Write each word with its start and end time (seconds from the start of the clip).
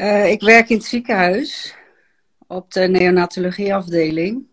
Uh, 0.00 0.30
ik 0.30 0.40
werk 0.40 0.68
in 0.68 0.76
het 0.76 0.86
ziekenhuis 0.86 1.74
op 2.46 2.72
de 2.72 2.88
neonatologieafdeling. 2.88 4.46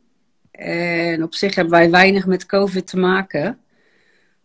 En 0.52 1.24
op 1.24 1.34
zich 1.34 1.56
hebben 1.56 1.74
wij 1.74 1.90
weinig 1.90 2.26
met 2.26 2.46
COVID 2.46 2.88
te 2.88 2.98
maken. 2.98 3.60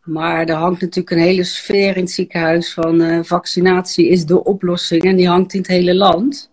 Maar 0.02 0.46
er 0.46 0.54
hangt 0.54 0.80
natuurlijk 0.80 1.10
een 1.10 1.26
hele 1.26 1.44
sfeer 1.44 1.96
in 1.96 2.02
het 2.02 2.10
ziekenhuis 2.10 2.74
van 2.74 3.00
uh, 3.00 3.22
vaccinatie 3.22 4.08
is 4.08 4.26
de 4.26 4.44
oplossing. 4.44 5.02
En 5.02 5.16
die 5.16 5.28
hangt 5.28 5.54
in 5.54 5.60
het 5.60 5.68
hele 5.68 5.94
land. 5.94 6.50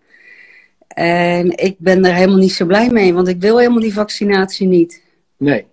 En 0.88 1.58
ik 1.58 1.76
ben 1.80 2.06
er 2.06 2.14
helemaal 2.14 2.38
niet 2.38 2.54
zo 2.54 2.66
blij 2.66 2.90
mee, 2.90 3.14
want 3.14 3.28
ik 3.28 3.42
wil 3.42 3.58
helemaal 3.58 3.80
die 3.80 3.94
vaccinatie 3.94 4.68
niet. 4.68 5.04
Nee. 5.38 5.66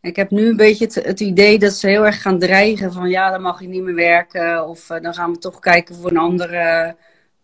Ik 0.00 0.16
heb 0.16 0.30
nu 0.30 0.48
een 0.48 0.56
beetje 0.56 0.84
het, 0.84 0.94
het, 0.94 1.20
idee 1.20 1.58
dat 1.58 1.72
ze 1.72 1.88
heel 1.88 2.06
erg 2.06 2.22
gaan 2.22 2.38
dreigen 2.38 2.92
van 2.92 3.08
ja, 3.08 3.30
dan 3.30 3.42
mag 3.42 3.60
je 3.60 3.68
niet 3.68 3.82
meer 3.82 3.94
werken. 3.94 4.68
Of 4.68 4.90
uh, 4.90 5.00
dan 5.00 5.14
gaan 5.14 5.32
we 5.32 5.38
toch 5.38 5.58
kijken 5.58 5.94
voor 5.94 6.10
een 6.10 6.16
andere, 6.16 6.96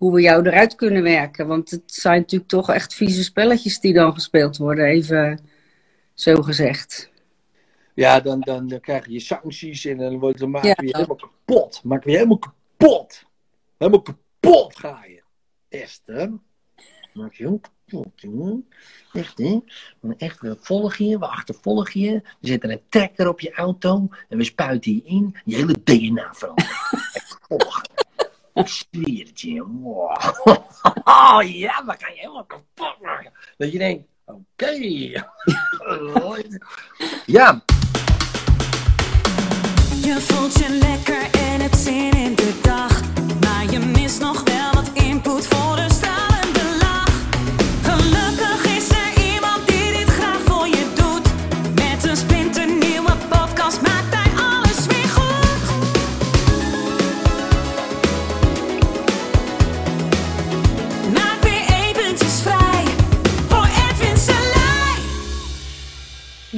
hoe 0.05 0.15
we 0.15 0.21
jou 0.21 0.47
eruit 0.47 0.75
kunnen 0.75 1.03
werken. 1.03 1.47
Want 1.47 1.71
het 1.71 1.83
zijn 1.87 2.21
natuurlijk 2.21 2.51
toch 2.51 2.71
echt 2.71 2.95
vieze 2.95 3.23
spelletjes 3.23 3.81
die 3.81 3.93
dan 3.93 4.13
gespeeld 4.13 4.57
worden, 4.57 4.85
even 4.85 5.39
zo 6.15 6.43
gezegd. 6.43 7.11
Ja, 7.95 8.21
dan, 8.21 8.41
dan, 8.41 8.69
dan 8.69 8.81
krijg 8.81 9.07
je 9.07 9.21
sancties 9.21 9.85
en 9.85 9.97
dan, 9.97 10.19
wordt, 10.19 10.39
dan 10.39 10.51
maak 10.51 10.63
je 10.63 10.69
ja. 10.69 10.99
helemaal 10.99 11.17
kapot. 11.17 11.81
Maak 11.85 12.05
je 12.05 12.11
helemaal 12.11 12.39
kapot. 12.39 13.25
Helemaal 13.79 14.03
kapot 14.03 14.79
ga 14.79 15.05
je. 15.05 15.23
Esther. 15.69 16.33
Maak 17.13 17.35
je 17.35 17.45
helemaal 17.45 17.61
kapot, 17.61 18.13
jongen. 18.21 18.69
Echt, 19.13 19.39
hè? 19.39 19.59
Echt, 20.17 20.41
we 20.41 20.57
volgen 20.61 21.07
je, 21.07 21.19
we 21.19 21.27
achtervolgen 21.27 22.01
je. 22.01 22.13
We 22.41 22.47
zetten 22.47 22.71
een 22.71 22.83
trekker 22.89 23.29
op 23.29 23.41
je 23.41 23.55
auto 23.55 24.09
en 24.29 24.39
we 24.39 24.45
spuiten 24.45 24.95
je 24.95 25.03
in. 25.05 25.37
Je 25.45 25.57
hele 25.57 25.83
DNA 25.85 26.35
verandert. 26.35 26.73
ik 28.55 28.69
zweer 28.69 29.27
het 29.27 29.41
je. 29.41 29.65
Wow. 29.67 30.11
Ja, 31.43 31.85
we 31.85 31.95
gaan 31.99 32.15
je 32.15 32.21
helemaal 32.21 32.45
kapot 32.45 33.01
maken. 33.01 33.33
Dat 33.57 33.73
je 33.73 33.79
denkt, 33.79 34.05
oké. 34.25 34.71
Ja. 37.27 37.63
Je 40.03 40.21
voelt 40.21 40.55
je 40.55 40.69
lekker 40.69 41.34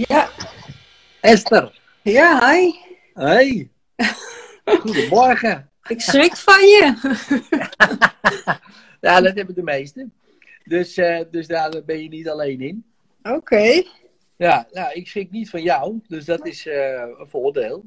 Ja, 0.09 0.31
Esther. 1.21 1.81
ja, 2.03 2.53
hi. 2.53 2.73
Hey. 3.15 3.71
Goedemorgen. 4.65 5.71
Ik 5.89 6.01
schrik 6.01 6.37
van 6.37 6.61
je. 6.61 6.95
ja, 9.01 9.21
dat 9.21 9.35
hebben 9.35 9.55
de 9.55 9.63
meesten. 9.63 10.13
Dus, 10.65 10.99
uh, 10.99 11.21
dus 11.31 11.47
daar 11.47 11.85
ben 11.85 12.03
je 12.03 12.09
niet 12.09 12.29
alleen 12.29 12.61
in. 12.61 12.85
Oké. 13.23 13.83
Ja, 14.37 14.69
nou, 14.71 14.93
ik 14.93 15.09
schrik 15.09 15.31
niet 15.31 15.51
van 15.51 15.63
jou, 15.63 16.01
dus 16.09 16.25
dat 16.25 16.47
is 16.47 16.67
uh, 16.67 17.03
een 17.19 17.27
voordeel. 17.29 17.85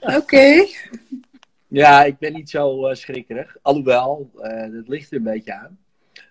Oké. 0.16 0.66
Ja, 1.66 2.04
ik 2.04 2.18
ben 2.18 2.32
niet 2.32 2.50
zo 2.50 2.88
uh, 2.88 2.94
schrikkerig. 2.94 3.56
Alhoewel, 3.62 4.30
dat 4.72 4.88
ligt 4.88 5.10
er 5.10 5.16
een 5.16 5.22
beetje 5.22 5.54
aan. 5.54 5.78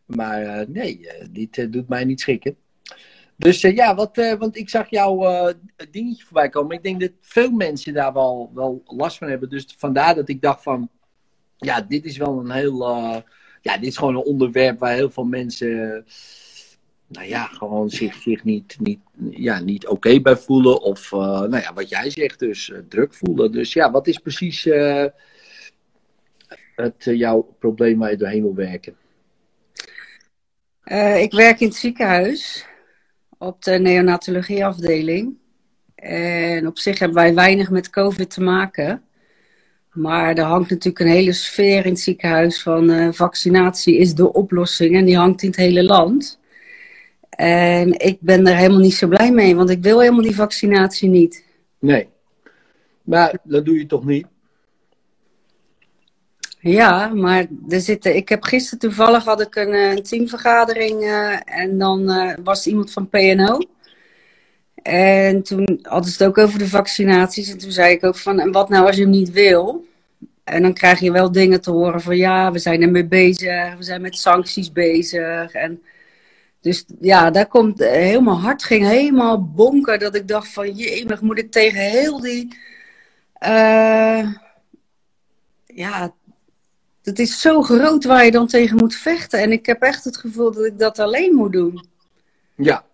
Maar 0.06 0.66
nee, 0.70 1.08
dit 1.32 1.74
doet 1.74 1.88
mij 1.88 2.06
niet 2.06 2.22
schrikken. 2.22 2.56
Dus 3.36 3.62
ja, 3.62 3.96
wat, 3.96 4.36
want 4.38 4.58
ik 4.58 4.70
zag 4.70 4.90
jouw 4.90 5.18
dingetje 5.92 6.24
voorbij 6.24 6.50
komen. 6.50 6.76
Ik 6.76 6.84
denk 6.84 7.00
dat 7.02 7.12
veel 7.22 7.52
mensen 7.52 7.94
daar 7.94 8.14
wel, 8.14 8.52
wel 8.54 8.82
last 8.86 9.18
van 9.18 9.30
hebben. 9.30 9.50
Dus 9.50 9.76
vandaar 9.78 10.16
dat 10.16 10.30
ik 10.30 10.42
dacht 10.42 10.64
van... 10.64 10.90
Ja, 11.58 11.82
dit 11.82 12.06
is 12.06 12.18
wel 12.18 12.40
een 12.40 12.52
heel... 12.52 12.88
ja, 13.62 13.78
dit 13.78 13.86
is 13.86 13.98
gewoon 13.98 14.16
een 14.16 14.24
onderwerp 14.24 14.80
waar 14.80 14.94
heel 14.94 15.10
veel 15.10 15.24
mensen... 15.24 16.06
nou 17.08 17.28
ja, 17.28 17.46
gewoon 17.46 17.90
zich, 17.90 18.16
zich 18.16 18.44
niet, 18.44 18.78
niet, 18.80 19.00
ja, 19.30 19.60
niet 19.60 19.88
oké 19.88 20.22
bij 20.22 20.38
voelen. 20.38 20.82
Of 20.82 21.12
nou 21.12 21.60
ja, 21.60 21.74
wat 21.74 21.90
jij 21.90 22.10
zegt 22.10 22.40
dus, 22.40 22.72
druk 22.90 23.14
voelen. 23.14 23.52
Dus 23.52 23.74
ja, 23.74 23.92
wat 23.92 24.08
is 24.08 24.18
precies 24.18 24.64
het, 26.76 27.04
jouw 27.04 27.56
probleem 27.60 28.00
waar 28.00 28.12
je 28.12 28.18
doorheen 28.18 28.42
wil 28.42 28.56
werken? 28.56 28.96
Ik 31.22 31.32
werk 31.32 31.60
in 31.60 31.68
het 31.68 31.76
ziekenhuis 31.76 32.66
op 33.38 33.64
de 33.64 33.80
neonatologieafdeling. 33.80 35.38
En 35.96 36.68
op 36.68 36.78
zich 36.78 37.00
hebben 37.00 37.18
wij 37.18 37.34
weinig 37.34 37.70
met 37.70 37.90
COVID 37.90 38.30
te 38.30 38.42
maken. 38.42 39.02
Maar 39.92 40.38
er 40.38 40.44
hangt 40.44 40.70
natuurlijk 40.70 41.00
een 41.00 41.12
hele 41.12 41.34
sfeer 41.34 41.86
in 41.86 41.92
het 41.92 42.00
ziekenhuis 42.00 42.62
van 42.62 42.90
uh, 42.90 43.12
vaccinatie 43.12 43.98
is 43.98 44.16
de 44.16 44.34
oplossing. 44.34 44.96
En 44.96 45.06
die 45.06 45.18
hangt 45.18 45.42
in 45.42 45.48
het 45.50 45.58
hele 45.58 45.84
land. 45.84 46.40
En 47.30 48.00
ik 48.00 48.18
ben 48.20 48.48
er 48.48 48.56
helemaal 48.56 48.80
niet 48.80 48.94
zo 48.94 49.08
blij 49.08 49.32
mee, 49.32 49.56
want 49.56 49.70
ik 49.70 49.82
wil 49.82 50.00
helemaal 50.00 50.22
die 50.22 50.36
vaccinatie 50.36 51.10
niet. 51.10 51.46
Nee. 51.80 52.08
Maar 53.02 53.38
dat 53.44 53.66
doe 53.66 53.78
je 53.78 53.86
toch 53.86 54.06
niet? 54.06 54.28
Ja, 56.68 57.08
maar 57.08 57.46
er 57.70 57.82
zitten, 57.82 58.16
ik 58.16 58.30
heb 58.30 58.44
gisteren 58.44 58.80
toevallig 58.80 59.24
had 59.24 59.42
ik 59.42 59.56
een, 59.56 59.74
een 59.74 60.04
teamvergadering 60.04 61.02
uh, 61.02 61.40
en 61.46 61.78
dan 61.78 62.02
uh, 62.02 62.34
was 62.44 62.68
iemand 62.68 62.92
van 62.92 63.10
PNO. 63.10 63.60
En 64.84 65.44
toen 65.44 65.80
hadden 65.82 66.12
ze 66.12 66.24
het 66.24 66.28
ook 66.28 66.38
over 66.38 66.60
de 66.60 66.68
vaccinaties. 66.68 67.52
En 67.52 67.58
toen 67.58 67.72
zei 67.72 67.94
ik 67.94 68.04
ook 68.04 68.16
van, 68.16 68.40
en 68.40 68.52
wat 68.52 68.70
nou 68.70 68.86
als 68.86 68.96
je 68.96 69.02
hem 69.02 69.12
niet 69.12 69.32
wil? 69.32 69.86
En 70.44 70.62
dan 70.62 70.74
krijg 70.74 71.00
je 71.00 71.12
wel 71.12 71.32
dingen 71.32 71.62
te 71.62 71.72
horen 71.72 72.02
van, 72.02 72.18
ja, 72.18 72.52
we 72.52 72.60
zijn 72.60 72.82
ermee 72.82 73.06
bezig. 73.06 73.76
We 73.78 73.84
zijn 73.84 74.02
met 74.02 74.18
sancties 74.18 74.72
bezig. 74.72 75.52
En 75.52 75.82
dus 76.62 76.86
ja, 77.00 77.32
daar 77.32 77.48
komt 77.48 77.80
helemaal 77.80 78.40
hard, 78.40 78.64
ging 78.64 78.88
helemaal 78.88 79.44
bonken. 79.44 80.00
Dat 80.00 80.16
ik 80.16 80.28
dacht 80.28 80.48
van, 80.48 80.72
jee, 80.72 81.06
moet 81.22 81.40
ik 81.40 81.52
tegen 81.52 81.80
heel 81.80 82.22
die... 82.22 82.58
Ja, 85.66 86.14
het 87.08 87.20
is 87.20 87.42
zo 87.42 87.62
groot 87.62 88.04
waar 88.04 88.26
je 88.26 88.32
dan 88.32 88.48
tegen 88.48 88.78
moet 88.78 88.96
vechten. 88.96 89.40
En 89.40 89.52
ik 89.52 89.66
heb 89.66 89.82
echt 89.82 90.04
het 90.04 90.18
gevoel 90.18 90.52
dat 90.52 90.66
ik 90.66 90.80
dat 90.80 91.00
alleen 91.00 91.36
moet 91.36 91.52
doen. 91.52 91.88
Ja. 92.56 92.86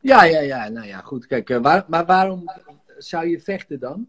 Ja, 0.00 0.24
ja, 0.24 0.40
ja. 0.40 0.68
Nou 0.68 0.86
ja, 0.86 0.98
goed. 0.98 1.26
Kijk, 1.26 1.48
waar, 1.48 1.84
maar 1.88 2.06
waarom 2.06 2.50
zou 2.98 3.28
je 3.28 3.40
vechten 3.40 3.80
dan? 3.80 4.08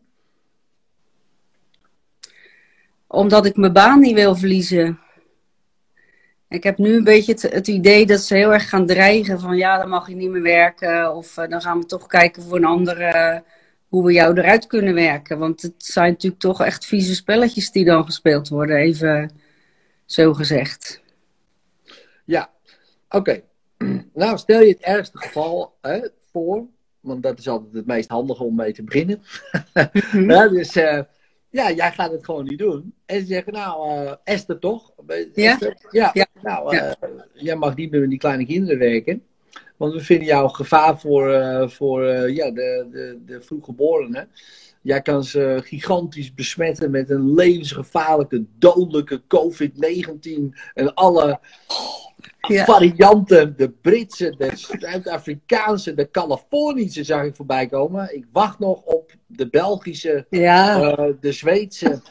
Omdat 3.08 3.46
ik 3.46 3.56
mijn 3.56 3.74
baan 3.74 4.00
niet 4.00 4.14
wil 4.14 4.36
verliezen. 4.36 5.00
Ik 6.50 6.64
heb 6.64 6.78
nu 6.78 6.96
een 6.96 7.04
beetje 7.04 7.32
het, 7.32 7.42
het, 7.42 7.68
idee 7.68 8.06
dat 8.06 8.20
ze 8.20 8.36
heel 8.36 8.54
erg 8.54 8.70
gaan 8.70 8.86
dreigen 8.86 9.40
van 9.40 9.58
ja, 9.58 9.78
dan 9.78 9.90
mag 9.90 10.08
je 10.08 10.16
niet 10.16 10.30
meer 10.30 10.42
werken. 10.42 11.16
Of 11.16 11.38
uh, 11.38 11.48
dan 11.48 11.62
gaan 11.62 11.80
we 11.80 11.86
toch 11.86 12.08
kijken 12.08 12.44
voor 12.44 12.58
een 12.58 12.66
andere 12.66 13.44
hoe 13.88 14.06
we 14.06 14.14
jou 14.14 14.38
eruit 14.38 14.68
kunnen 14.68 14.94
werken. 14.94 15.40
Want 15.40 15.62
het 15.62 15.74
zijn 15.78 16.12
natuurlijk 16.12 16.42
toch 16.42 16.62
echt 16.62 16.86
vieze 16.86 17.16
spelletjes 17.16 17.72
die 17.72 17.86
dan 17.86 18.06
gespeeld 18.06 18.50
worden, 18.50 18.78
even 18.78 19.32
zo 20.06 20.34
gezegd. 20.34 21.02
Ja, 22.26 22.50
oké. 23.10 23.42
Nou, 24.14 24.38
stel 24.38 24.62
je 24.62 24.72
het 24.72 24.82
ergste 24.82 25.18
geval 25.18 25.78
hè, 25.82 26.00
voor, 26.32 26.66
want 27.00 27.24
dat 27.24 27.40
is 27.40 27.48
altijd 27.48 27.74
het 27.74 27.86
meest 27.86 28.10
handige 28.10 28.44
om 28.44 28.56
mee 28.56 28.74
te 28.74 28.84
beginnen. 28.84 29.22
Mhm. 30.12 30.30
ja, 30.32 30.48
dus 30.48 30.76
uh, 30.76 31.00
ja, 31.50 31.72
jij 31.72 31.92
gaat 31.92 32.12
het 32.12 32.26
gewoon 32.26 32.46
niet 32.46 32.60
doen. 32.60 32.94
En 33.06 33.20
ze 33.20 33.26
zeggen, 33.26 33.54
nou, 33.54 33.92
uh, 33.92 34.14
Esther 34.24 34.60
toch? 34.60 34.92
Esther? 35.34 35.78
Ja? 35.92 36.10
ja? 36.14 36.28
nou, 36.42 36.76
uh, 36.76 36.92
jij 37.34 37.56
mag 37.56 37.76
niet 37.76 37.92
meer 37.92 38.00
met 38.00 38.10
die 38.10 38.20
kleine 38.20 38.46
kinderen 38.46 38.80
werken. 38.80 39.24
Want 39.78 39.94
we 39.94 40.00
vinden 40.00 40.28
jou 40.28 40.50
gevaar 40.50 41.00
voor, 41.00 41.30
uh, 41.30 41.68
voor 41.68 42.04
uh, 42.04 42.36
ja, 42.36 42.52
de, 42.52 42.88
de, 42.92 43.20
de 43.26 43.42
vroeggeborenen. 43.42 44.30
Jij 44.82 45.02
kan 45.02 45.24
ze 45.24 45.60
gigantisch 45.64 46.34
besmetten 46.34 46.92
met 46.92 47.10
een 47.10 47.34
levensgevaarlijke, 47.34 48.46
dodelijke 48.60 49.22
COVID-19 49.22 50.58
en 50.74 50.94
alle 50.94 51.40
ja. 52.48 52.66
varianten. 52.66 53.58
De 53.58 53.70
Britse, 53.70 54.36
de 54.38 54.52
Zuid-Afrikaanse, 54.56 55.94
de 55.94 56.12
Californische 56.12 57.04
zag 57.04 57.24
ik 57.24 57.36
voorbij 57.36 57.68
komen. 57.68 58.16
Ik 58.16 58.26
wacht 58.32 58.60
nog 58.60 58.82
op 58.84 59.12
de 59.26 59.50
Belgische, 59.50 60.26
ja. 60.30 60.82
uh, 60.82 61.14
de 61.20 61.32
Zweedse, 61.32 62.02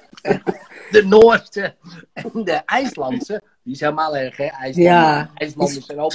de 0.90 1.04
Noorse 1.08 1.74
en 2.12 2.44
de 2.44 2.62
IJslandse. 2.66 3.42
Die 3.62 3.76
zijn 3.76 3.90
helemaal 3.90 4.16
erg, 4.16 4.36
hè? 4.36 4.44
IJslanders, 4.44 4.76
ja, 4.76 5.30
IJslanders 5.34 5.86
zijn 5.86 6.00
ook. 6.00 6.10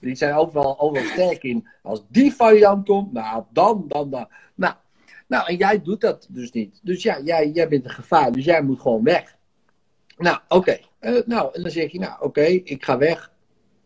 Die 0.00 0.14
zijn 0.14 0.34
ook 0.34 0.52
wel, 0.52 0.96
sterk 1.04 1.42
in. 1.42 1.68
Als 1.82 2.04
die 2.08 2.34
variant 2.34 2.86
komt, 2.86 3.12
nou 3.12 3.44
dan, 3.52 3.84
dan, 3.88 4.10
dan. 4.10 4.28
Nou, 4.54 4.74
Nou, 5.26 5.46
en 5.46 5.56
jij 5.56 5.82
doet 5.82 6.00
dat 6.00 6.26
dus 6.30 6.52
niet. 6.52 6.80
Dus 6.82 7.02
ja, 7.02 7.20
jij, 7.20 7.50
jij 7.50 7.68
bent 7.68 7.84
een 7.84 7.90
gevaar, 7.90 8.32
dus 8.32 8.44
jij 8.44 8.62
moet 8.62 8.80
gewoon 8.80 9.02
weg. 9.02 9.36
Nou, 10.16 10.38
oké. 10.48 10.78
Eh, 10.98 11.26
nou, 11.26 11.54
en 11.54 11.62
dan 11.62 11.70
zeg 11.70 11.92
je, 11.92 11.98
nou, 11.98 12.22
oké, 12.22 12.42
ik 12.44 12.84
ga 12.84 12.98
weg. 12.98 13.32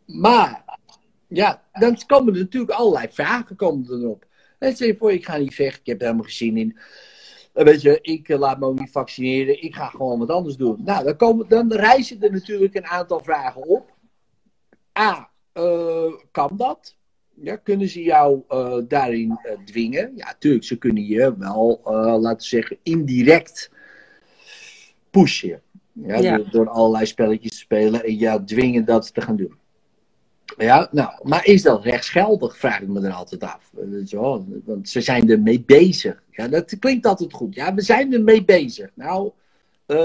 Maar, 0.06 0.64
ja, 1.29 1.62
dan 1.73 1.99
komen 2.06 2.35
er 2.35 2.41
natuurlijk 2.41 2.73
allerlei 2.73 3.06
vragen 3.11 3.56
komen 3.56 3.91
erop. 3.91 4.26
En 4.59 4.75
stel 4.75 4.87
je 4.87 4.97
voor, 4.97 5.12
ik 5.12 5.25
ga 5.25 5.37
niet 5.37 5.56
weg, 5.56 5.79
ik 5.79 5.87
heb 5.87 5.97
er 5.97 6.06
helemaal 6.06 6.25
geen 6.25 6.35
zin 6.35 6.56
in. 6.56 6.79
Eh, 7.53 7.64
Weet 7.64 7.82
je, 7.82 7.99
ik 8.00 8.29
eh, 8.29 8.38
laat 8.38 8.59
me 8.59 8.67
ook 8.67 8.79
niet 8.79 8.91
vaccineren, 8.91 9.62
ik 9.62 9.75
ga 9.75 9.87
gewoon 9.87 10.19
wat 10.19 10.31
anders 10.31 10.56
doen. 10.56 10.81
Nou, 10.85 11.05
dan, 11.05 11.17
komen, 11.17 11.49
dan 11.49 11.73
rijzen 11.73 12.23
er 12.23 12.32
natuurlijk 12.32 12.75
een 12.75 12.87
aantal 12.87 13.20
vragen 13.20 13.62
op. 13.62 13.91
A, 14.99 15.31
eh, 15.52 16.12
kan 16.31 16.56
dat? 16.56 16.96
Ja, 17.34 17.56
kunnen 17.56 17.88
ze 17.88 18.02
jou 18.02 18.43
eh, 18.49 18.76
daarin 18.88 19.38
eh, 19.43 19.52
dwingen? 19.64 20.12
Ja, 20.16 20.34
tuurlijk, 20.38 20.64
ze 20.64 20.78
kunnen 20.78 21.06
je 21.06 21.37
wel, 21.38 21.81
laten 22.20 22.37
we 22.37 22.43
zeggen, 22.43 22.76
indirect 22.82 23.70
pushen. 25.10 25.60
Ja, 25.93 26.16
Ja. 26.16 26.37
Door, 26.37 26.50
door 26.50 26.69
allerlei 26.69 27.06
spelletjes 27.06 27.50
te 27.50 27.56
spelen 27.56 28.04
en 28.04 28.14
jou 28.14 28.44
dwingen 28.44 28.84
dat 28.84 29.14
te 29.14 29.20
gaan 29.20 29.37
doen. 29.37 29.54
Ja, 30.56 30.88
nou, 30.90 31.10
maar 31.22 31.46
is 31.46 31.62
dat 31.62 31.84
rechtsgeldig? 31.84 32.56
Vraag 32.56 32.81
ik 32.81 32.88
me 32.88 33.00
dan 33.00 33.12
altijd 33.12 33.43
af. 33.43 33.70
Want 34.64 34.88
ze 34.88 35.00
zijn 35.00 35.31
ermee 35.31 35.60
bezig. 35.60 36.22
Ja, 36.31 36.49
dat 36.49 36.78
klinkt 36.78 37.06
altijd 37.06 37.32
goed. 37.32 37.54
Ja, 37.54 37.75
we 37.75 37.82
zijn 37.82 38.12
ermee 38.12 38.44
bezig. 38.44 38.90
Nou, 38.94 39.31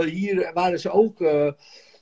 hier 0.06 0.52
waren 0.54 0.80
ze 0.80 0.90
ook 0.90 1.20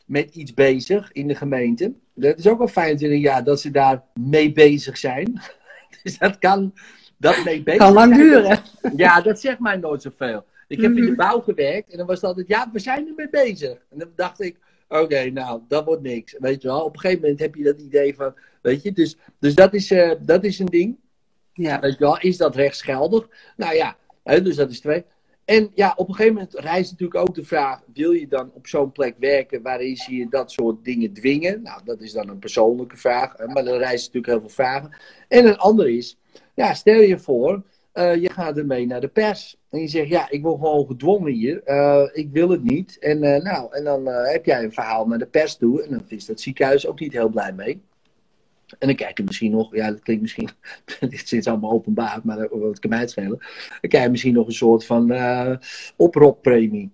met 0.05 0.35
iets 0.35 0.53
bezig 0.53 1.11
in 1.11 1.27
de 1.27 1.35
gemeente. 1.35 1.93
Dat 2.13 2.37
is 2.37 2.47
ook 2.47 2.59
al 2.59 2.67
25 2.67 3.19
jaar 3.19 3.43
dat 3.43 3.61
ze 3.61 3.71
daar 3.71 4.03
mee 4.19 4.51
bezig 4.51 4.97
zijn. 4.97 5.41
dus 6.03 6.17
dat 6.17 6.37
kan, 6.39 6.73
dat 7.17 7.43
mee 7.43 7.63
bezig 7.63 7.79
Kan 7.79 7.93
lang 7.93 8.15
duren. 8.15 8.59
ja, 8.95 9.21
dat 9.21 9.39
zegt 9.39 9.59
mij 9.59 9.77
nooit 9.77 10.01
zoveel. 10.01 10.45
Ik 10.67 10.81
heb 10.81 10.89
in 10.91 10.95
de 10.95 11.01
Mhm. 11.01 11.15
bouw 11.15 11.39
gewerkt 11.39 11.89
en 11.91 11.97
dan 11.97 12.05
was 12.07 12.15
het 12.15 12.25
altijd, 12.25 12.47
ja, 12.47 12.69
we 12.73 12.79
zijn 12.79 13.07
ermee 13.07 13.29
bezig. 13.29 13.77
En 13.91 13.97
dan 13.99 14.09
dacht 14.15 14.41
ik, 14.41 14.57
oké, 14.87 15.29
nou, 15.29 15.61
dat 15.67 15.85
wordt 15.85 16.01
niks. 16.01 16.35
Weet 16.39 16.61
je 16.61 16.67
wel, 16.67 16.83
op 16.83 16.93
een 16.93 16.99
gegeven 16.99 17.21
moment 17.21 17.39
heb 17.39 17.55
je 17.55 17.63
dat 17.63 17.79
idee 17.79 18.15
van, 18.15 18.33
weet 18.61 18.83
je, 18.83 18.91
dus, 18.91 19.17
dus 19.39 19.55
dat, 19.55 19.73
is, 19.73 19.91
eh, 19.91 20.11
dat 20.21 20.43
is 20.43 20.59
een 20.59 20.65
ding. 20.65 20.97
Ja. 21.53 21.79
Weet 21.79 21.93
je 21.93 21.99
wel, 21.99 22.19
is 22.19 22.37
dat 22.37 22.55
rechtsgeldig? 22.55 23.27
Nou 23.57 23.75
ja, 23.75 23.95
dus 24.23 24.55
dat 24.55 24.69
is 24.69 24.79
twee. 24.79 25.03
En 25.45 25.71
ja, 25.73 25.93
op 25.95 26.07
een 26.07 26.15
gegeven 26.15 26.33
moment 26.33 26.53
rijst 26.53 26.91
natuurlijk 26.91 27.19
ook 27.19 27.35
de 27.35 27.43
vraag: 27.43 27.81
wil 27.93 28.11
je 28.11 28.27
dan 28.27 28.51
op 28.53 28.67
zo'n 28.67 28.91
plek 28.91 29.15
werken 29.19 29.61
waarin 29.61 29.95
ze 29.95 30.15
je 30.15 30.29
dat 30.29 30.51
soort 30.51 30.83
dingen 30.83 31.13
dwingen? 31.13 31.61
Nou, 31.61 31.81
dat 31.83 32.01
is 32.01 32.11
dan 32.11 32.29
een 32.29 32.39
persoonlijke 32.39 32.97
vraag, 32.97 33.37
maar 33.37 33.63
dan 33.63 33.77
rijst 33.77 34.05
natuurlijk 34.05 34.25
heel 34.25 34.39
veel 34.39 34.65
vragen. 34.65 34.97
En 35.27 35.45
een 35.45 35.57
andere 35.57 35.97
is: 35.97 36.17
ja, 36.53 36.73
stel 36.73 37.01
je 37.01 37.17
voor, 37.17 37.63
eh, 37.91 38.15
je 38.15 38.29
gaat 38.29 38.57
ermee 38.57 38.85
naar 38.85 39.01
de 39.01 39.07
pers. 39.07 39.57
En 39.69 39.79
je 39.79 39.87
zegt: 39.87 40.09
ja, 40.09 40.29
ik 40.29 40.41
word 40.41 40.59
gewoon 40.59 40.87
gedwongen 40.87 41.31
hier, 41.31 41.63
eh, 41.63 42.09
ik 42.11 42.31
wil 42.31 42.49
het 42.49 42.63
niet. 42.63 42.99
En, 42.99 43.23
eh, 43.23 43.41
nou, 43.41 43.75
en 43.75 43.83
dan 43.83 44.05
heb 44.05 44.45
jij 44.45 44.63
een 44.63 44.73
verhaal 44.73 45.07
naar 45.07 45.19
de 45.19 45.27
pers 45.27 45.55
toe, 45.57 45.83
en 45.83 45.89
dan 45.89 46.03
is 46.07 46.25
dat 46.25 46.39
ziekenhuis 46.39 46.87
ook 46.87 46.99
niet 46.99 47.13
heel 47.13 47.29
blij 47.29 47.53
mee. 47.53 47.81
En 48.79 48.87
dan 48.87 48.95
kijk 48.95 49.17
je 49.17 49.23
misschien 49.23 49.51
nog, 49.51 49.75
ja, 49.75 49.89
dat 49.89 49.99
klinkt 49.99 50.21
misschien, 50.21 50.49
dit 50.99 51.31
is 51.31 51.47
allemaal 51.47 51.71
openbaar, 51.71 52.19
maar 52.23 52.37
dat 52.37 52.79
kan 52.79 52.89
mij 52.89 52.99
het 52.99 53.09
schelen. 53.09 53.39
Dan 53.81 53.89
krijg 53.89 54.03
je 54.03 54.11
misschien 54.11 54.33
nog 54.33 54.47
een 54.47 54.53
soort 54.53 54.85
van 54.85 55.13
oproeppremie. 55.95 56.91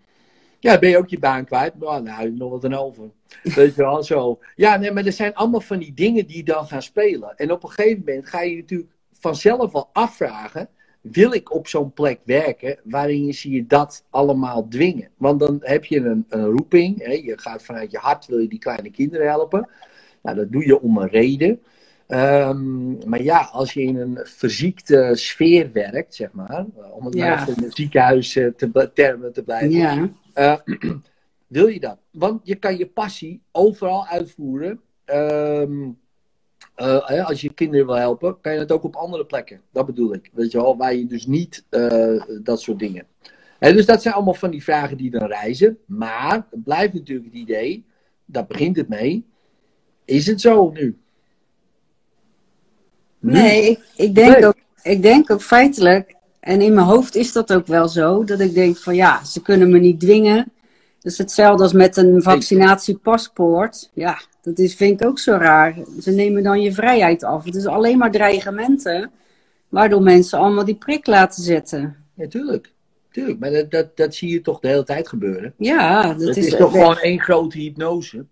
Ja, 0.62 0.80
ben 0.80 0.90
je 0.90 0.98
ook 0.98 1.10
je 1.10 1.20
baan 1.20 1.46
kwijt, 1.46 1.80
maar 1.80 2.04
nou, 2.04 2.22
heb 2.22 2.32
je 2.32 2.38
nog 2.38 2.52
wat 2.52 2.66
aan 2.66 2.74
over. 2.74 3.04
Weet 3.56 3.76
je 3.76 3.82
wel, 3.82 4.04
zo. 4.04 4.40
Ja, 4.56 4.78
nee, 4.78 4.92
maar 4.92 5.06
er 5.06 5.12
zijn 5.12 5.34
allemaal 5.34 5.62
van 5.62 5.80
die 5.80 5.94
dingen 5.94 6.28
die 6.28 6.44
dan 6.44 6.68
gaan 6.68 6.82
spelen. 6.82 7.38
En 7.38 7.52
op 7.52 7.64
een 7.64 7.70
gegeven 7.70 8.04
moment 8.06 8.28
ga 8.28 8.42
je 8.42 8.50
je 8.50 8.58
natuurlijk 8.58 8.92
vanzelf 9.12 9.72
wel 9.72 9.90
afvragen, 9.94 10.70
wil 11.02 11.34
ik 11.34 11.54
op 11.54 11.68
zo'n 11.68 11.94
plek 11.94 12.20
werken 12.24 12.80
waarin 12.84 13.26
je 13.26 13.34
zie 13.34 13.52
je 13.52 13.68
dat 13.68 14.06
allemaal 14.10 14.68
dwingen? 14.68 15.10
Want 15.18 15.40
dan 15.40 15.58
heb 15.62 15.86
je 15.86 16.00
een, 16.00 16.26
een 16.30 16.46
roeping, 16.46 17.06
hè? 17.06 17.12
je 17.12 17.40
gaat 17.40 17.64
vanuit 17.64 17.92
je 17.92 17.98
hart, 17.98 18.26
wil 18.26 18.40
je 18.40 18.48
die 18.48 18.60
kleine 18.60 18.92
kinderen 18.92 19.28
helpen. 19.28 19.70
Nou, 20.22 20.36
dat 20.36 20.52
doe 20.52 20.66
je 20.66 20.82
om 20.82 20.98
een 20.98 21.08
reden. 21.10 21.62
Ehm, 22.08 23.10
maar 23.10 23.22
ja, 23.22 23.50
als 23.52 23.74
je 23.74 23.82
in 23.82 23.98
een 23.98 24.20
verziekte 24.24 25.12
sfeer 25.14 25.72
werkt, 25.72 26.16
zeg 26.16 26.32
maar, 26.32 26.50
eh, 26.78 26.96
om 26.96 27.06
het 27.06 27.16
Ja. 27.16 27.36
maar 27.36 27.50
in 27.50 27.64
het 27.64 27.76
ziekenhuis 27.76 28.36
eh, 28.36 28.48
te, 28.48 28.92
termen 28.94 29.34
te 29.34 29.44
blijven, 29.44 29.72
Ja. 29.72 30.10
eh, 30.34 30.56
wil 31.48 31.68
je 31.68 31.80
dat? 31.80 31.98
Want 32.12 32.42
je 32.44 32.56
kan 32.56 32.78
je 32.78 32.88
passie 32.88 33.42
overal 33.52 34.06
uitvoeren. 34.06 34.80
Ehm, 35.06 35.90
eh, 36.76 37.28
als 37.28 37.42
je 37.42 37.54
kinderen 37.54 37.86
wil 37.86 37.96
helpen, 37.96 38.42
kan 38.42 38.54
je 38.54 38.60
het 38.60 38.72
ook 38.72 38.84
op 38.84 38.96
andere 38.96 39.26
plekken. 39.26 39.62
Dat 39.72 39.86
bedoel 39.86 40.14
ik. 40.14 40.30
Weet 40.34 40.52
je 40.52 40.58
wel, 40.62 40.78
waar 40.78 40.96
je 40.96 41.06
dus 41.06 41.26
niet 41.26 41.66
dat 42.44 42.62
soort 42.62 42.80
dingen. 42.80 43.06
Hè, 43.60 43.74
dus 43.74 43.86
dat 43.86 44.02
zijn 44.02 44.14
allemaal 44.14 44.34
van 44.34 44.52
die 44.52 44.64
vragen 44.64 44.98
die 44.98 45.10
dan 45.12 45.28
reizen. 45.28 45.78
Maar 45.86 46.46
het 46.50 46.64
blijft 46.64 46.94
natuurlijk 46.94 47.28
het 47.28 47.36
idee, 47.36 47.86
daar 48.26 48.46
begint 48.46 48.76
het 48.76 48.88
mee. 48.88 49.26
Is 50.12 50.28
het 50.28 50.42
zo 50.42 50.72
nu? 50.74 50.98
Nu? 53.20 53.32
Nee, 53.32 53.70
ik, 53.70 53.80
ik, 53.96 54.16
denk 54.16 54.38
Nee. 54.38 54.48
ook, 54.48 54.56
ik 54.84 55.02
denk 55.02 55.32
ook 55.32 55.42
feitelijk, 55.42 56.16
en 56.40 56.62
in 56.62 56.74
mijn 56.74 56.86
hoofd 56.86 57.16
is 57.16 57.32
dat 57.32 57.54
ook 57.54 57.68
wel 57.68 57.88
zo, 57.88 58.24
dat 58.24 58.40
ik 58.40 58.54
denk 58.54 58.78
van 58.78 58.96
ja, 58.96 59.24
ze 59.24 59.42
kunnen 59.42 59.72
me 59.72 59.80
niet 59.80 60.00
dwingen. 60.00 60.52
Dus 61.00 61.18
hetzelfde 61.18 61.64
als 61.64 61.74
met 61.74 61.98
een 61.98 62.22
vaccinatiepaspoort. 62.22 63.90
Ja, 63.94 64.22
dat 64.42 64.60
is, 64.60 64.76
vind 64.76 65.02
ik 65.02 65.08
ook 65.08 65.20
zo 65.20 65.32
raar. 65.32 65.76
Ze 66.02 66.12
nemen 66.12 66.44
dan 66.44 66.62
je 66.62 66.74
vrijheid 66.74 67.24
af. 67.24 67.44
Het 67.44 67.56
is 67.56 67.66
alleen 67.66 67.98
maar 67.98 68.12
dreigementen, 68.12 69.12
waardoor 69.70 70.02
mensen 70.02 70.40
allemaal 70.40 70.66
die 70.66 70.76
prik 70.76 71.08
laten 71.08 71.44
zetten. 71.44 71.96
Ja, 72.14 72.28
tuurlijk. 72.28 72.74
Maar 73.40 73.52
dat, 73.52 73.72
dat, 73.72 73.98
dat 73.98 74.16
zie 74.16 74.30
je 74.30 74.42
toch 74.42 74.60
de 74.60 74.68
hele 74.68 74.84
tijd 74.84 75.08
gebeuren. 75.08 75.54
Ja, 75.58 76.14
dat 76.14 76.28
Het 76.28 76.38
is, 76.38 76.46
is, 76.46 76.56
toch 76.56 76.72
gewoon 76.72 76.98
één 76.98 77.20
grote 77.20 77.58
hypnose. 77.58 78.26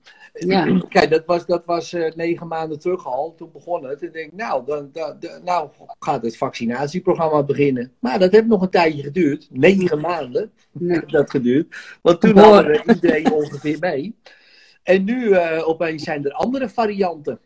Ja. 0.48 0.80
Kijk, 0.90 1.10
dat 1.10 1.26
was, 1.26 1.46
dat 1.46 1.66
was 1.66 1.94
eh, 1.94 2.14
negen 2.16 2.48
maanden 2.48 2.80
terug 2.80 3.06
al. 3.06 3.34
Toen 3.38 3.50
begon 3.54 3.86
het. 3.86 4.02
En 4.04 4.12
denk, 4.12 4.34
nou, 4.34 4.66
dan, 4.66 4.90
dan, 4.92 5.16
dan- 5.20 5.44
nou 5.44 5.70
gaat 6.00 6.24
het 6.24 6.38
vaccinatieprogramma 6.38 7.44
beginnen. 7.44 7.94
Maar 8.00 8.20
dat 8.20 8.32
heeft 8.32 8.48
nog 8.48 8.62
een 8.62 8.70
tijdje 8.70 9.04
geduurd. 9.04 9.48
Negen 9.52 10.00
maanden 10.00 10.52
Nee. 10.72 11.06
dat 11.12 11.30
geduurd. 11.30 11.76
Want 12.02 12.22
toen 12.22 12.38
hadden 12.38 12.72
we 12.72 12.94
iedereen 12.94 13.32
ongeveer 13.32 13.78
mee. 13.80 14.16
En 14.84 15.04
nu 15.04 15.32
eh, 15.32 15.68
opeens 15.68 16.04
zijn 16.04 16.26
er 16.26 16.32
andere 16.32 16.70
varianten. 16.70 17.40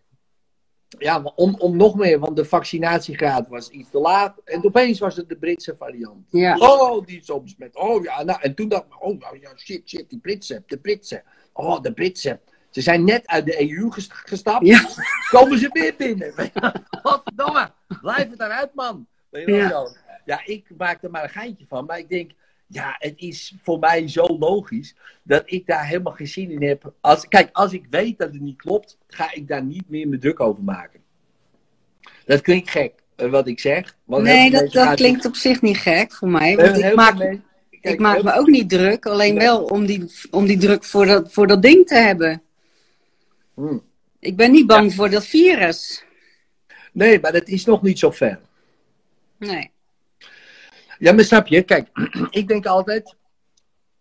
Ja, 1.00 1.20
maar 1.20 1.32
om, 1.36 1.56
om 1.58 1.78
nog 1.78 1.96
meer, 1.96 2.20
want 2.20 2.36
de 2.36 2.46
vaccinatiegraad 2.46 3.48
was 3.48 3.70
iets 3.70 3.90
te 3.90 4.00
laat. 4.00 4.42
En 4.46 4.66
opeens 4.66 5.00
was 5.00 5.16
het 5.16 5.30
de 5.30 5.36
Britse 5.38 5.76
variant. 5.78 6.28
Ja. 6.30 6.58
Oh, 6.58 7.06
die 7.06 7.24
soms 7.24 7.56
met. 7.58 7.76
Oh 7.76 8.04
ja, 8.04 8.24
nou, 8.24 8.40
en 8.42 8.56
toen 8.56 8.68
dacht 8.70 8.86
ik, 8.86 9.04
oh 9.04 9.20
nou 9.20 9.40
ja, 9.40 9.52
shit, 9.56 9.90
shit, 9.90 10.10
die 10.10 10.20
Britse, 10.20 10.64
de 10.66 10.78
Britse. 10.78 11.24
Oh, 11.54 11.82
de 11.82 11.94
Britse. 11.94 12.40
Ze 12.74 12.82
zijn 12.82 13.04
net 13.04 13.28
uit 13.28 13.46
de 13.46 13.62
EU 13.72 13.92
ges- 13.92 14.10
gestapt. 14.12 14.66
Ja. 14.66 14.88
Komen 15.30 15.60
ze 15.60 15.70
weer 15.72 15.94
binnen? 15.98 16.34
Godverdomme, 17.04 17.72
blijf 18.02 18.30
het 18.30 18.40
eruit, 18.40 18.74
man. 18.74 19.08
Ja. 19.32 19.88
ja, 20.26 20.42
ik 20.46 20.66
maak 20.78 21.04
er 21.04 21.10
maar 21.12 21.24
een 21.24 21.30
geintje 21.30 21.66
van. 21.70 21.86
Maar 21.86 22.00
ik 22.00 22.10
denk, 22.10 22.32
ja, 22.68 22.96
het 23.00 23.14
is 23.16 23.56
voor 23.64 23.80
mij 23.80 24.08
zo 24.08 24.26
logisch 24.40 24.96
dat 25.24 25.44
ik 25.46 25.66
daar 25.66 25.88
helemaal 25.88 26.14
geen 26.14 26.28
zin 26.28 26.52
in 26.52 26.64
heb. 26.64 26.94
Als, 27.02 27.28
kijk, 27.28 27.50
als 27.52 27.74
ik 27.74 27.86
weet 27.90 28.18
dat 28.18 28.32
het 28.32 28.42
niet 28.42 28.58
klopt, 28.58 28.98
ga 29.08 29.34
ik 29.34 29.48
daar 29.48 29.64
niet 29.64 29.90
meer 29.90 30.08
me 30.08 30.18
druk 30.18 30.40
over 30.40 30.64
maken. 30.64 31.00
Dat 32.26 32.42
klinkt 32.42 32.70
gek, 32.70 32.94
eh, 33.16 33.30
wat 33.30 33.48
ik 33.48 33.60
zeg. 33.60 33.96
Nee, 34.06 34.52
dat, 34.52 34.96
klinkt 34.96 35.26
op 35.26 35.36
zich 35.36 35.62
niet 35.62 35.78
gek 35.78 36.14
voor 36.14 36.30
mij. 36.30 36.56
Want 36.56 36.78
ik 36.78 36.96
maak, 36.96 37.18
mensen- 37.18 37.44
kijk, 37.70 37.94
ik 37.94 38.00
maak 38.00 38.24
me 38.24 38.34
ook 38.34 38.48
niet 38.48 38.70
druk, 38.70 39.06
alleen 39.06 39.36
wel 39.36 39.64
om 39.64 39.86
die, 39.86 40.12
om 40.32 40.46
die 40.46 40.58
druk 40.58 40.84
voor 40.84 41.06
dat, 41.06 41.34
voor 41.34 41.48
dat 41.48 41.62
ding 41.62 41.88
te 41.88 41.96
hebben. 41.96 42.43
Hmm. 43.54 43.84
Ik 44.20 44.36
ben 44.36 44.52
niet 44.52 44.68
bang 44.68 44.94
voor 44.94 45.10
dat 45.10 45.26
virus. 45.26 46.06
Nee, 46.92 47.20
maar 47.20 47.32
dat 47.32 47.48
is 47.48 47.66
nog 47.66 47.82
niet 47.82 48.00
zo 48.00 48.12
ver. 48.12 48.40
Nee. 49.38 49.72
Ja, 51.00 51.14
maar 51.14 51.24
snap 51.24 51.48
je? 51.48 51.62
Kijk, 51.62 51.90
ik 52.30 52.48
denk 52.48 52.66
altijd, 52.66 53.16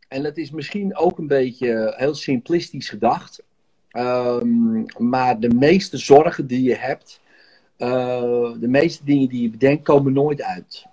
en 0.08 0.22
dat 0.22 0.36
is 0.36 0.50
misschien 0.50 0.96
ook 0.96 1.18
een 1.18 1.26
beetje 1.26 1.94
heel 1.96 2.14
simplistisch 2.14 2.88
gedacht, 2.88 3.42
ehm, 3.90 4.82
maar 4.98 5.40
de 5.40 5.54
meeste 5.54 5.96
zorgen 5.96 6.46
die 6.46 6.62
je 6.62 6.74
hebt, 6.74 7.20
eh, 7.76 8.52
de 8.60 8.68
meeste 8.68 9.04
dingen 9.04 9.28
die 9.28 9.42
je 9.42 9.50
bedenkt, 9.50 9.84
komen 9.84 10.12
nooit 10.12 10.42
uit. 10.42 10.86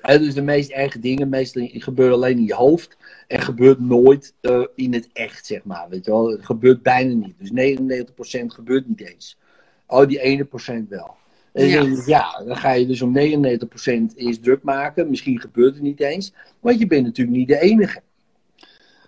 Hè, 0.00 0.18
dus 0.18 0.34
de 0.34 0.42
meest 0.42 0.70
erge 0.70 0.98
dingen, 0.98 1.28
meestal 1.28 1.68
gebeuren 1.72 2.14
alleen 2.14 2.36
in 2.38 2.44
je 2.44 2.54
hoofd 2.54 2.96
en 3.26 3.40
gebeurt 3.40 3.80
nooit 3.80 4.34
eh, 4.40 4.64
in 4.74 4.92
het 4.92 5.08
echt, 5.12 5.46
zeg 5.46 5.64
maar. 5.64 5.86
Weet 5.88 6.04
je 6.04 6.10
wel? 6.10 6.30
Het 6.30 6.44
gebeurt 6.46 6.82
bijna 6.82 7.14
niet. 7.14 7.34
Dus 7.38 7.50
99% 7.50 8.46
gebeurt 8.46 8.88
niet 8.88 9.00
eens. 9.00 9.38
Oh, 9.86 10.06
die 10.08 10.20
ene 10.20 10.44
procent 10.44 10.88
wel. 10.88 11.14
En 11.52 11.66
Ja. 12.06 12.42
dan 12.46 12.56
ga 12.56 12.72
je 12.72 12.86
dus 12.86 13.02
om 13.02 13.12
99% 13.12 14.14
eerst 14.16 14.42
druk 14.42 14.62
maken. 14.62 15.10
Misschien 15.10 15.40
gebeurt 15.40 15.74
het 15.74 15.82
niet 15.82 16.00
eens. 16.00 16.32
Want 16.60 16.78
je 16.78 16.86
bent 16.86 17.04
natuurlijk 17.04 17.36
niet 17.36 17.48
de 17.48 17.60
enige. 17.60 18.00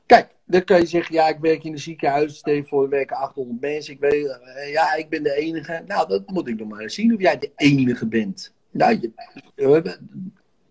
Kijk, 0.06 0.28
dan 0.44 0.64
kan 0.64 0.80
je 0.80 0.86
zeggen, 0.86 1.14
ja, 1.14 1.28
ik 1.28 1.38
werk 1.40 1.64
in 1.64 1.72
een 1.72 1.78
ziekenhuis. 1.78 2.42
Voor, 2.64 2.82
er 2.82 2.88
werken 2.88 3.16
800 3.16 3.60
mensen. 3.60 3.92
Ik 3.94 4.00
weet, 4.00 4.26
eh, 4.26 4.72
ja, 4.72 4.94
ik 4.94 5.08
ben 5.08 5.22
de 5.22 5.34
enige. 5.34 5.82
Nou, 5.86 6.08
dat 6.08 6.30
moet 6.30 6.48
ik 6.48 6.58
nog 6.58 6.68
maar 6.68 6.80
eens 6.80 6.94
zien 6.94 7.14
of 7.14 7.20
jij 7.20 7.38
de 7.38 7.50
enige 7.56 8.06
bent. 8.06 8.52
Nou, 8.70 9.12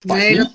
Nee, 0.02 0.36
dat, 0.38 0.52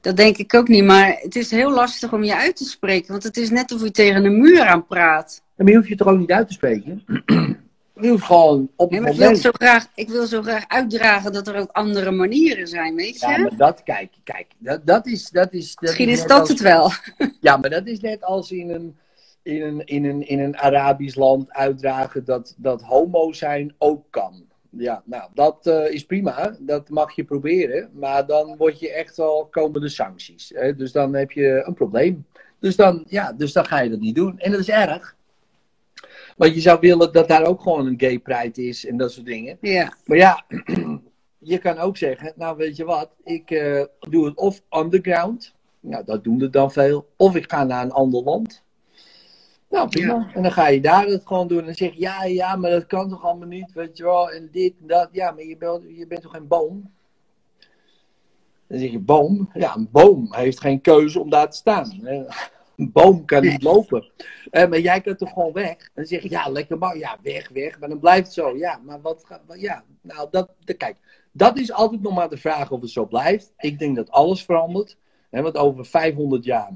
Dat 0.00 0.16
denk 0.16 0.36
ik 0.36 0.54
ook 0.54 0.68
niet, 0.68 0.84
maar 0.84 1.16
het 1.20 1.36
is 1.36 1.50
heel 1.50 1.70
lastig 1.70 2.12
om 2.12 2.22
je 2.24 2.36
uit 2.36 2.56
te 2.56 2.64
spreken. 2.64 3.10
Want 3.10 3.22
het 3.22 3.36
is 3.36 3.50
net 3.50 3.72
of 3.72 3.82
je 3.82 3.90
tegen 3.90 4.24
een 4.24 4.40
muur 4.40 4.62
aan 4.62 4.86
praat. 4.86 5.42
Maar 5.56 5.68
je 5.68 5.76
hoeft 5.76 5.88
je 5.88 5.96
toch 5.96 6.08
ook 6.08 6.18
niet 6.18 6.30
uit 6.30 6.46
te 6.46 6.52
spreken? 6.52 7.02
Je 8.00 8.08
hoeft 8.08 8.24
gewoon 8.24 8.70
op 8.76 8.90
Nee, 8.90 9.00
het 9.00 9.08
maar 9.18 9.28
ik 9.28 9.32
wil, 9.32 9.36
zo 9.40 9.50
graag, 9.52 9.86
ik 9.94 10.08
wil 10.08 10.26
zo 10.26 10.42
graag 10.42 10.64
uitdragen 10.68 11.32
dat 11.32 11.48
er 11.48 11.56
ook 11.56 11.70
andere 11.70 12.10
manieren 12.10 12.66
zijn, 12.66 12.94
weet 12.94 13.20
je? 13.20 13.26
Ja, 13.28 13.38
maar 13.38 13.56
dat, 13.56 13.82
kijk, 13.82 14.12
kijk, 14.24 14.46
dat, 14.58 14.86
dat 14.86 15.06
is... 15.06 15.30
Dat 15.30 15.52
is 15.52 15.74
dat 15.74 15.80
Misschien 15.82 16.08
is 16.08 16.26
dat 16.26 16.40
als- 16.40 16.48
het 16.48 16.60
wel. 16.60 16.90
Ja, 17.40 17.56
maar 17.56 17.70
dat 17.70 17.86
is 17.86 18.00
net 18.00 18.24
als 18.24 18.50
in 18.50 18.70
een, 18.70 18.96
in 19.42 19.62
een, 19.62 19.86
in 19.86 20.04
een, 20.04 20.28
in 20.28 20.40
een 20.40 20.56
Arabisch 20.58 21.16
land 21.16 21.50
uitdragen 21.52 22.24
dat, 22.24 22.54
dat 22.56 22.82
homo 22.82 23.32
zijn 23.32 23.74
ook 23.78 24.04
kan. 24.10 24.44
Ja, 24.70 25.02
nou, 25.04 25.30
dat 25.34 25.66
eh, 25.66 25.92
is 25.92 26.04
prima. 26.04 26.56
Dat 26.60 26.88
mag 26.88 27.12
je 27.14 27.24
proberen. 27.24 27.90
Maar 27.92 28.26
dan 28.26 28.56
word 28.56 28.80
je 28.80 28.92
echt 28.92 29.16
wel 29.16 29.48
komen 29.50 29.80
de 29.80 29.88
sancties. 29.88 30.52
Hè? 30.54 30.76
Dus 30.76 30.92
dan 30.92 31.14
heb 31.14 31.30
je 31.30 31.62
een 31.66 31.74
probleem. 31.74 32.26
Dus 32.58 32.76
dan, 32.76 33.04
ja, 33.08 33.32
dus 33.32 33.52
dan 33.52 33.64
ga 33.64 33.80
je 33.80 33.90
dat 33.90 34.00
niet 34.00 34.14
doen. 34.14 34.38
En 34.38 34.50
dat 34.50 34.60
is 34.60 34.68
erg. 34.68 35.16
Want 36.36 36.54
je 36.54 36.60
zou 36.60 36.80
willen 36.80 37.12
dat 37.12 37.28
daar 37.28 37.44
ook 37.44 37.60
gewoon 37.60 37.86
een 37.86 38.00
gay 38.00 38.18
pride 38.18 38.62
is 38.62 38.86
en 38.86 38.96
dat 38.96 39.12
soort 39.12 39.26
dingen. 39.26 39.58
Ja, 39.60 39.96
Maar 40.04 40.16
ja, 40.16 40.44
je 41.52 41.58
kan 41.58 41.78
ook 41.78 41.96
zeggen, 41.96 42.32
nou 42.36 42.56
weet 42.56 42.76
je 42.76 42.84
wat, 42.84 43.10
ik 43.24 43.50
eh, 43.50 43.84
doe 44.00 44.24
het 44.24 44.36
of 44.36 44.62
underground, 44.70 45.54
nou 45.80 46.04
dat 46.04 46.24
doen 46.24 46.40
er 46.40 46.50
dan 46.50 46.72
veel, 46.72 47.08
of 47.16 47.36
ik 47.36 47.50
ga 47.50 47.64
naar 47.64 47.84
een 47.84 47.92
ander 47.92 48.22
land. 48.22 48.62
Nou 49.70 49.88
prima, 49.88 50.30
en 50.34 50.42
dan 50.42 50.52
ga 50.52 50.68
je 50.68 50.80
daar 50.80 51.06
het 51.06 51.26
gewoon 51.26 51.48
doen 51.48 51.58
en 51.58 51.64
dan 51.64 51.74
zeg 51.74 51.92
je, 51.94 52.00
ja, 52.00 52.24
ja, 52.24 52.56
maar 52.56 52.70
dat 52.70 52.86
kan 52.86 53.08
toch 53.08 53.24
allemaal 53.24 53.48
niet, 53.48 53.72
weet 53.72 53.96
je 53.96 54.02
wel, 54.04 54.30
en 54.30 54.48
dit 54.52 54.74
en 54.80 54.86
dat. 54.86 55.08
Ja, 55.12 55.30
maar 55.30 55.44
je 55.44 55.56
bent, 55.56 55.82
je 55.96 56.06
bent 56.06 56.22
toch 56.22 56.32
geen 56.32 56.48
boom? 56.48 56.90
Dan 58.66 58.78
zeg 58.78 58.90
je, 58.90 58.98
boom? 58.98 59.50
Ja, 59.54 59.76
een 59.76 59.88
boom 59.90 60.34
heeft 60.34 60.60
geen 60.60 60.80
keuze 60.80 61.20
om 61.20 61.30
daar 61.30 61.50
te 61.50 61.56
staan. 61.56 61.98
Een 62.76 62.92
boom 62.92 63.24
kan 63.24 63.42
niet 63.42 63.62
lopen. 63.62 64.10
Eh, 64.50 64.68
maar 64.68 64.80
jij 64.80 65.00
kunt 65.00 65.18
toch 65.18 65.32
gewoon 65.32 65.52
weg? 65.52 65.76
En 65.76 65.90
dan 65.94 66.04
zeg 66.06 66.22
je, 66.22 66.30
ja, 66.30 66.48
lekker 66.48 66.78
maar. 66.78 66.96
Ja, 66.98 67.18
weg, 67.22 67.48
weg. 67.48 67.78
Maar 67.78 67.88
dan 67.88 67.98
blijft 67.98 68.24
het 68.24 68.32
zo. 68.34 68.56
Ja, 68.56 68.80
maar 68.84 69.00
wat 69.00 69.24
gaat... 69.26 69.40
Ja, 69.56 69.84
nou, 70.00 70.28
dat... 70.30 70.50
de- 70.64 70.74
Kijk, 70.74 70.96
dat 71.32 71.58
is 71.58 71.72
altijd 71.72 72.02
nog 72.02 72.14
maar 72.14 72.28
de 72.28 72.36
vraag 72.36 72.70
of 72.70 72.80
het 72.80 72.90
zo 72.90 73.06
blijft. 73.06 73.52
Ik 73.56 73.78
denk 73.78 73.96
dat 73.96 74.10
alles 74.10 74.44
verandert. 74.44 74.96
Hè, 75.30 75.42
want 75.42 75.56
over 75.56 75.84
500 75.86 76.44
jaar 76.44 76.70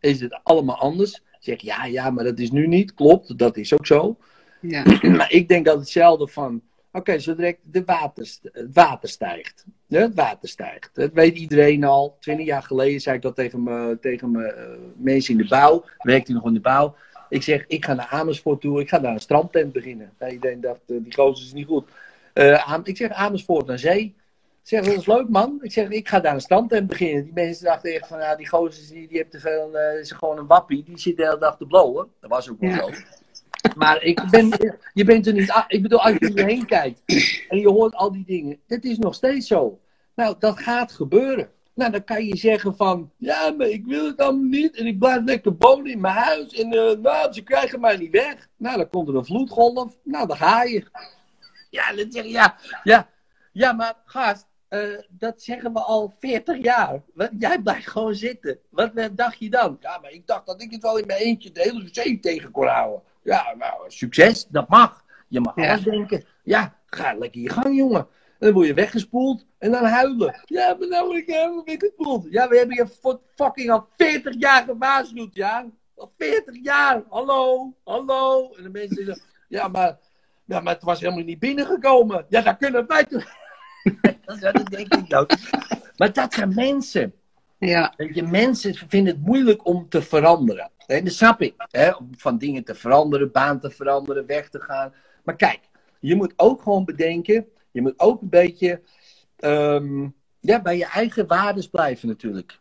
is 0.00 0.20
het 0.20 0.40
allemaal 0.42 0.76
anders. 0.78 1.22
Zeg 1.40 1.60
ja, 1.60 1.84
ja, 1.84 2.10
maar 2.10 2.24
dat 2.24 2.38
is 2.38 2.50
nu 2.50 2.66
niet. 2.66 2.94
Klopt, 2.94 3.38
dat 3.38 3.56
is 3.56 3.72
ook 3.72 3.86
zo. 3.86 4.16
ja. 4.60 4.84
Maar 5.16 5.32
ik 5.32 5.48
denk 5.48 5.64
dat 5.64 5.78
hetzelfde 5.78 6.28
van. 6.28 6.62
Oké, 6.92 7.18
zo 7.18 7.34
direct 7.34 7.58
de 7.62 7.82
water, 7.84 8.28
het 8.42 8.68
water 8.72 9.08
stijgt. 9.08 9.64
Het 9.88 10.14
water 10.14 10.48
stijgt. 10.48 10.90
Dat 10.92 11.12
weet 11.12 11.36
iedereen 11.36 11.84
al. 11.84 12.16
Twintig 12.20 12.46
jaar 12.46 12.62
geleden 12.62 13.00
zei 13.00 13.16
ik 13.16 13.22
dat 13.22 13.34
tegen, 13.34 13.62
me, 13.62 13.98
tegen 14.00 14.30
me, 14.30 14.44
eh, 14.44 14.64
mensen 14.96 15.34
in 15.34 15.40
de 15.42 15.48
bouw. 15.48 15.84
Werkte 15.98 16.32
nog 16.32 16.46
in 16.46 16.54
de 16.54 16.60
bouw. 16.60 16.94
Ik 17.28 17.42
zeg, 17.42 17.64
ik 17.66 17.84
ga 17.84 17.94
naar 17.94 18.08
Amersfoort 18.10 18.60
toe. 18.60 18.80
Ik 18.80 18.88
ga 18.88 18.98
daar 18.98 19.12
een 19.12 19.20
strandtent 19.20 19.72
beginnen. 19.72 20.12
Nou, 20.18 20.32
iedereen 20.32 20.60
dacht, 20.60 20.80
eh, 20.86 20.96
die 21.00 21.14
gozer 21.14 21.46
is 21.46 21.52
niet 21.52 21.66
goed. 21.66 21.88
Eh, 22.32 22.78
ik 22.82 22.96
zeg, 22.96 23.10
Amersfoort 23.10 23.66
naar 23.66 23.78
zee. 23.78 24.14
Zeg, 24.70 24.84
dat 24.84 24.94
is 24.94 25.06
leuk 25.06 25.28
man. 25.28 25.58
Ik 25.62 25.72
zeg, 25.72 25.88
ik 25.88 26.08
ga 26.08 26.20
daar 26.20 26.34
een 26.34 26.40
strandtent 26.40 26.86
beginnen. 26.86 27.24
Die 27.24 27.32
mensen 27.32 27.64
dachten 27.64 27.94
echt 27.94 28.06
van, 28.06 28.18
ja, 28.18 28.36
die 28.36 28.48
gozer 28.48 28.94
die, 28.94 29.08
die 29.08 29.16
heeft 29.16 29.30
te 29.30 29.40
veel, 29.40 29.76
eh, 29.76 30.00
is 30.00 30.12
gewoon 30.12 30.38
een 30.38 30.46
wappie. 30.46 30.82
Die 30.84 30.98
zit 30.98 31.16
de 31.16 31.22
hele 31.22 31.38
dag 31.38 31.56
te 31.56 31.66
blowen. 31.66 32.08
Dat 32.20 32.30
was 32.30 32.50
ook 32.50 32.60
wel 32.60 32.72
zo. 32.72 32.90
Maar 33.76 34.02
ik 34.02 34.22
ben, 34.30 34.48
je 34.94 35.04
bent 35.04 35.26
er 35.26 35.32
niet. 35.32 35.64
Ik 35.68 35.82
bedoel, 35.82 36.02
als 36.02 36.14
je 36.18 36.28
om 36.28 36.36
je 36.36 36.44
heen 36.44 36.66
kijkt 36.66 37.02
en 37.48 37.58
je 37.58 37.68
hoort 37.68 37.94
al 37.94 38.12
die 38.12 38.24
dingen. 38.26 38.58
Het 38.66 38.84
is 38.84 38.98
nog 38.98 39.14
steeds 39.14 39.46
zo. 39.46 39.80
Nou, 40.14 40.34
dat 40.38 40.58
gaat 40.58 40.92
gebeuren. 40.92 41.50
Nou, 41.74 41.90
dan 41.90 42.04
kan 42.04 42.24
je 42.24 42.36
zeggen 42.36 42.76
van. 42.76 43.10
Ja, 43.16 43.50
maar 43.50 43.68
ik 43.68 43.84
wil 43.84 44.06
het 44.06 44.20
allemaal 44.20 44.42
niet. 44.42 44.76
En 44.76 44.86
ik 44.86 44.98
blijf 44.98 45.24
lekker 45.24 45.54
wonen 45.58 45.90
in 45.90 46.00
mijn 46.00 46.14
huis. 46.14 46.54
En 46.54 46.72
eh, 46.72 46.96
nou, 46.96 47.32
ze 47.32 47.42
krijgen 47.42 47.80
mij 47.80 47.96
niet 47.96 48.10
weg. 48.10 48.48
Nou, 48.56 48.76
dan 48.76 48.88
komt 48.88 49.08
er 49.08 49.16
een 49.16 49.24
vloedgolf. 49.24 49.96
Nou, 50.02 50.26
dan 50.26 50.36
ga 50.36 50.62
je. 50.62 50.84
Ja, 51.70 51.92
dan 51.92 52.12
zeg 52.12 52.24
je 52.24 52.30
ja. 52.30 52.56
Ja, 52.82 53.08
ja 53.52 53.72
maar 53.72 53.94
gast. 54.04 54.48
Eh, 54.70 54.80
dat 55.08 55.42
zeggen 55.42 55.72
we 55.72 55.80
al 55.80 56.14
40 56.18 56.62
jaar. 56.62 57.02
Wat- 57.14 57.30
Jij 57.38 57.58
blijft 57.58 57.86
gewoon 57.86 58.14
zitten. 58.14 58.58
Wat 58.70 58.90
dacht 59.12 59.38
je 59.38 59.50
dan? 59.50 59.76
Ja, 59.80 59.98
maar 59.98 60.10
ik 60.10 60.26
dacht 60.26 60.46
dat 60.46 60.62
ik 60.62 60.70
het 60.70 60.82
wel 60.82 60.98
in 60.98 61.06
mijn 61.06 61.20
eentje 61.20 61.52
de 61.52 61.60
hele 61.60 61.88
zee 61.92 62.20
tegen 62.20 62.50
kon 62.50 62.66
houden. 62.66 63.02
Ja, 63.22 63.54
nou, 63.58 63.90
succes, 63.90 64.46
dat 64.46 64.68
mag. 64.68 65.04
Je 65.28 65.40
mag 65.40 65.56
Ja. 65.56 65.76
denken. 65.76 66.24
Ja, 66.42 66.78
ga 66.86 67.14
lekker 67.14 67.40
je 67.40 67.48
gang, 67.50 67.76
jongen. 67.76 68.00
En 68.00 68.46
dan 68.46 68.52
word 68.52 68.66
je 68.66 68.74
weggespoeld 68.74 69.46
en 69.58 69.70
dan 69.70 69.84
huilen. 69.84 70.40
Ja, 70.44 70.76
maar 70.78 70.88
nou 70.88 71.06
word 71.06 71.18
ik 71.18 71.26
helemaal 71.26 71.64
weggespoeld. 71.64 72.26
Ja, 72.30 72.48
we 72.48 72.56
hebben 72.58 72.76
je 72.76 72.86
fu- 72.86 73.18
fucking 73.34 73.70
al 73.70 73.86
40 73.96 74.34
jaar 74.38 74.64
gewaarschuwd, 74.64 75.34
ja. 75.34 75.66
Al 75.96 76.12
40 76.18 76.54
jaar. 76.62 77.02
Hallo, 77.08 77.72
hallo. 77.84 78.52
En 78.56 78.62
de 78.62 78.68
mensen 78.70 79.04
zeggen, 79.04 79.24
ja, 79.48 79.68
maar, 79.68 79.98
ja, 80.44 80.60
maar 80.60 80.74
het 80.74 80.82
was 80.82 81.00
helemaal 81.00 81.24
niet 81.24 81.38
binnengekomen. 81.38 82.26
Ja, 82.28 82.40
daar 82.40 82.56
kunnen 82.56 82.86
wij 82.86 83.04
toch... 83.04 83.38
Dat 84.40 84.70
denk 84.70 84.94
ik 84.94 85.16
ook. 85.16 85.30
Maar 85.96 86.12
dat 86.12 86.34
zijn 86.34 86.54
mensen. 86.54 87.12
ja. 87.58 87.94
Weet 87.96 88.14
je, 88.14 88.22
mensen 88.22 88.74
vinden 88.74 89.14
het 89.14 89.24
moeilijk 89.24 89.66
om 89.66 89.88
te 89.88 90.02
veranderen. 90.02 90.70
En 90.86 91.04
dat 91.04 91.12
snap 91.12 91.40
ik. 91.40 91.54
Hè? 91.70 91.90
Om 91.90 92.10
van 92.16 92.38
dingen 92.38 92.64
te 92.64 92.74
veranderen, 92.74 93.32
baan 93.32 93.60
te 93.60 93.70
veranderen, 93.70 94.26
weg 94.26 94.48
te 94.48 94.60
gaan. 94.60 94.94
Maar 95.24 95.36
kijk, 95.36 95.60
je 96.00 96.14
moet 96.14 96.32
ook 96.36 96.62
gewoon 96.62 96.84
bedenken. 96.84 97.46
Je 97.70 97.82
moet 97.82 97.98
ook 97.98 98.22
een 98.22 98.28
beetje 98.28 98.80
ehm, 99.36 100.08
ja, 100.40 100.62
bij 100.62 100.76
je 100.76 100.86
eigen 100.86 101.26
waardes 101.26 101.68
blijven 101.68 102.08
natuurlijk. 102.08 102.58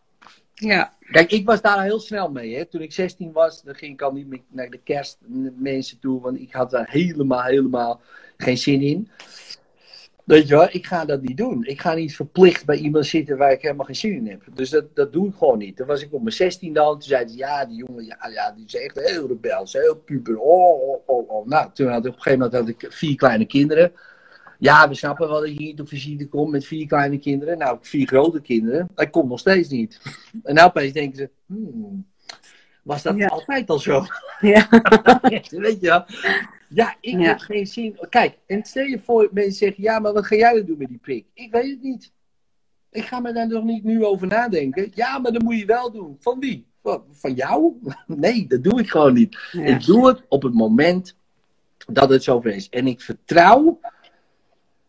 ja. 0.53 0.97
Kijk, 0.99 1.31
ik 1.31 1.45
was 1.45 1.61
daar 1.61 1.83
heel 1.83 1.99
snel 1.99 2.31
mee. 2.31 2.55
Hè? 2.55 2.65
Toen 2.65 2.81
ik 2.81 2.93
16 2.93 3.31
was, 3.31 3.61
dan 3.63 3.75
ging 3.75 3.93
ik 3.93 4.01
al 4.01 4.11
niet 4.11 4.27
meer 4.27 4.41
naar 4.47 4.69
de 4.69 4.79
kerstmensen 4.83 5.99
toe. 5.99 6.21
Want 6.21 6.39
ik 6.39 6.51
had 6.53 6.71
daar 6.71 6.89
helemaal, 6.89 7.43
helemaal 7.43 8.01
geen 8.37 8.57
zin 8.57 8.81
in. 8.81 9.09
Weet 10.29 10.47
je 10.47 10.55
wel, 10.55 10.67
ik 10.71 10.85
ga 10.85 11.05
dat 11.05 11.21
niet 11.21 11.37
doen. 11.37 11.65
Ik 11.65 11.81
ga 11.81 11.93
niet 11.93 12.15
verplicht 12.15 12.65
bij 12.65 12.77
iemand 12.77 13.05
zitten 13.05 13.37
waar 13.37 13.51
ik 13.51 13.61
helemaal 13.61 13.85
geen 13.85 13.95
zin 13.95 14.13
in 14.13 14.27
heb. 14.27 14.41
Dus 14.53 14.69
dat, 14.69 14.95
dat 14.95 15.13
doe 15.13 15.27
ik 15.27 15.33
gewoon 15.35 15.57
niet. 15.57 15.75
Toen 15.77 15.87
was 15.87 16.01
ik 16.01 16.13
op 16.13 16.21
mijn 16.21 16.35
16 16.35 16.73
dan. 16.73 16.91
Toen 16.91 17.01
zeiden 17.01 17.29
ze, 17.29 17.37
ja, 17.37 17.65
die 17.65 17.85
jongen, 17.85 18.05
ja, 18.05 18.53
die 18.55 18.65
is 18.65 18.75
echt 18.75 18.99
heel 18.99 19.27
rebels, 19.27 19.73
heel 19.73 19.95
puber. 19.95 20.39
Oh, 20.39 20.89
oh, 20.89 21.01
oh, 21.05 21.29
oh. 21.29 21.47
Nou, 21.47 21.69
toen 21.73 21.87
had 21.87 22.05
ik 22.05 22.11
op 22.11 22.15
een 22.15 22.21
gegeven 22.21 22.49
moment 22.51 22.69
ik 22.69 22.93
vier 22.93 23.15
kleine 23.15 23.45
kinderen. 23.45 23.91
Ja, 24.59 24.89
we 24.89 24.95
snappen 24.95 25.27
wel 25.27 25.39
dat 25.39 25.49
je 25.49 25.63
hier 25.63 25.81
op 25.81 25.87
visite 25.87 26.27
komt 26.27 26.51
met 26.51 26.65
vier 26.65 26.87
kleine 26.87 27.19
kinderen. 27.19 27.57
Nou, 27.57 27.77
vier 27.81 28.07
grote 28.07 28.41
kinderen. 28.41 28.87
Dat 28.95 29.09
komt 29.09 29.29
nog 29.29 29.39
steeds 29.39 29.69
niet. 29.69 30.01
En 30.43 30.55
nou 30.55 30.67
opeens 30.67 30.93
denken 30.93 31.17
ze, 31.17 31.29
hmm, 31.45 32.05
was 32.89 33.01
dat 33.03 33.15
Ja. 33.17 33.27
altijd 33.27 33.69
al 33.69 33.79
zo? 33.79 34.05
ja. 34.41 34.67
Weet 35.49 35.81
je 35.81 35.87
wel? 35.87 36.03
Ja, 36.69 36.95
ik 37.01 37.19
Ja. 37.19 37.27
heb 37.27 37.39
geen 37.39 37.67
zin. 37.67 37.97
Kijk, 38.09 38.37
en 38.45 38.63
stel 38.63 38.83
je 38.83 38.99
voor, 38.99 39.29
mensen 39.31 39.53
zeggen, 39.53 39.83
ja, 39.83 39.99
maar 39.99 40.13
wat 40.13 40.25
ga 40.25 40.35
jij 40.35 40.53
dan 40.53 40.65
doen 40.65 40.77
met 40.77 40.87
die 40.87 40.97
prik? 40.97 41.25
Ik 41.33 41.51
weet 41.51 41.69
het 41.69 41.81
niet. 41.81 42.11
Ik 42.91 43.03
ga 43.05 43.19
me 43.19 43.33
daar 43.33 43.47
nog 43.47 43.63
niet 43.63 43.83
nu 43.83 44.05
over 44.05 44.27
nadenken. 44.27 44.91
Ja, 44.93 45.17
maar 45.19 45.31
dat 45.31 45.41
moet 45.41 45.59
je 45.59 45.65
wel 45.65 45.91
doen. 45.91 46.17
Van 46.19 46.39
wie? 46.39 46.67
Van, 47.11 47.33
jou? 47.33 47.73
Nee, 48.07 48.47
dat 48.47 48.63
doe 48.63 48.79
ik 48.79 48.89
gewoon 48.89 49.13
niet. 49.13 49.37
Ja. 49.51 49.63
Ik 49.63 49.85
doe 49.85 50.07
het 50.07 50.21
op 50.27 50.41
het 50.43 50.53
moment 50.53 51.15
dat 51.87 52.09
het 52.09 52.23
zover 52.23 52.51
is. 52.55 52.69
En 52.69 52.87
ik 52.87 53.01
vertrouw, 53.01 53.79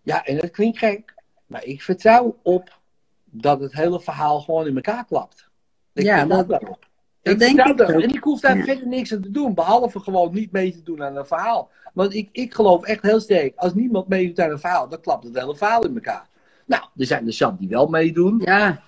ja, 0.03 0.25
en 0.25 0.37
dat 0.37 0.51
klinkt 0.51 0.79
gek, 0.79 1.15
maar 1.47 1.65
ik 1.65 1.83
vertrouw 1.83 2.39
op 2.43 2.79
dat 3.25 3.61
het 3.61 3.73
hele 3.73 4.01
verhaal 4.01 4.41
gewoon 4.41 4.67
in 4.67 4.75
elkaar 4.75 5.05
klapt. 5.07 5.49
Ik 5.93 6.03
Ja, 6.05 6.25
dat-. 6.25 6.89
Dat 7.23 7.33
ik 7.33 7.39
denk 7.39 7.51
ik 7.51 7.57
daarop. 7.77 7.81
ook. 7.81 8.03
En 8.03 8.15
ik 8.15 8.23
hoef 8.23 8.41
daar 8.41 8.57
Ja. 8.57 8.65
verder 8.65 8.87
niks 8.87 9.13
aan 9.15 9.21
te 9.23 9.31
doen, 9.31 9.55
behalve 9.55 10.01
gewoon 10.01 10.35
niet 10.35 10.53
mee 10.53 10.73
te 10.73 10.83
doen 10.83 11.03
aan 11.03 11.17
een 11.17 11.27
verhaal. 11.27 11.71
Want 11.95 12.15
ik, 12.15 12.29
ik 12.33 12.55
geloof 12.55 12.85
echt 12.85 13.03
heel 13.03 13.21
sterk, 13.21 13.53
als 13.57 13.75
niemand 13.75 14.09
meedoet 14.09 14.41
aan 14.41 14.51
een 14.51 14.59
verhaal, 14.59 14.89
dan 14.89 15.01
klapt 15.01 15.25
het 15.25 15.39
hele 15.39 15.57
verhaal 15.57 15.85
in 15.85 15.95
elkaar. 15.95 16.27
Nou, 16.67 16.83
er 16.97 17.07
zijn 17.07 17.27
er 17.27 17.33
zat 17.33 17.59
die 17.59 17.69
wel 17.69 17.87
meedoen. 17.87 18.43
Ja, 18.45 18.83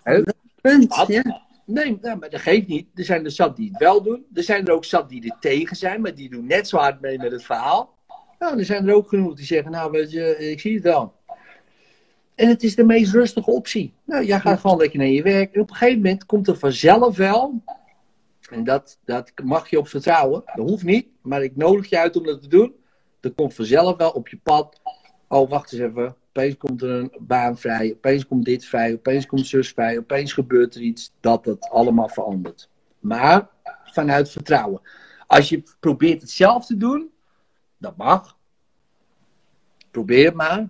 punt. 0.61 1.05
Ja. 1.07 1.41
Nee, 1.65 1.99
nou, 2.01 2.19
maar 2.19 2.31
dat 2.31 2.41
geeft 2.41 2.67
niet. 2.67 2.87
Er 2.95 3.05
zijn 3.05 3.25
er 3.25 3.31
zat 3.31 3.57
die 3.57 3.69
het 3.69 3.79
wel 3.79 4.03
doen. 4.03 4.25
Er 4.35 4.43
zijn 4.43 4.67
er 4.67 4.73
ook 4.75 4.85
zat 4.85 5.09
die 5.09 5.25
er 5.31 5.37
tegen 5.41 5.77
zijn, 5.77 6.01
maar 6.01 6.15
die 6.15 6.31
doen 6.31 6.47
net 6.47 6.69
zo 6.69 6.77
hard 6.77 7.01
mee 7.01 7.19
met 7.19 7.33
het 7.33 7.45
verhaal. 7.45 7.95
Nou, 8.39 8.59
er 8.59 8.65
zijn 8.65 8.89
er 8.89 8.95
ook 8.95 9.09
genoeg 9.09 9.35
die 9.35 9.47
zeggen, 9.47 9.71
nou 9.71 9.91
weet 9.91 10.11
je, 10.11 10.51
ik 10.51 10.61
zie 10.61 10.75
het 10.75 10.83
wel. 10.83 11.13
En 12.35 12.49
het 12.49 12.63
is 12.63 12.75
de 12.75 12.85
meest 12.85 13.13
rustige 13.13 13.51
optie. 13.51 13.93
Nou, 14.05 14.25
jij 14.25 14.41
gaat 14.41 14.61
gewoon 14.61 14.77
lekker 14.77 14.99
naar 14.99 15.09
je 15.09 15.23
werk. 15.23 15.55
En 15.55 15.61
op 15.61 15.71
een 15.71 15.77
gegeven 15.77 16.01
moment 16.03 16.27
komt 16.27 16.49
er 16.49 16.59
vanzelf 16.59 17.17
wel, 17.17 17.63
en 18.53 18.65
dat, 18.65 18.99
dat 19.05 19.33
mag 19.45 19.71
je 19.71 19.79
op 19.79 19.89
vertrouwen, 19.89 20.43
dat 20.45 20.69
hoeft 20.69 20.85
niet, 20.85 21.07
maar 21.21 21.43
ik 21.43 21.57
nodig 21.57 21.89
je 21.89 21.99
uit 21.99 22.17
om 22.17 22.25
dat 22.25 22.43
te 22.43 22.49
doen. 22.49 22.75
Er 23.21 23.33
komt 23.33 23.55
vanzelf 23.55 23.97
wel 23.97 24.11
op 24.11 24.29
je 24.29 24.39
pad, 24.43 24.81
oh 25.29 25.51
wacht 25.51 25.73
eens 25.73 25.83
even, 25.83 26.17
opeens 26.29 26.57
komt 26.57 26.83
er 26.83 26.91
een 26.91 27.13
baan 27.21 27.59
vrij, 27.59 27.93
opeens 27.93 28.27
komt 28.27 28.45
dit 28.45 28.65
vrij, 28.65 28.93
opeens 28.93 29.27
komt 29.27 29.47
zus 29.47 29.69
vrij, 29.69 29.99
opeens 29.99 30.33
gebeurt 30.33 30.75
er 30.75 30.81
iets 30.81 31.13
dat 31.21 31.45
het 31.45 31.69
allemaal 31.71 32.09
verandert. 32.09 32.69
Maar 32.99 33.49
vanuit 33.85 34.31
vertrouwen. 34.31 34.81
Als 35.27 35.49
je 35.49 35.63
probeert 35.81 36.21
het 36.21 36.31
zelf 36.31 36.67
te 36.67 36.77
doen, 36.77 37.11
dat 37.79 37.97
mag. 37.97 38.37
Probeer 39.91 40.25
het 40.25 40.35
maar. 40.35 40.69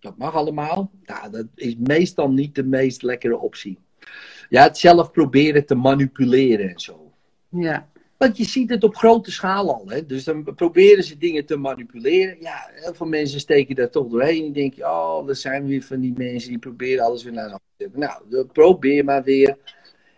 Dat 0.00 0.18
mag 0.18 0.34
allemaal. 0.34 0.90
Nou, 1.04 1.30
dat 1.30 1.46
is 1.54 1.76
meestal 1.76 2.30
niet 2.30 2.54
de 2.54 2.64
meest 2.64 3.02
lekkere 3.02 3.38
optie. 3.38 3.78
Ja, 4.48 4.62
het 4.62 4.78
zelf 4.78 5.10
proberen 5.10 5.66
te 5.66 5.74
manipuleren 5.74 6.68
en 6.68 6.80
zo. 6.80 7.07
Ja. 7.50 7.88
Want 8.16 8.36
je 8.36 8.44
ziet 8.44 8.70
het 8.70 8.84
op 8.84 8.96
grote 8.96 9.30
schaal 9.30 9.74
al. 9.74 9.88
Hè? 9.88 10.06
Dus 10.06 10.24
dan 10.24 10.54
proberen 10.54 11.04
ze 11.04 11.18
dingen 11.18 11.46
te 11.46 11.56
manipuleren. 11.56 12.36
Ja, 12.40 12.70
heel 12.74 12.94
veel 12.94 13.06
mensen 13.06 13.40
steken 13.40 13.74
daar 13.74 13.90
toch 13.90 14.08
doorheen. 14.08 14.44
En 14.44 14.52
denk 14.52 14.74
je, 14.74 14.84
oh, 14.84 15.28
er 15.28 15.36
zijn 15.36 15.66
weer 15.66 15.82
van 15.82 16.00
die 16.00 16.14
mensen 16.16 16.48
die 16.48 16.58
proberen 16.58 17.04
alles 17.04 17.22
weer 17.22 17.32
naar 17.32 17.44
de 17.44 17.50
hand 17.50 17.62
te 17.76 17.84
zetten. 17.84 18.00
Nou, 18.00 18.44
probeer 18.46 19.04
maar 19.04 19.22
weer. 19.22 19.56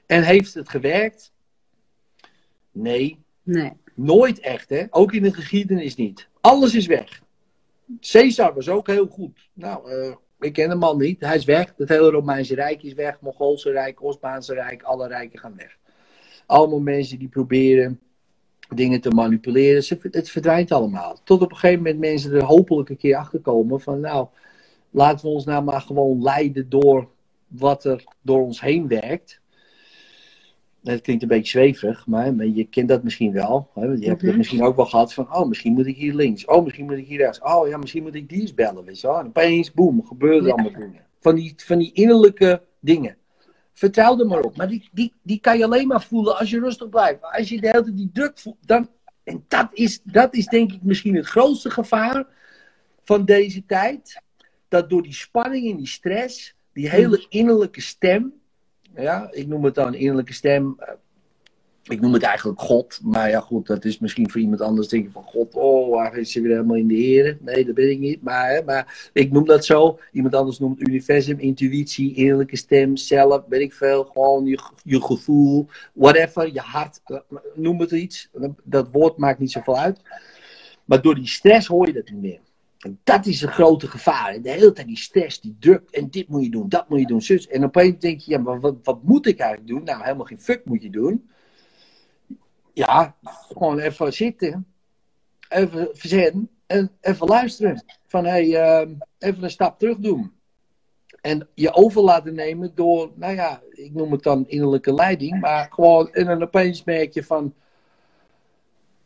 En 0.07 0.23
heeft 0.23 0.55
het 0.55 0.69
gewerkt? 0.69 1.33
Nee, 2.73 3.19
Nee. 3.43 3.73
nooit 3.95 4.41
echt. 4.41 4.69
Hè? 4.69 4.85
Ook 4.91 5.13
in 5.13 5.23
de 5.23 5.33
geschiedenis 5.35 5.95
niet. 5.97 6.29
Alles 6.41 6.75
is 6.75 6.87
weg. 6.87 7.23
Caesar 8.01 8.55
was 8.55 8.69
ook 8.69 8.87
heel 8.87 9.07
goed. 9.07 9.49
Nou, 9.53 9.91
eh, 9.93 10.15
ik 10.41 10.53
ken 10.53 10.69
de 10.69 10.75
man 10.75 10.99
niet. 10.99 11.21
Hij 11.21 11.37
is 11.37 11.45
weg. 11.45 11.75
Het 11.77 11.89
hele 11.89 12.11
Romeinse 12.11 12.55
Rijk 12.55 12.83
is 12.83 12.93
weg. 12.95 13.21
Mongoolse 13.21 13.71
Rijk, 13.71 14.03
Osmaanse 14.03 14.55
Rijk. 14.55 14.83
Alle 14.83 15.09
rijken 15.09 15.39
gaan 15.39 15.57
weg. 15.57 15.79
Allemaal 16.51 16.81
mensen 16.81 17.19
die 17.19 17.29
proberen 17.29 18.01
dingen 18.75 19.01
te 19.01 19.11
manipuleren. 19.11 19.85
Ze- 19.85 19.99
Het 20.11 20.31
verdwijnt 20.31 20.73
allemaal. 20.73 21.21
Tot 21.25 21.43
op 21.43 21.51
een 21.51 21.57
gegeven 21.57 21.83
moment 21.83 21.99
mensen 21.99 22.33
er 22.33 22.45
hopelijk 22.45 22.89
een 22.89 22.97
keer 22.97 23.17
achter 23.17 23.41
komen 23.41 23.81
van 23.81 24.01
nou, 24.01 24.27
laten 24.91 25.27
we 25.27 25.33
ons 25.33 25.45
nou 25.45 25.65
maar 25.65 25.81
gewoon 25.81 26.23
leiden 26.23 26.69
door 26.69 27.09
wat 27.49 27.85
er 27.85 28.05
door 28.23 28.41
ons 28.45 28.61
heen 28.61 28.89
werkt. 28.89 29.41
Het 30.85 31.01
klinkt 31.01 31.23
een 31.23 31.29
beetje 31.29 31.51
zweverig, 31.59 32.07
maar, 32.07 32.47
je 32.47 32.65
kent 32.65 32.89
dat 32.89 33.03
misschien 33.03 33.33
wel. 33.33 33.69
Hè? 33.75 33.85
Je 33.85 34.07
hebt 34.07 34.21
het 34.21 34.23
Mhm. 34.23 34.37
misschien 34.37 34.63
ook 34.63 34.77
wel 34.77 34.87
gehad 34.87 35.15
van, 35.15 35.35
oh, 35.35 35.49
misschien 35.49 35.73
moet 35.73 35.87
ik 35.87 35.97
hier 35.97 36.15
links. 36.15 36.45
Oh, 36.45 36.65
misschien 36.65 36.85
moet 36.85 36.97
ik 36.97 37.07
hier 37.07 37.19
rechts. 37.19 37.41
Oh 37.43 37.69
ja, 37.69 37.77
misschien 37.77 38.03
moet 38.03 38.15
ik 38.15 38.29
die 38.29 38.41
eens 38.41 38.55
bellen, 38.55 38.85
weet 38.85 39.01
je. 39.01 39.09
En 39.09 39.27
opeens, 39.27 39.73
boem, 39.73 40.05
gebeuren 40.07 40.47
Ja. 40.47 40.53
allemaal 40.53 40.73
dingen. 40.81 41.05
Van 41.21 41.35
die, 41.35 41.53
van 41.57 41.79
die 41.79 41.93
innerlijke 41.93 42.63
dingen. 42.81 43.17
Vertrouw 43.81 44.19
er 44.19 44.27
maar 44.27 44.41
op. 44.41 44.57
Maar 44.57 44.69
die, 44.69 44.89
die, 44.93 45.13
die 45.23 45.41
kan 45.41 45.59
je 45.59 45.65
alleen 45.65 45.87
maar 45.87 46.03
voelen 46.03 46.39
als 46.39 46.51
je 46.51 46.61
rustig 46.61 46.89
blijft. 46.89 47.23
Als 47.23 47.49
je 47.49 47.61
de 47.61 47.67
hele 47.67 47.83
tijd 47.83 47.97
die 47.97 48.11
druk 48.13 48.39
voelt, 48.39 48.57
dan... 48.67 48.89
En 49.25 49.45
dat 49.49 49.69
is, 49.73 50.01
dat 50.03 50.35
is 50.35 50.47
denk 50.47 50.73
ik 50.73 50.83
misschien 50.83 51.17
het 51.17 51.27
grootste 51.27 51.71
gevaar 51.71 52.27
van 53.05 53.25
deze 53.25 53.67
tijd. 53.67 54.23
Dat 54.69 54.91
door 54.91 55.03
die 55.03 55.15
spanning 55.15 55.71
en 55.71 55.77
die 55.77 55.87
stress, 55.87 56.55
die 56.73 56.91
hele 56.91 57.27
innerlijke 57.29 57.81
stem... 57.81 58.33
Ja, 58.95 59.29
ik 59.31 59.47
noem 59.47 59.65
het 59.65 59.75
dan 59.75 59.95
innerlijke 59.95 60.33
stem... 60.33 60.79
Ik 61.91 62.01
noem 62.01 62.13
het 62.13 62.23
eigenlijk 62.23 62.61
God, 62.61 63.01
maar 63.03 63.31
ja 63.31 63.41
goed, 63.41 63.67
dat 63.67 63.85
is 63.85 63.99
misschien 63.99 64.31
voor 64.31 64.41
iemand 64.41 64.61
anders 64.61 64.89
denk 64.89 65.05
je 65.05 65.11
van 65.11 65.23
God, 65.23 65.55
oh, 65.55 65.91
waar 65.91 66.17
is 66.17 66.33
ze 66.33 66.41
weer 66.41 66.51
helemaal 66.51 66.77
in 66.77 66.87
de 66.87 66.95
heren? 66.95 67.39
Nee, 67.41 67.65
dat 67.65 67.75
ben 67.75 67.91
ik 67.91 67.99
niet, 67.99 68.23
maar, 68.23 68.65
maar 68.65 69.11
ik 69.13 69.33
noem 69.33 69.45
dat 69.45 69.65
zo. 69.65 69.99
Iemand 70.13 70.35
anders 70.35 70.59
noemt 70.59 70.81
universum, 70.81 71.39
intuïtie, 71.39 72.15
innerlijke 72.15 72.57
stem, 72.57 72.97
zelf, 72.97 73.43
weet 73.49 73.61
ik 73.61 73.73
veel, 73.73 74.05
gewoon 74.05 74.47
je, 74.47 74.59
je 74.83 75.03
gevoel, 75.03 75.67
whatever, 75.93 76.53
je 76.53 76.61
hart, 76.61 77.01
noem 77.55 77.81
het 77.81 77.91
iets. 77.91 78.31
Dat 78.65 78.89
woord 78.93 79.17
maakt 79.17 79.39
niet 79.39 79.51
zoveel 79.51 79.79
uit. 79.79 80.01
Maar 80.85 81.03
door 81.03 81.15
die 81.15 81.29
stress 81.29 81.67
hoor 81.67 81.87
je 81.87 81.93
dat 81.93 82.11
niet 82.11 82.21
meer. 82.21 82.41
En 82.79 82.99
dat 83.05 83.27
is 83.27 83.43
een 83.43 83.53
grote 83.53 83.89
gevaar. 83.89 84.43
De 84.43 84.51
hele 84.51 84.73
tijd 84.73 84.87
die 84.87 84.99
stress, 84.99 85.41
die 85.41 85.57
druk. 85.61 85.91
En 85.91 86.11
dit 86.11 86.29
moet 86.29 86.45
je 86.45 86.51
doen, 86.51 86.69
dat 86.69 86.89
moet 86.89 87.01
je 87.01 87.07
doen, 87.07 87.23
zus. 87.23 87.49
En 87.49 87.65
opeens 87.65 87.99
denk 87.99 88.21
je, 88.21 88.31
ja, 88.31 88.39
maar 88.39 88.61
wat, 88.61 88.75
wat 88.83 89.03
moet 89.03 89.27
ik 89.27 89.39
eigenlijk 89.39 89.71
doen? 89.71 89.85
Nou, 89.85 90.03
helemaal 90.03 90.27
geen 90.27 90.41
fuck 90.41 90.65
moet 90.65 90.83
je 90.83 90.91
doen. 90.91 91.29
Ja, 92.73 93.17
gewoon 93.23 93.79
even 93.79 94.13
zitten. 94.13 94.67
Even 95.49 95.89
verzetten. 95.93 96.51
En 96.67 96.91
even 97.01 97.27
luisteren. 97.27 97.85
Van, 98.07 98.25
hé, 98.25 98.31
hey, 98.51 98.81
ehm, 98.81 98.93
even 99.19 99.43
een 99.43 99.51
stap 99.51 99.79
terug 99.79 99.97
doen. 99.99 100.33
En 101.21 101.49
je 101.55 101.73
over 101.73 102.03
laten 102.03 102.35
nemen 102.35 102.73
door, 102.75 103.11
nou 103.15 103.35
ja, 103.35 103.63
ik 103.71 103.95
noem 103.95 104.13
het 104.13 104.23
dan 104.23 104.45
innerlijke 104.49 104.95
leiding. 104.95 105.41
Maar 105.41 105.69
gewoon, 105.73 106.13
en 106.13 106.25
dan 106.27 106.43
opeens 106.43 106.85
merk 106.85 107.15
je 107.15 107.25
van... 107.25 107.55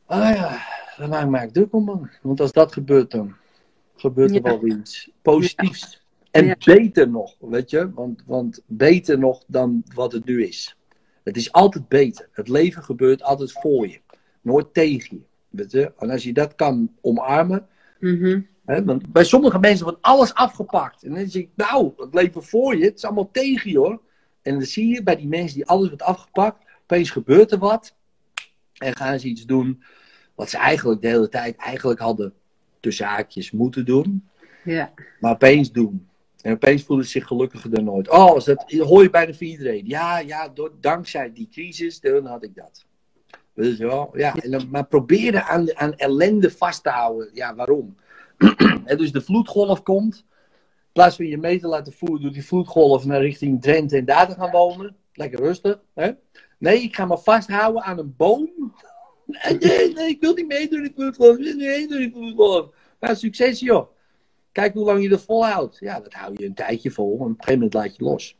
Ah 0.07 0.35
ja, 0.35 0.59
daar 0.97 1.09
maak 1.09 1.23
ik 1.23 1.31
me 1.31 1.51
druk 1.51 1.73
om, 1.73 1.85
man. 1.85 2.11
Want 2.23 2.41
als 2.41 2.53
dat 2.53 2.73
gebeurt, 2.73 3.11
dan 3.11 3.35
gebeurt 3.97 4.31
er 4.31 4.37
Ja. 4.37 4.43
wel 4.43 4.67
iets 4.67 5.11
positiefs. 5.23 6.03
En 6.31 6.47
Ja. 6.47 6.57
beter 6.65 7.09
nog, 7.09 7.35
weet 7.39 7.71
je. 7.71 7.93
Want, 7.93 8.23
want 8.27 8.63
beter 8.67 9.19
nog 9.19 9.45
dan 9.47 9.83
wat 9.95 10.13
het 10.13 10.25
nu 10.25 10.47
is. 10.47 10.77
Het 11.25 11.37
is 11.37 11.53
altijd 11.53 11.89
beter. 11.89 12.29
Het 12.33 12.49
leven 12.49 12.83
gebeurt 12.83 13.23
altijd 13.23 13.53
voor 13.53 13.89
je. 13.89 14.01
Nooit 14.41 14.75
tegen 14.75 15.17
je. 15.17 15.23
Weet 15.49 15.71
je? 15.71 15.93
En 15.99 16.11
als 16.11 16.23
je 16.23 16.33
dat 16.33 16.55
kan 16.55 16.93
omarmen. 17.01 17.67
Mhm. 18.01 18.41
Hè, 18.65 18.85
want 18.85 19.13
bij 19.13 19.25
sommige 19.25 19.59
mensen 19.59 19.85
wordt 19.85 20.03
alles 20.03 20.35
afgepakt. 20.35 21.03
En 21.03 21.15
dan 21.15 21.29
zeg 21.29 21.43
ik, 21.43 21.49
nou, 21.55 21.93
het 21.97 22.15
leven 22.15 22.43
voor 22.43 22.77
je. 22.77 22.85
Het 22.85 22.97
is 22.97 23.05
allemaal 23.05 23.31
tegen 23.31 23.71
je 23.71 23.79
hoor. 23.79 24.01
En 24.43 24.53
dan 24.53 24.63
zie 24.63 24.95
je 24.95 25.03
bij 25.03 25.17
die 25.17 25.29
mensen 25.29 25.57
die 25.57 25.67
alles 25.67 25.89
wordt 25.89 26.03
afgepakt. 26.03 26.65
Opeens 26.83 27.11
gebeurt 27.11 27.53
er 27.53 27.59
wat. 27.59 27.95
En 28.75 28.97
gaan 28.97 29.21
ze 29.21 29.29
iets 29.29 29.47
doen. 29.47 29.83
Wat 30.35 30.51
ze 30.51 30.59
eigenlijk 30.59 31.01
de 31.03 31.09
hele 31.09 31.29
tijd 31.29 31.57
eigenlijk 31.57 32.01
hadden 32.01 32.35
tussen 32.81 33.07
haakjes 33.07 33.51
moeten 33.51 33.85
doen. 33.85 34.29
Ja. 34.65 34.93
Maar 35.21 35.33
opeens 35.33 35.73
doen. 35.73 36.09
En 36.45 36.53
opeens 36.53 36.83
voelen 36.83 37.05
ze 37.05 37.11
zich 37.11 37.27
gelukkiger 37.27 37.71
dan 37.71 37.85
nooit. 37.85 38.11
Oh, 38.11 38.37
is 38.37 38.45
dat 38.45 38.65
hoor 38.71 39.03
je 39.03 39.11
bijna 39.11 39.33
van 39.33 39.47
iedereen. 39.47 39.87
Ja, 39.87 40.19
ja, 40.19 40.49
door, 40.49 40.73
dankzij 40.81 41.33
die 41.33 41.49
crisis, 41.51 42.01
dan 42.01 42.27
had 42.27 42.45
ik 42.45 42.55
dat. 42.55 42.87
Je 43.55 43.77
wel? 43.77 44.11
Ja, 44.13 44.35
en 44.35 44.51
dan, 44.51 44.69
maar 44.71 44.87
proberen 44.87 45.45
aan, 45.45 45.77
aan 45.77 45.95
ellende 45.95 46.51
vast 46.51 46.83
te 46.83 46.89
houden. 46.89 47.31
Ja, 47.33 47.55
waarom? 47.55 47.97
dus 48.97 49.13
de 49.13 49.21
vloedgolf 49.21 49.83
komt. 49.83 50.17
In 50.17 50.93
plaats 50.93 51.17
van 51.17 51.27
je 51.27 51.39
mee 51.39 51.61
te 51.61 51.67
laten 51.67 51.93
voeren 51.93 52.23
door 52.23 52.33
die 52.33 52.47
vloedgolf 52.47 53.05
naar 53.05 53.21
richting 53.21 53.63
Drenthe 53.63 53.97
en 53.97 54.05
daar 54.05 54.29
te 54.29 54.35
gaan 54.35 54.51
wonen. 54.51 54.97
Lekker 55.13 55.39
rustig. 55.39 55.81
Hè? 55.95 56.11
Nee, 56.59 56.83
ik 56.83 56.95
ga 56.95 57.05
me 57.05 57.19
vasthouden 57.19 57.83
aan 57.83 57.99
een 57.99 58.15
boom. 58.17 58.51
Nee, 59.61 59.93
nee, 59.93 60.09
ik 60.09 60.21
wil 60.21 60.35
niet 60.35 60.47
mee 60.47 60.69
door 60.69 60.81
die 60.81 60.93
vloedgolf. 60.95 61.37
Ik 61.37 61.45
wil 61.45 61.55
niet 61.55 61.67
mee 61.67 61.89
door 61.89 61.99
die 61.99 62.13
vloedgolf. 62.13 62.69
Nou, 63.01 63.17
succes 63.17 63.61
joh. 63.61 63.93
Kijk 64.55 64.75
hoe 64.75 64.85
lang 64.85 65.03
je 65.03 65.09
dat 65.09 65.23
volhoudt. 65.23 65.77
Ja, 65.79 66.01
dat 66.01 66.13
hou 66.13 66.33
je 66.37 66.47
een 66.47 66.55
tijdje 66.55 66.91
vol. 66.91 67.13
En 67.13 67.21
op 67.21 67.29
een 67.29 67.35
gegeven 67.39 67.55
moment 67.55 67.75
laat 67.75 67.97
je 67.97 68.05
los. 68.05 68.39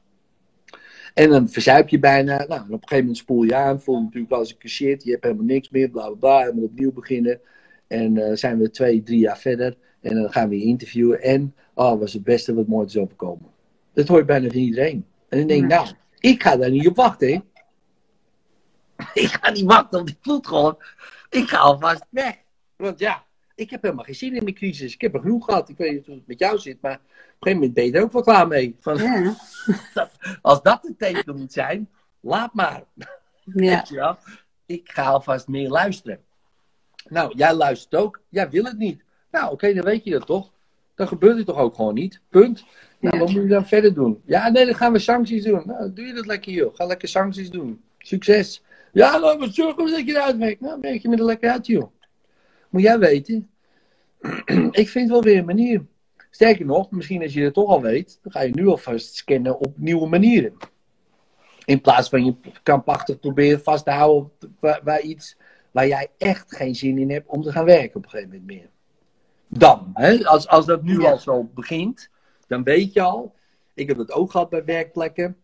En 1.15 1.31
dan 1.31 1.49
verzuip 1.49 1.89
je 1.89 1.99
bijna. 1.99 2.37
Nou, 2.37 2.61
en 2.61 2.61
op 2.61 2.71
een 2.71 2.79
gegeven 2.79 2.99
moment 2.99 3.17
spoel 3.17 3.43
je 3.43 3.55
aan. 3.55 3.81
Voel 3.81 3.97
je 3.97 4.03
natuurlijk 4.03 4.33
als 4.33 4.57
een 4.59 4.69
shit. 4.69 5.05
Je 5.05 5.11
hebt 5.11 5.23
helemaal 5.23 5.45
niks 5.45 5.71
meer. 5.71 5.89
Bla 5.89 6.07
bla 6.07 6.17
bla. 6.17 6.39
Helemaal 6.39 6.65
opnieuw 6.65 6.93
beginnen. 6.93 7.41
En 7.87 8.17
eh, 8.17 8.37
zijn 8.37 8.59
we 8.59 8.71
twee, 8.71 9.03
drie 9.03 9.19
jaar 9.19 9.39
verder. 9.39 9.77
En 10.01 10.15
dan 10.15 10.33
gaan 10.33 10.49
we 10.49 10.59
je 10.59 10.65
interviewen. 10.65 11.23
En, 11.23 11.55
oh, 11.75 11.99
was 11.99 12.13
het 12.13 12.25
beste 12.25 12.55
wat 12.55 12.67
mooit 12.67 12.89
is 12.89 12.97
overkomen. 12.97 13.51
Dat 13.93 14.09
hoort 14.09 14.27
bijna 14.27 14.49
van 14.49 14.57
iedereen. 14.57 15.07
En 15.29 15.39
dan 15.39 15.47
denk 15.47 15.63
ik, 15.63 15.69
nou, 15.69 15.89
ik 16.19 16.43
ga 16.43 16.57
daar 16.57 16.71
niet 16.71 16.89
op 16.89 16.97
wachten. 16.97 17.29
Hè? 17.29 17.41
ik 19.23 19.39
ga 19.41 19.51
niet 19.51 19.65
wachten 19.65 20.01
op 20.01 20.07
die 20.07 20.19
vloedgolf. 20.21 20.77
Ik 21.31 21.49
ga 21.49 21.59
alvast 21.59 22.07
weg. 22.11 22.37
Want 22.77 22.99
ja, 22.99 23.25
ik 23.55 23.71
heb 23.71 23.83
helemaal 23.83 24.05
geen 24.05 24.15
zin 24.15 24.35
in 24.35 24.43
mijn 24.43 24.55
crisis. 24.55 24.95
Ik 24.95 25.01
heb 25.01 25.15
er 25.15 25.21
genoeg 25.21 25.45
gehad. 25.45 25.69
Ik 25.69 25.77
weet 25.77 25.93
niet 25.93 26.07
hoe 26.07 26.15
het 26.15 26.27
met 26.27 26.39
jou 26.39 26.59
zit, 26.59 26.81
maar 26.81 26.95
op 26.95 27.01
een 27.01 27.37
gegeven 27.39 27.59
moment 27.59 27.75
ben 27.75 27.85
je 27.85 27.93
er 27.93 28.03
ook 28.03 28.13
wel 28.13 28.23
klaar 28.23 28.49
mee. 28.49 28.77
Van, 28.81 28.97
Ja. 28.97 29.37
Als 30.43 30.63
dat 30.63 30.85
een 30.85 30.97
teken 30.97 31.37
moet 31.37 31.53
zijn, 31.53 31.89
laat 32.21 32.55
maar. 32.55 32.85
Ja. 33.55 34.19
Ik 34.67 34.91
ga 34.91 35.05
alvast 35.05 35.49
meer 35.49 35.69
luisteren. 35.69 36.21
Nou, 37.09 37.37
jij 37.37 37.55
luistert 37.55 37.95
ook. 37.95 38.21
Jij 38.29 38.51
wil 38.51 38.65
het 38.65 38.79
niet. 38.79 39.03
Nou, 39.31 39.53
oké, 39.53 39.75
dan 39.75 39.85
weet 39.85 40.05
je 40.05 40.11
dat 40.11 40.27
toch. 40.27 40.53
Dan 40.95 41.09
gebeurt 41.09 41.37
het 41.37 41.47
toch 41.47 41.57
ook 41.57 41.75
gewoon 41.75 41.95
niet. 41.95 42.21
Punt. 42.29 42.65
Nou, 43.01 43.19
wat 43.19 43.31
moet 43.31 43.43
je 43.43 43.49
dan 43.49 43.67
verder 43.67 43.95
doen? 43.95 44.23
Ja, 44.27 44.49
nee, 44.49 44.65
dan 44.65 44.75
gaan 44.75 44.93
we 44.93 44.99
sancties 44.99 45.45
doen. 45.45 45.63
Nou, 45.67 45.93
doe 45.93 46.07
je 46.07 46.13
dat 46.13 46.27
lekker, 46.27 46.53
joh. 46.53 46.75
Ga 46.75 46.87
lekker 46.87 47.09
sancties 47.09 47.51
doen. 47.51 47.83
Succes. 47.99 48.63
Ja, 48.93 49.19
nou, 49.19 49.39
maar 49.39 49.53
zorg 49.53 49.77
dat 49.77 50.07
je 50.07 50.13
eruit 50.13 50.37
werkt. 50.37 50.61
Nou, 50.61 50.81
werk 50.81 51.03
je 51.03 51.09
met 51.09 51.19
er 51.19 51.25
lekker 51.25 51.51
uit, 51.51 51.67
joh. 51.67 51.94
Moet 52.75 52.83
jij 52.83 52.99
weten. 52.99 53.51
ik 54.71 54.89
vind 54.89 55.11
wel 55.11 55.23
weer 55.23 55.39
een 55.39 55.45
manier. 55.45 55.85
Sterker 56.31 56.67
nog, 56.67 56.91
misschien 56.91 57.23
als 57.23 57.33
je 57.33 57.43
het 57.43 57.55
toch 57.55 57.69
al 57.69 57.83
weet, 57.83 58.19
dan 58.23 58.33
ga 58.33 58.41
je 58.41 58.55
nu 58.55 58.67
alvast 58.67 59.15
scannen 59.15 59.59
op 59.59 59.79
nieuwe 59.79 60.09
manieren. 60.09 60.53
In 61.65 61.81
plaats 61.81 62.09
van 62.09 62.25
je 62.25 62.35
krampachtig 62.63 63.19
proberen 63.19 63.61
vast 63.61 63.85
te 63.85 63.91
houden 63.91 64.23
op 64.23 64.49
waar, 64.61 64.81
waar 64.85 65.01
iets 65.01 65.37
waar 65.71 65.87
jij 65.87 66.09
echt 66.19 66.57
geen 66.57 66.75
zin 66.75 66.99
in 66.99 67.11
hebt 67.11 67.29
om 67.29 67.43
te 67.43 67.53
gaan 67.53 67.65
werken 67.65 67.97
op 67.97 68.05
een 68.05 68.11
gegeven 68.11 68.31
moment 68.31 68.47
meer. 68.47 68.69
Dan, 69.49 69.91
hè, 69.95 70.25
als, 70.25 70.49
als 70.49 70.67
dat 70.67 70.83
nu 70.83 71.01
Ja. 71.01 71.11
al 71.11 71.19
zo 71.19 71.51
begint, 71.55 72.11
dan 72.47 72.63
weet 72.63 72.93
je 72.93 73.01
al. 73.01 73.35
Ik 73.75 73.89
heb 73.89 73.99
het 73.99 74.13
ook 74.13 74.31
gehad 74.31 74.51
bij 74.51 74.65
werkplekken. 74.65 75.37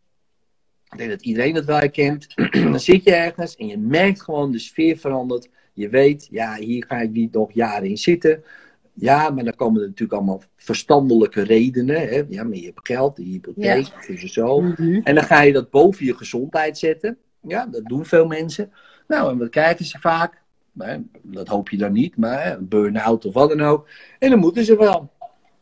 Ik 0.90 0.99
denk 0.99 1.11
dat 1.11 1.23
iedereen 1.23 1.55
dat 1.55 1.64
wel 1.64 1.79
herkent. 1.79 2.35
dan 2.73 2.81
zit 2.81 3.05
je 3.05 3.14
ergens 3.14 3.57
en 3.57 3.66
je 3.66 3.79
merkt 3.79 4.23
gewoon 4.23 4.53
de 4.53 4.59
sfeer 4.59 4.97
verandert. 4.99 5.49
Je 5.81 5.88
weet, 5.88 6.29
ja, 6.31 6.57
hier 6.57 6.85
ga 6.88 7.01
ik 7.01 7.11
niet 7.11 7.33
nog 7.33 7.53
jaren 7.53 7.88
in 7.88 7.99
zitten. 7.99 8.45
Ja, 8.93 9.31
maar 9.31 9.45
dan 9.45 9.55
komen 9.55 9.81
er 9.81 9.87
natuurlijk 9.87 10.19
allemaal 10.19 10.43
verstandelijke 10.57 11.43
redenen. 11.43 12.09
Hè? 12.09 12.23
Ja, 12.29 12.45
maar 12.45 12.57
je 12.57 12.64
hebt 12.64 12.87
geld, 12.87 13.16
de 13.16 13.23
hypotheek, 13.23 14.07
dus 14.07 14.33
zo. 14.33 14.61
Mhm. 14.61 15.01
En 15.05 15.14
dan 15.14 15.25
ga 15.25 15.43
je 15.43 15.53
dat 15.53 15.71
boven 15.71 16.07
je 16.07 16.16
gezondheid 16.16 16.79
zetten. 16.79 17.19
Ja, 17.40 17.66
dat 17.66 17.85
doen 17.85 18.05
veel 18.05 18.27
mensen. 18.27 18.73
Nou, 19.09 19.31
en 19.31 19.38
wat 19.38 19.49
krijgen 19.49 19.85
ze 19.85 19.99
vaak? 19.99 20.43
Hè, 20.79 20.97
Dat 21.23 21.49
hoop 21.49 21.69
je 21.69 21.77
dan 21.77 21.93
niet, 21.93 22.16
maar 22.16 22.53
een 22.53 22.69
burn-out 22.69 23.25
of 23.25 23.35
wat 23.35 23.49
dan 23.49 23.61
ook. 23.61 23.88
En 24.19 24.31
dan 24.31 24.38
moeten 24.38 24.64
ze 24.64 24.77
wel 24.77 25.12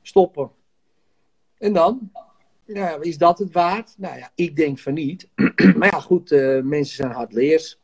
stoppen. 0.02 0.50
En 1.58 1.72
dan? 1.72 2.10
Ja, 2.64 2.98
is 3.00 3.18
dat 3.18 3.38
het 3.38 3.52
waard? 3.52 3.94
Nou 3.96 4.18
ja, 4.18 4.30
ik 4.34 4.56
denk 4.56 4.78
van 4.78 4.94
niet. 4.94 5.28
maar 5.78 5.88
ja, 5.90 6.00
goed, 6.00 6.32
eh, 6.32 6.60
mensen 6.62 6.96
zijn 6.96 7.10
hardleers. 7.10 7.78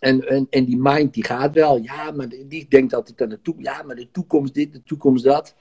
En, 0.00 0.28
en, 0.28 0.46
en 0.50 0.64
die 0.64 0.78
mind 0.78 1.14
die 1.14 1.24
gaat 1.24 1.54
wel. 1.54 1.76
Ja, 1.82 2.10
maar 2.10 2.28
die 2.28 2.66
denkt 2.68 2.94
altijd 2.94 3.22
aan 3.22 3.28
de 3.28 3.40
toekomst. 3.42 3.70
Ja, 3.70 3.82
maar 3.82 3.96
de 3.96 4.10
toekomst 4.10 4.54
dit, 4.54 4.72
de 4.72 4.82
toekomst 4.82 5.24
dat. 5.24 5.54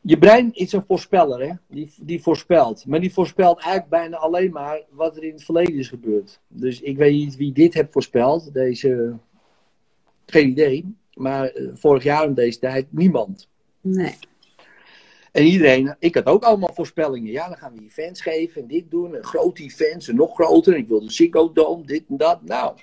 Je 0.00 0.18
brein 0.18 0.50
is 0.52 0.72
een 0.72 0.84
voorspeller, 0.86 1.40
hè? 1.40 1.52
Die, 1.68 1.92
die 2.00 2.22
voorspelt. 2.22 2.86
Maar 2.86 3.00
die 3.00 3.12
voorspelt 3.12 3.58
eigenlijk 3.58 3.88
bijna 3.88 4.16
alleen 4.16 4.52
maar 4.52 4.82
wat 4.90 5.16
er 5.16 5.24
in 5.24 5.32
het 5.32 5.44
verleden 5.44 5.74
is 5.74 5.88
gebeurd. 5.88 6.40
Dus 6.48 6.80
ik 6.80 6.96
weet 6.96 7.12
niet 7.12 7.36
wie 7.36 7.52
dit 7.52 7.74
heeft 7.74 7.92
voorspeld. 7.92 8.54
Deze. 8.54 9.16
Geen 10.26 10.48
idee. 10.48 10.96
Maar 11.14 11.48
eh, 11.48 11.68
vorig 11.74 12.02
jaar 12.02 12.26
om 12.26 12.34
deze 12.34 12.58
tijd 12.58 12.86
niemand. 12.90 13.48
Nee. 13.80 14.14
En 15.32 15.44
iedereen, 15.44 15.96
ik 15.98 16.14
had 16.14 16.26
ook 16.26 16.42
allemaal 16.42 16.72
voorspellingen. 16.74 17.32
Ja, 17.32 17.48
dan 17.48 17.56
gaan 17.56 17.74
we 17.74 17.82
events 17.82 18.20
geven 18.20 18.62
en 18.62 18.68
dit 18.68 18.90
doen. 18.90 19.14
En 19.14 19.24
grote 19.24 19.62
events 19.62 20.08
en 20.08 20.16
nog 20.16 20.34
groter. 20.34 20.72
En 20.72 20.78
ik 20.78 20.88
wil 20.88 21.00
de 21.00 21.12
Ziggo 21.12 21.52
Dome, 21.52 21.86
dit 21.86 22.04
en 22.08 22.16
dat. 22.16 22.42
Nou. 22.42 22.74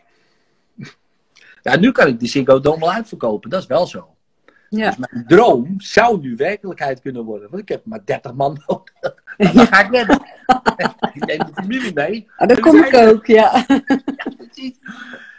Ja, 1.72 1.80
nu 1.80 1.92
kan 1.92 2.08
ik 2.08 2.20
de 2.20 2.28
Ziggo 2.28 2.60
Dome 2.60 2.80
wel 2.80 2.92
uitverkopen. 2.92 3.50
Dat 3.50 3.62
is 3.62 3.68
wel 3.68 3.88
zo. 3.88 4.16
Ja. 4.70 4.96
Mijn 4.98 5.26
droom 5.28 5.74
zou 5.78 6.20
nu 6.20 6.36
werkelijkheid 6.36 7.02
kunnen 7.02 7.24
worden. 7.24 7.50
Want 7.50 7.62
ik 7.62 7.70
heb 7.70 7.86
maar 7.86 8.06
30 8.06 8.34
man 8.34 8.64
nodig. 8.68 8.94
Nou, 9.38 9.54
dat 9.54 9.68
ga 9.68 9.86
ik 9.86 9.92
redden. 9.92 10.22
Ik 11.14 11.26
neem 11.26 11.38
de 11.38 11.54
familie 11.54 11.94
mee. 11.94 12.28
Ah, 12.38 12.48
dat 12.48 12.58
Dus 12.58 12.60
kom 12.60 12.84
ik 12.84 12.96
ook, 12.96 13.26
ja. 13.26 13.66
Ja, 13.68 14.32
precies. 14.38 14.80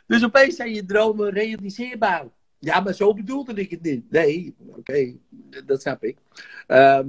Dus 0.06 0.24
opeens 0.24 0.56
zijn 0.56 0.74
je 0.74 0.84
dromen 0.84 1.30
realiseerbaar. 1.30 2.24
Ja, 2.58 2.80
maar 2.80 2.94
zo 2.94 3.14
bedoelde 3.14 3.54
ik 3.54 3.70
het 3.70 3.82
niet. 3.82 4.10
Nee, 4.10 4.54
oké, 4.66 5.14
dat 5.66 5.80
snap 5.80 6.04
ik. 6.04 6.16
Ehm, 6.66 7.08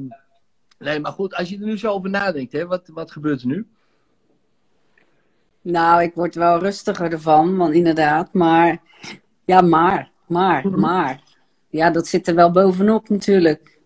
nee, 0.80 1.00
maar 1.00 1.12
goed, 1.12 1.34
als 1.36 1.50
je 1.50 1.58
er 1.58 1.66
nu 1.66 1.78
zo 1.78 1.92
over 1.92 2.10
nadenkt, 2.10 2.52
hè, 2.52 2.66
wat, 2.66 2.88
wat 2.94 3.12
gebeurt 3.12 3.42
er 3.42 3.48
nu? 3.48 3.68
Nou, 5.62 6.02
ik 6.02 6.12
word 6.16 6.36
wel 6.36 6.60
rustiger 6.60 7.12
ervan, 7.12 7.58
want 7.58 7.74
inderdaad. 7.74 8.34
Maar, 8.34 8.82
ja, 9.46 9.62
maar, 9.62 10.10
maar, 10.28 10.68
Mhm. 10.68 10.80
maar. 10.80 11.22
Ja, 11.70 11.90
dat 11.90 12.08
zit 12.08 12.28
er 12.28 12.36
wel 12.36 12.52
bovenop 12.52 13.10
natuurlijk. 13.10 13.80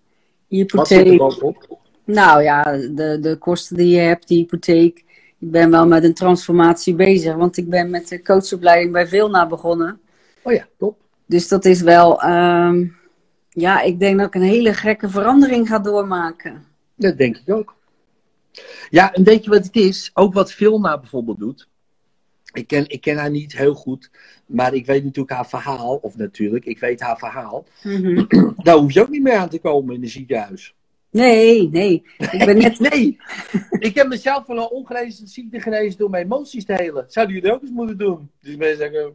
Wat 0.50 0.88
zit 0.88 0.98
er 1.00 1.04
Hypotheek. 1.06 1.18
bovenop? 1.18 1.80
Nou 2.06 2.42
ja, 2.44 2.64
de, 2.72 3.18
de 3.22 3.36
kosten 3.40 3.78
die 3.78 3.90
je 3.90 4.00
hebt, 4.00 4.28
die 4.28 4.38
hypotheek. 4.38 5.04
Ik 5.40 5.52
ben 5.52 5.72
wel 5.72 5.88
met 5.88 6.04
een 6.04 6.14
transformatie 6.14 6.96
bezig, 6.96 7.36
want 7.36 7.58
ik 7.58 7.70
ben 7.70 7.90
met 7.90 8.08
de 8.08 8.22
coachopleiding 8.22 8.92
bij 8.92 9.08
Vilna 9.08 9.48
begonnen. 9.48 10.00
Oh 10.44 10.54
ja, 10.54 10.66
top. 10.78 10.98
Dus 11.26 11.48
dat 11.48 11.66
is 11.66 11.82
wel, 11.82 12.22
ehm, 12.22 12.86
ja, 13.50 13.82
ik 13.82 14.00
denk 14.00 14.18
dat 14.18 14.28
ik 14.28 14.36
een 14.36 14.42
hele 14.42 14.74
gekke 14.74 15.10
verandering 15.10 15.68
ga 15.68 15.80
doormaken. 15.80 16.66
Dat 16.96 17.18
denk 17.18 17.38
ik 17.46 17.54
ook. 17.54 17.76
Ja, 18.90 19.14
en 19.14 19.24
weet 19.24 19.44
je 19.44 19.50
wat 19.50 19.66
het 19.66 19.76
is? 19.76 20.12
Ook 20.14 20.34
wat 20.34 20.52
Vilna 20.52 21.00
bijvoorbeeld 21.00 21.40
doet. 21.40 21.68
Ik 22.54 22.68
ken, 22.68 22.90
ik 22.90 23.02
ken 23.02 23.18
haar 23.18 23.30
niet 23.30 23.58
heel 23.58 23.74
goed, 23.74 24.10
maar 24.46 24.74
ik 24.74 24.86
weet 24.86 25.04
natuurlijk 25.04 25.36
haar 25.36 25.48
verhaal. 25.48 25.96
Of 25.96 26.18
natuurlijk, 26.18 26.66
ik 26.66 26.80
weet 26.80 27.00
haar 27.00 27.18
verhaal. 27.18 27.66
Daar 28.64 28.76
hoef 28.76 28.92
je 28.92 29.02
ook 29.02 29.10
niet 29.10 29.22
meer 29.22 29.38
aan 29.38 29.50
te 29.50 29.60
komen 29.60 29.96
in 29.96 30.04
een 30.04 30.10
ziekenhuis. 30.10 30.76
Nee, 31.10 31.70
nee. 31.70 32.04
Ik 32.18 32.46
ben 32.46 32.58
net, 32.58 32.80
Nee, 32.90 33.18
ik 33.80 33.96
heb 33.96 34.08
mezelf 34.08 34.46
van 34.46 34.58
een 34.58 34.70
ongeneesde 34.70 35.28
ziekte 35.28 35.60
genezen 35.60 35.98
door 35.98 36.10
mijn 36.10 36.24
emoties 36.24 36.66
te 36.66 36.74
helen. 36.74 37.06
Zouden 37.08 37.36
jullie 37.36 37.54
ook 37.54 37.62
eens 37.62 37.72
moeten 37.72 37.98
doen? 37.98 38.30
Dus 38.42 38.56
mensen 38.56 38.78
zeggen. 38.78 39.14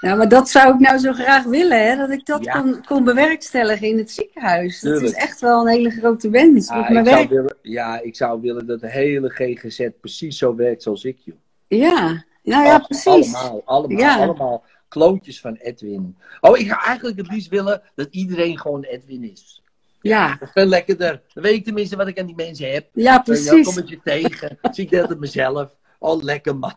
Ja, 0.00 0.14
maar 0.14 0.28
dat 0.28 0.48
zou 0.48 0.74
ik 0.74 0.80
nou 0.80 0.98
zo 0.98 1.12
graag 1.12 1.44
willen, 1.44 1.86
hè? 1.86 1.96
Dat 1.96 2.10
ik 2.10 2.26
dat 2.26 2.44
Ja. 2.44 2.60
kon, 2.60 2.84
kon 2.84 3.04
bewerkstelligen 3.04 3.88
in 3.88 3.98
het 3.98 4.10
ziekenhuis. 4.10 4.80
Dat 4.80 5.02
is 5.02 5.12
echt 5.12 5.40
wel 5.40 5.60
een 5.60 5.72
hele 5.72 5.90
grote 5.90 6.30
wens. 6.30 6.68
Ah, 6.68 6.78
op 6.78 6.84
ik 6.84 6.90
mijn 6.90 7.04
zou 7.04 7.16
werk. 7.16 7.28
willen, 7.30 7.56
ja, 7.62 8.00
ik 8.00 8.16
zou 8.16 8.40
willen 8.40 8.66
dat 8.66 8.80
de 8.80 8.90
hele 8.90 9.28
GGZ 9.28 9.88
precies 10.00 10.38
zo 10.38 10.54
werkt 10.54 10.82
zoals 10.82 11.04
ik. 11.04 11.18
Joh. 11.24 11.36
Ja, 11.68 12.24
nou 12.42 12.64
ja, 12.64 12.78
precies. 12.78 13.06
Allemaal, 13.34 13.62
allemaal, 13.64 13.98
Ja. 13.98 14.16
allemaal 14.16 14.64
kloontjes 14.88 15.40
van 15.40 15.54
Edwin. 15.54 16.16
Oh, 16.40 16.58
ik 16.58 16.66
zou 16.68 16.80
eigenlijk 16.82 17.16
het 17.18 17.30
liefst 17.30 17.48
willen 17.48 17.82
dat 17.94 18.08
iedereen 18.10 18.58
gewoon 18.58 18.82
Edwin 18.82 19.30
is. 19.30 19.62
Ja, 20.00 20.38
veel 20.52 20.66
lekkerder. 20.66 21.22
Dan 21.34 21.42
weet 21.42 21.54
ik 21.54 21.64
tenminste 21.64 21.96
wat 21.96 22.06
ik 22.08 22.18
aan 22.20 22.26
die 22.26 22.34
mensen 22.36 22.72
heb. 22.72 22.86
ja, 22.92 23.14
Dan 23.14 23.22
precies. 23.22 23.66
kom 23.66 23.78
ik 23.78 23.88
je 23.88 24.00
tegen. 24.04 24.58
Zie 24.70 24.84
ik 24.84 24.90
dat 24.90 25.08
het 25.08 25.18
mezelf. 25.20 25.70
Oh, 25.98 26.22
lekker 26.22 26.56
man. 26.56 26.72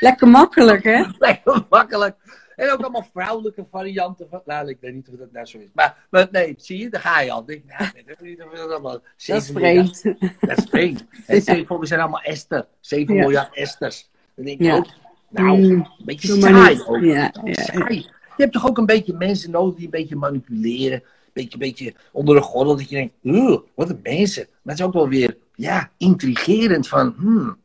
Lekker 0.00 0.28
makkelijk, 0.28 0.84
hè? 0.84 1.04
Lekker 1.18 1.66
makkelijk. 1.70 2.16
En 2.56 2.70
ook 2.72 2.80
allemaal 2.80 3.06
vrouwelijke 3.12 3.66
varianten 3.70 4.26
van. 4.30 4.40
Nou, 4.44 4.68
ik 4.68 4.76
weet 4.80 4.94
niet 4.94 5.08
of 5.08 5.14
dat 5.18 5.32
nou 5.32 5.46
zo 5.46 5.58
is. 5.58 5.68
Maar, 5.74 5.96
maar 6.10 6.28
nee, 6.30 6.54
zie 6.56 6.78
je, 6.78 6.88
daar 6.90 7.00
ga 7.00 7.20
je 7.20 7.32
al. 7.32 7.44
Denk, 7.44 7.62
nou, 7.66 7.90
niet 8.20 8.42
of 8.42 8.58
dat 8.58 8.70
allemaal. 8.70 9.00
Dat 9.26 9.36
is 9.36 9.50
vreemd. 9.50 10.02
Dat 10.40 10.58
is 10.58 10.64
vreemd. 10.70 11.04
En 11.26 11.42
zeven, 11.42 11.80
we 11.80 11.86
zijn 11.86 12.00
allemaal 12.00 12.20
Esther. 12.22 12.66
7 12.80 13.14
Ja. 13.14 13.20
miljard 13.20 13.54
Esters. 13.56 14.10
Dan 14.34 14.44
denk 14.44 14.60
ik 14.60 14.66
Ja. 14.66 14.76
ook, 14.76 14.86
nou, 15.28 15.58
Mm, 15.58 15.70
een 15.70 15.86
beetje 16.04 16.28
doe 16.28 16.40
saai 16.40 16.80
ook. 16.86 17.00
Ja, 17.02 17.14
ja, 17.14 17.32
ja. 17.44 17.52
Saai. 17.62 17.96
Je 18.36 18.46
hebt 18.46 18.52
toch 18.52 18.68
ook 18.68 18.78
een 18.78 18.86
beetje 18.86 19.12
mensen 19.12 19.50
nodig 19.50 19.74
die 19.74 19.84
een 19.84 19.90
beetje 19.90 20.16
manipuleren. 20.16 20.98
Een 21.02 21.30
beetje, 21.32 21.58
beetje 21.58 21.94
onder 22.12 22.34
de 22.34 22.40
gordel. 22.42 22.76
Dat 22.76 22.88
je 22.88 22.96
denkt, 22.96 23.14
"Ugh, 23.22 23.58
wat 23.74 23.90
een 23.90 24.00
mensen. 24.02 24.46
Maar 24.50 24.74
het 24.74 24.78
is 24.78 24.84
ook 24.88 24.92
wel 24.92 25.08
weer, 25.08 25.36
ja, 25.54 25.90
intrigerend 25.96 26.88
van, 26.88 27.14
hmm, 27.18 27.56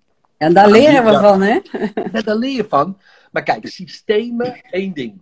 En 0.46 0.54
daar 0.54 0.70
leren 0.70 1.06
we 1.06 1.12
van, 1.12 1.42
hè? 1.42 1.60
ja, 2.12 2.22
daar 2.22 2.36
leer 2.36 2.56
je 2.56 2.66
van. 2.70 2.98
Maar 3.32 3.44
kijk, 3.44 3.68
systemen, 3.68 4.62
één 4.62 4.94
ding. 4.94 5.22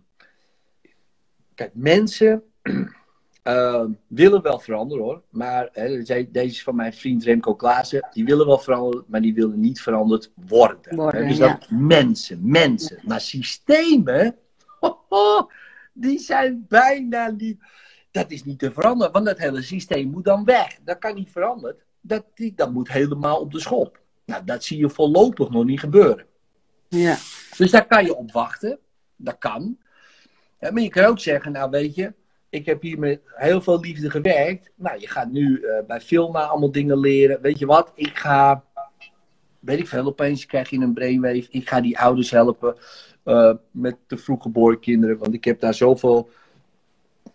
Kijk, 1.55 1.71
mensen 1.73 2.43
eh, 3.43 3.85
willen 4.07 4.41
wel 4.41 4.59
veranderen 4.59 5.03
hoor. 5.03 5.21
Maar 5.29 5.69
hè, 5.71 6.01
deze 6.01 6.27
is 6.31 6.63
van 6.63 6.75
mijn 6.75 6.93
vriend 6.93 7.23
Remco 7.23 7.55
Klaassen. 7.55 8.07
Die 8.13 8.25
willen 8.25 8.45
wel 8.45 8.59
veranderen, 8.59 9.05
maar 9.07 9.21
die 9.21 9.33
willen 9.33 9.59
niet 9.59 9.81
veranderd 9.81 10.31
worden. 10.47 10.95
Worden, 10.95 11.27
dus 11.27 11.37
ja. 11.37 11.47
dat 11.47 11.69
mensen, 11.69 12.39
mensen. 12.41 12.99
Maar 13.05 13.21
systemen, 13.21 14.35
die 15.93 16.19
zijn 16.19 16.65
bijna 16.67 17.29
niet. 17.29 17.57
Dat 18.11 18.31
is 18.31 18.43
niet 18.43 18.59
te 18.59 18.71
veranderen, 18.71 19.13
want 19.13 19.25
dat 19.25 19.37
hele 19.37 19.61
systeem 19.61 20.09
moet 20.09 20.25
dan 20.25 20.43
weg. 20.43 20.77
Dat 20.83 20.97
kan 20.97 21.15
niet 21.15 21.31
veranderen. 21.31 21.75
Dat, 22.01 22.25
die, 22.33 22.53
dat 22.55 22.71
moet 22.71 22.91
helemaal 22.91 23.39
op 23.39 23.51
de 23.51 23.59
schop. 23.59 24.01
Nou, 24.25 24.43
dat 24.45 24.63
zie 24.63 24.77
je 24.77 24.89
voorlopig 24.89 25.49
nog 25.49 25.65
niet 25.65 25.79
gebeuren. 25.79 26.25
Ja. 26.87 27.17
Dus 27.57 27.71
daar 27.71 27.87
kan 27.87 28.05
je 28.05 28.15
op 28.15 28.31
wachten. 28.31 28.79
Dat 29.15 29.37
kan. 29.37 29.77
Ja, 30.59 30.71
maar 30.71 30.81
je 30.81 30.89
kan 30.89 31.05
ook 31.05 31.19
zeggen, 31.19 31.51
nou 31.51 31.69
weet 31.69 31.95
je, 31.95 32.13
ik 32.49 32.65
heb 32.65 32.81
hier 32.81 32.99
met 32.99 33.21
heel 33.25 33.61
veel 33.61 33.79
liefde 33.79 34.09
gewerkt. 34.09 34.71
Nou, 34.75 34.99
je 34.99 35.07
gaat 35.07 35.31
nu 35.31 35.61
eh, 35.61 35.85
bij 35.87 36.01
Filma 36.01 36.43
allemaal 36.43 36.71
dingen 36.71 36.99
leren. 36.99 37.41
Weet 37.41 37.59
je 37.59 37.65
wat, 37.65 37.91
ik 37.95 38.17
ga, 38.17 38.63
weet 39.59 39.79
ik 39.79 39.87
veel, 39.87 40.05
opeens 40.05 40.45
krijg 40.45 40.69
je 40.69 40.77
een 40.77 40.93
brainwave. 40.93 41.47
Ik 41.49 41.69
ga 41.69 41.81
die 41.81 41.99
ouders 41.99 42.31
helpen 42.31 42.75
eh, 43.23 43.53
met 43.71 43.95
de 44.07 44.17
vroeggeboren 44.17 44.79
kinderen. 44.79 45.17
Want 45.17 45.33
ik 45.33 45.43
heb 45.43 45.59
daar 45.59 45.73
zoveel, 45.73 46.29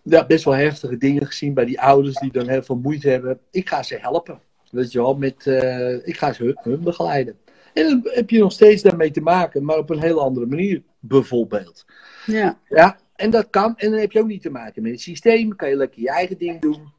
ja, 0.03 0.27
best 0.27 0.45
wel 0.45 0.55
heftige 0.55 0.97
dingen 0.97 1.27
gezien 1.27 1.55
bij 1.55 1.65
die 1.65 1.81
ouders 1.81 2.17
die 2.17 2.33
dan 2.33 2.49
heel 2.49 2.63
veel 2.63 2.77
moeite 2.77 3.09
hebben. 3.09 3.41
Ik 3.51 3.69
ga 3.69 3.83
ze 3.83 3.99
helpen. 4.01 4.41
Weet 4.71 4.93
je 4.93 4.99
wel, 4.99 5.15
met, 5.15 5.47
eh, 5.47 6.07
ik 6.07 6.17
ga 6.17 6.33
ze 6.33 6.45
hun, 6.45 6.59
hun 6.63 6.83
begeleiden. 6.83 7.39
En 7.75 7.87
dan 7.87 8.01
heb 8.15 8.31
je 8.31 8.39
nog 8.39 8.53
steeds 8.53 8.83
daarmee 8.83 9.11
te 9.11 9.21
maken, 9.21 9.65
maar 9.65 9.79
op 9.79 9.91
een 9.91 10.01
hele 10.01 10.21
andere 10.21 10.47
manier, 10.47 10.83
bijvoorbeeld. 10.99 11.85
Ja. 12.27 12.59
Ja, 12.69 12.99
en 13.15 13.31
dat 13.31 13.51
kan. 13.51 13.77
En 13.77 13.91
dan 13.91 14.01
heb 14.01 14.13
je 14.13 14.21
ook 14.21 14.27
niet 14.27 14.43
te 14.43 14.51
maken 14.51 14.83
met 14.83 14.93
het 14.93 15.01
systeem. 15.01 15.57
Kan 15.57 15.69
je 15.69 15.77
lekker 15.77 16.01
je 16.01 16.11
eigen 16.11 16.39
ding 16.39 16.61
doen. 16.61 16.93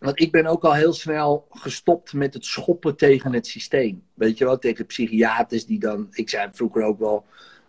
Want 0.00 0.20
ik 0.20 0.32
ben 0.32 0.46
ook 0.46 0.64
al 0.64 0.74
heel 0.74 0.92
snel 0.92 1.46
gestopt 1.50 2.12
met 2.12 2.34
het 2.34 2.44
schoppen 2.44 2.96
tegen 2.96 3.32
het 3.32 3.46
systeem. 3.46 4.02
Weet 4.14 4.38
je 4.38 4.44
wel, 4.44 4.58
tegen 4.58 4.86
psychiaters 4.86 5.66
die 5.66 5.78
dan. 5.78 6.06
Ik 6.10 6.28
zei 6.28 6.48
vroeger 6.52 6.82
ook 6.82 6.98
wel. 6.98 7.24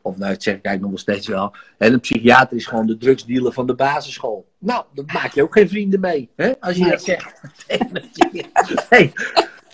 Of 0.10 0.18
nou, 0.18 0.32
dat 0.34 0.44
zeg 0.44 0.56
ik 0.56 0.66
eigenlijk 0.66 0.82
nog 0.96 1.06
wel 1.06 1.16
steeds 1.16 1.28
wel. 1.28 1.54
En 1.78 1.94
een 1.94 2.00
psychiater 2.00 2.58
is 2.58 2.66
gewoon 2.66 2.88
de 2.88 2.98
drugsdealer 2.98 3.54
van 3.54 3.68
de 3.68 3.76
basisschool. 3.76 4.48
Nou, 4.58 4.86
dat 4.94 5.12
maak 5.12 5.34
je 5.34 5.44
ook 5.44 5.54
geen 5.54 5.70
vrienden 5.70 6.00
mee. 6.00 6.30
Hè? 6.36 6.60
Als 6.60 6.76
je 6.76 6.82
Nee. 6.82 6.92
dat 6.92 7.02
zegt. 7.04 7.42
tegen. 7.68 7.92
Nee. 8.90 9.12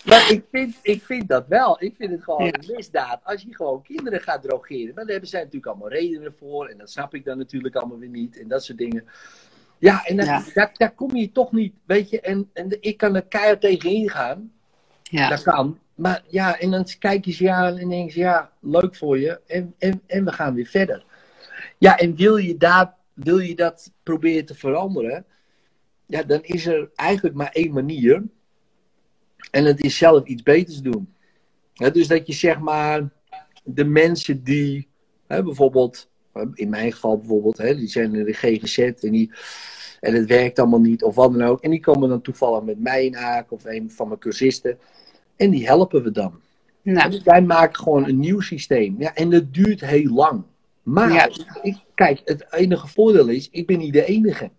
Maar 0.05 0.31
ik 0.31 0.43
vind, 0.51 0.75
ik 0.81 1.03
vind 1.03 1.27
dat 1.27 1.47
wel. 1.47 1.83
Ik 1.83 1.95
vind 1.97 2.11
het 2.11 2.23
gewoon 2.23 2.41
een 2.41 2.73
misdaad. 2.75 3.19
Als 3.23 3.41
je 3.41 3.55
gewoon 3.55 3.81
kinderen 3.81 4.21
gaat 4.21 4.41
drogeren. 4.41 4.85
Maar 4.93 5.03
daar 5.03 5.11
hebben 5.11 5.29
zij 5.29 5.39
natuurlijk 5.39 5.65
allemaal 5.65 5.89
redenen 5.89 6.33
voor. 6.39 6.67
En 6.67 6.77
dat 6.77 6.89
snap 6.91 7.13
ik 7.15 7.25
dan 7.25 7.37
natuurlijk 7.37 7.75
allemaal 7.75 7.97
weer 7.99 8.09
niet. 8.09 8.39
En 8.39 8.47
dat 8.47 8.63
soort 8.63 8.77
dingen. 8.77 9.05
Ja, 9.77 10.05
en 10.05 10.15
dat, 10.17 10.25
Ja. 10.25 10.43
Daar, 10.53 10.71
daar 10.77 10.91
kom 10.91 11.15
je 11.15 11.31
toch 11.31 11.51
niet. 11.51 11.73
Weet 11.85 12.09
je, 12.09 12.21
en, 12.21 12.49
en 12.53 12.77
ik 12.81 12.97
kan 12.97 13.15
er 13.15 13.25
keihard 13.25 13.61
tegenin 13.61 14.09
gaan. 14.09 14.51
Ja. 15.03 15.29
Dat 15.29 15.41
kan. 15.43 15.79
Maar 15.95 16.23
ja, 16.27 16.59
en 16.59 16.71
dan 16.71 16.85
kijk 16.99 17.25
je 17.25 17.31
ze 17.31 17.51
aan 17.51 17.77
en 17.77 17.89
denk 17.89 18.11
je, 18.11 18.19
ja, 18.19 18.51
leuk 18.59 18.95
voor 18.95 19.19
je. 19.19 19.39
En, 19.47 19.73
en, 19.77 20.01
en 20.07 20.25
we 20.25 20.31
gaan 20.31 20.53
weer 20.53 20.65
verder. 20.65 21.05
Ja, 21.77 21.97
en 21.97 22.15
wil 22.15 22.37
je, 22.37 22.57
daar, 22.57 22.95
wil 23.13 23.37
je 23.39 23.55
dat 23.55 23.91
proberen 24.03 24.45
te 24.45 24.55
veranderen? 24.55 25.25
Ja, 26.05 26.23
dan 26.23 26.43
is 26.43 26.65
er 26.65 26.89
eigenlijk 26.95 27.35
maar 27.35 27.51
één 27.51 27.73
manier. 27.73 28.23
En 29.51 29.63
dat 29.63 29.79
is 29.79 29.97
zelf 29.97 30.25
iets 30.25 30.43
beters 30.43 30.81
doen. 30.81 31.13
Dus 31.73 32.07
dat 32.07 32.27
je 32.27 32.33
zeg 32.33 32.59
maar 32.59 33.09
de 33.63 33.85
mensen 33.85 34.43
die 34.43 34.87
bijvoorbeeld 35.27 36.09
In 36.53 36.69
mijn 36.69 36.91
geval 36.91 37.17
bijvoorbeeld, 37.17 37.57
hè, 37.57 37.75
die 37.75 37.87
zijn 37.87 38.15
in 38.15 38.25
de 38.25 38.33
GGZ 38.33 38.77
en, 38.77 39.11
die, 39.11 39.31
en 39.99 40.13
het 40.13 40.25
werkt 40.25 40.59
allemaal 40.59 40.79
niet 40.79 41.03
of 41.03 41.15
wat 41.15 41.33
dan 41.33 41.47
ook. 41.47 41.61
En 41.61 41.69
die 41.69 41.79
komen 41.79 42.09
dan 42.09 42.21
toevallig 42.21 42.63
met 42.63 42.79
mij 42.79 43.05
in 43.05 43.17
Aak 43.17 43.51
of 43.51 43.65
een 43.65 43.91
van 43.91 44.07
mijn 44.07 44.19
cursisten. 44.19 44.77
En 45.35 45.49
die 45.49 45.65
helpen 45.67 46.03
we 46.03 46.11
dan. 46.11 46.41
Nou, 46.81 47.09
Dus 47.09 47.23
wij 47.23 47.41
maken 47.41 47.75
gewoon 47.83 48.07
een 48.07 48.19
nieuw 48.19 48.39
systeem. 48.39 48.95
Ja, 48.99 49.15
en 49.15 49.29
dat 49.29 49.53
duurt 49.53 49.81
heel 49.85 50.13
lang. 50.13 50.43
Maar, 50.83 51.11
Ja. 51.13 51.29
ik, 51.61 51.77
kijk, 51.95 52.21
het 52.25 52.45
enige 52.53 52.87
voordeel 52.87 53.27
is, 53.27 53.49
ik 53.51 53.65
ben 53.67 53.77
niet 53.77 53.93
de 53.93 54.05
enige. 54.05 54.49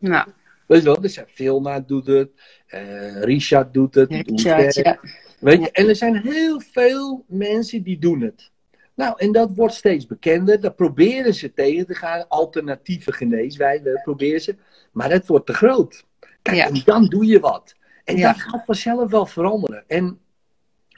nou, 0.00 0.28
Weet 0.66 0.82
je 0.82 0.98
wel, 1.00 1.26
Vilna 1.26 1.80
doet 1.80 2.06
het, 2.06 2.30
eh, 2.66 3.22
Richard 3.22 3.74
doet 3.74 3.94
het. 3.94 4.08
doet 4.10 4.42
het. 4.44 4.74
ja. 4.74 5.00
Weet 5.40 5.60
je, 5.62 5.70
en 5.70 5.88
er 5.88 5.96
zijn 5.96 6.16
heel 6.16 6.60
veel 6.60 7.24
mensen 7.26 7.82
die 7.82 7.98
doen 7.98 8.20
het. 8.20 8.50
Nou, 8.94 9.14
en 9.16 9.32
dat 9.32 9.50
wordt 9.54 9.74
steeds 9.74 10.06
bekender. 10.06 10.60
Daar 10.60 10.74
proberen 10.74 11.34
ze 11.34 11.52
tegen 11.54 11.86
te 11.86 11.94
gaan. 11.94 12.28
Alternatieve 12.28 13.12
geneeswijzen 13.12 14.00
proberen 14.04 14.40
ze. 14.40 14.56
Maar 14.92 15.10
het 15.10 15.26
wordt 15.26 15.46
te 15.46 15.52
groot. 15.54 16.04
Kijk, 16.42 16.56
Ja. 16.56 16.66
en 16.66 16.82
dan 16.84 17.06
doe 17.06 17.26
je 17.26 17.40
wat. 17.40 17.74
En 18.06 18.16
Ja. 18.16 18.32
dat 18.32 18.42
gaat 18.42 18.64
vanzelf 18.64 19.10
wel 19.10 19.26
veranderen. 19.26 19.84
En, 19.86 20.18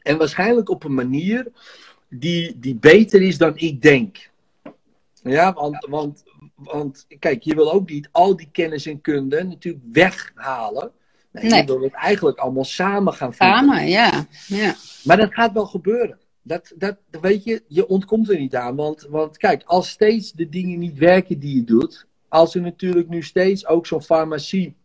en 0.02 0.18
waarschijnlijk 0.18 0.68
op 0.68 0.84
een 0.84 0.94
manier 0.94 1.46
die, 2.08 2.58
die 2.58 2.74
beter 2.74 3.22
is 3.22 3.38
dan 3.38 3.52
ik 3.56 3.82
denk. 3.82 4.30
Ja, 5.22 5.52
want, 5.52 5.86
want, 5.90 6.24
want 6.54 7.06
kijk, 7.18 7.42
je 7.42 7.54
wil 7.54 7.72
ook 7.72 7.90
niet 7.90 8.08
al 8.12 8.36
die 8.36 8.48
kennis 8.52 8.86
en 8.86 9.00
kunde 9.00 9.44
natuurlijk 9.44 9.84
weghalen. 9.92 10.90
Nee, 11.32 11.50
Nee. 11.50 11.60
Je 11.60 11.66
wil 11.66 11.80
het 11.80 11.92
eigenlijk 11.92 12.38
allemaal 12.38 12.64
samen 12.64 13.12
gaan 13.12 13.34
voegen. 13.34 13.56
Samen, 13.56 13.88
ja. 13.88 14.26
ja. 14.46 14.74
Maar 15.04 15.16
dat 15.16 15.34
gaat 15.34 15.52
wel 15.52 15.66
gebeuren. 15.66 16.18
Dat, 16.42 16.72
dat 16.76 16.96
weet 17.20 17.44
je, 17.44 17.62
je 17.68 17.88
ontkomt 17.88 18.30
er 18.30 18.38
niet 18.38 18.56
aan. 18.56 18.76
Want, 18.76 19.06
want 19.10 19.36
kijk, 19.36 19.62
als 19.64 19.88
steeds 19.88 20.32
de 20.32 20.48
dingen 20.48 20.78
niet 20.78 20.98
werken 20.98 21.38
die 21.38 21.54
je 21.54 21.64
doet. 21.64 22.06
Als 22.28 22.54
er 22.54 22.60
natuurlijk 22.60 23.08
nu 23.08 23.22
steeds 23.22 23.66
ook 23.66 23.86
zo'n 23.86 24.02
farmacie. 24.02 24.76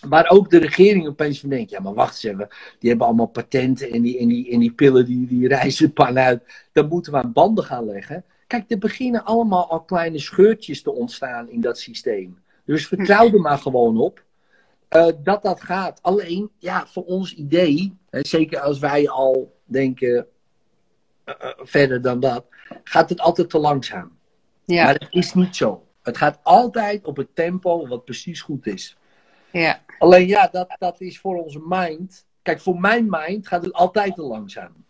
Waar 0.00 0.28
ook 0.28 0.50
de 0.50 0.58
regering 0.58 1.06
opeens 1.06 1.40
van 1.40 1.48
denkt. 1.48 1.70
Ja, 1.70 1.80
maar 1.80 1.94
wacht 1.94 2.24
eens 2.24 2.34
even. 2.34 2.48
Die 2.78 2.88
hebben 2.88 3.06
allemaal 3.06 3.26
patenten. 3.26 3.90
En 3.90 4.02
die, 4.02 4.18
en 4.18 4.28
die, 4.28 4.50
en 4.50 4.58
die 4.60 4.72
pillen 4.72 5.06
die, 5.06 5.26
die 5.26 5.48
reizen 5.48 5.92
pan 5.92 6.18
uit. 6.18 6.42
Dan 6.72 6.88
moeten 6.88 7.12
we 7.12 7.18
aan 7.18 7.32
banden 7.32 7.64
gaan 7.64 7.84
leggen. 7.86 8.24
Kijk, 8.46 8.70
er 8.70 8.78
beginnen 8.78 9.24
allemaal 9.24 9.70
al 9.70 9.80
kleine 9.80 10.18
scheurtjes 10.18 10.82
te 10.82 10.92
ontstaan 10.92 11.50
in 11.50 11.60
dat 11.60 11.78
systeem. 11.78 12.38
Dus 12.64 12.86
vertrouw 12.86 13.32
er 13.32 13.40
maar 13.40 13.58
gewoon 13.58 13.98
op. 13.98 14.22
eh, 14.88 15.06
dat 15.22 15.42
dat 15.42 15.60
gaat. 15.62 15.98
Alleen, 16.02 16.50
ja, 16.58 16.86
voor 16.86 17.04
ons 17.04 17.34
idee. 17.34 17.96
Hè, 18.10 18.18
zeker 18.22 18.60
als 18.60 18.78
wij 18.78 19.08
al 19.08 19.54
denken. 19.64 20.26
eh, 21.24 21.34
eh, 21.38 21.50
verder 21.58 22.02
dan 22.02 22.20
dat. 22.20 22.44
Gaat 22.84 23.08
het 23.08 23.20
altijd 23.20 23.50
te 23.50 23.58
langzaam. 23.58 24.10
Ja, 24.64 24.84
Maar 24.84 24.98
dat 24.98 25.08
is 25.10 25.34
niet 25.34 25.56
zo. 25.56 25.86
Het 26.02 26.16
gaat 26.16 26.38
altijd 26.42 27.04
op 27.04 27.16
het 27.16 27.28
tempo 27.34 27.86
wat 27.86 28.04
precies 28.04 28.40
goed 28.40 28.66
is. 28.66 28.96
Ja. 29.52 29.80
Alleen 29.98 30.26
ja, 30.26 30.48
dat, 30.52 30.76
dat 30.78 31.00
is 31.00 31.18
voor 31.18 31.42
onze 31.42 31.60
mind. 31.64 32.26
Kijk, 32.42 32.60
voor 32.60 32.80
mijn 32.80 33.06
mind 33.10 33.48
gaat 33.48 33.64
het 33.64 33.72
altijd 33.72 34.14
te 34.14 34.22
langzaam. 34.22 34.86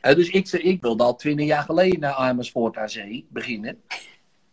Dus 0.00 0.28
ik, 0.28 0.52
ik 0.52 0.82
wilde 0.82 1.04
al 1.04 1.16
twintig 1.16 1.46
jaar 1.46 1.62
geleden 1.62 2.00
naar 2.00 2.12
Amersfoort 2.12 2.76
aan 2.76 2.88
zee 2.88 3.26
beginnen. 3.30 3.82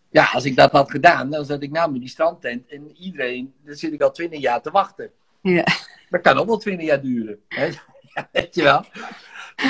Ja, 0.10 0.30
als 0.34 0.46
ik 0.46 0.56
dat 0.56 0.72
had 0.72 0.92
gedaan, 0.92 1.30
dan 1.30 1.46
zat 1.46 1.62
ik 1.62 1.72
nou 1.72 1.92
met 1.92 2.00
die 2.00 2.10
strandtent 2.10 2.68
en 2.68 2.96
iedereen, 2.98 3.54
dan 3.66 3.76
zit 3.76 3.94
ik 3.94 4.02
al 4.02 4.12
twintig 4.12 4.40
jaar 4.40 4.62
te 4.62 4.72
wachten. 4.72 5.12
Ja. 5.42 5.66
Dat 6.10 6.22
kan 6.22 6.38
ook 6.38 6.48
wel 6.48 6.58
twintig 6.58 6.88
jaar 6.88 7.02
duren. 7.02 7.40
Hè? 7.48 7.70
Ja, 8.14 8.30
weet 8.32 8.56
je 8.56 8.64
wel. 8.64 8.86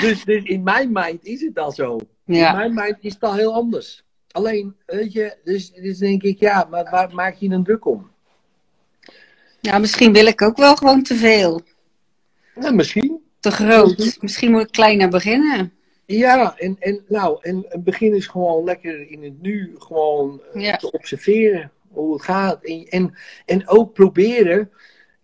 Dus, 0.00 0.24
dus 0.24 0.42
in 0.44 0.62
mijn 0.62 0.92
mind 0.92 1.24
is 1.24 1.40
het 1.40 1.58
al 1.58 1.70
zo. 1.70 1.98
Ja. 2.24 2.50
In 2.50 2.56
mijn 2.56 2.74
mind 2.74 2.96
is 3.00 3.14
het 3.14 3.22
al 3.22 3.34
heel 3.34 3.54
anders. 3.54 4.04
Alleen, 4.30 4.76
weet 4.86 5.12
je, 5.12 5.36
dus, 5.44 5.72
dus 5.72 5.98
denk 5.98 6.22
ik, 6.22 6.38
ja, 6.38 6.66
maar 6.70 6.90
waar 6.90 7.14
maak 7.14 7.34
je 7.34 7.48
een 7.48 7.64
druk 7.64 7.86
om? 7.86 8.11
Ja, 9.62 9.78
misschien 9.78 10.12
wil 10.12 10.26
ik 10.26 10.42
ook 10.42 10.56
wel 10.56 10.76
gewoon 10.76 11.02
te 11.02 11.14
veel. 11.14 11.60
Nou, 12.54 12.74
misschien. 12.74 13.20
Te 13.40 13.50
groot. 13.50 14.16
Misschien 14.20 14.50
moet 14.50 14.60
ik 14.60 14.70
kleiner 14.72 15.08
beginnen. 15.08 15.72
Ja, 16.06 16.56
en, 16.58 16.76
en, 16.78 17.04
nou, 17.08 17.38
en 17.40 17.64
het 17.68 17.84
begin 17.84 18.14
is 18.14 18.26
gewoon 18.26 18.64
lekker 18.64 19.10
in 19.10 19.22
het 19.22 19.42
nu 19.42 19.74
gewoon 19.78 20.40
eh, 20.52 20.62
Ja. 20.62 20.76
te 20.76 20.90
observeren 20.90 21.70
hoe 21.88 22.12
het 22.12 22.22
gaat. 22.22 22.64
En, 22.64 22.86
en, 22.88 23.14
en 23.46 23.68
ook 23.68 23.92
proberen, 23.92 24.70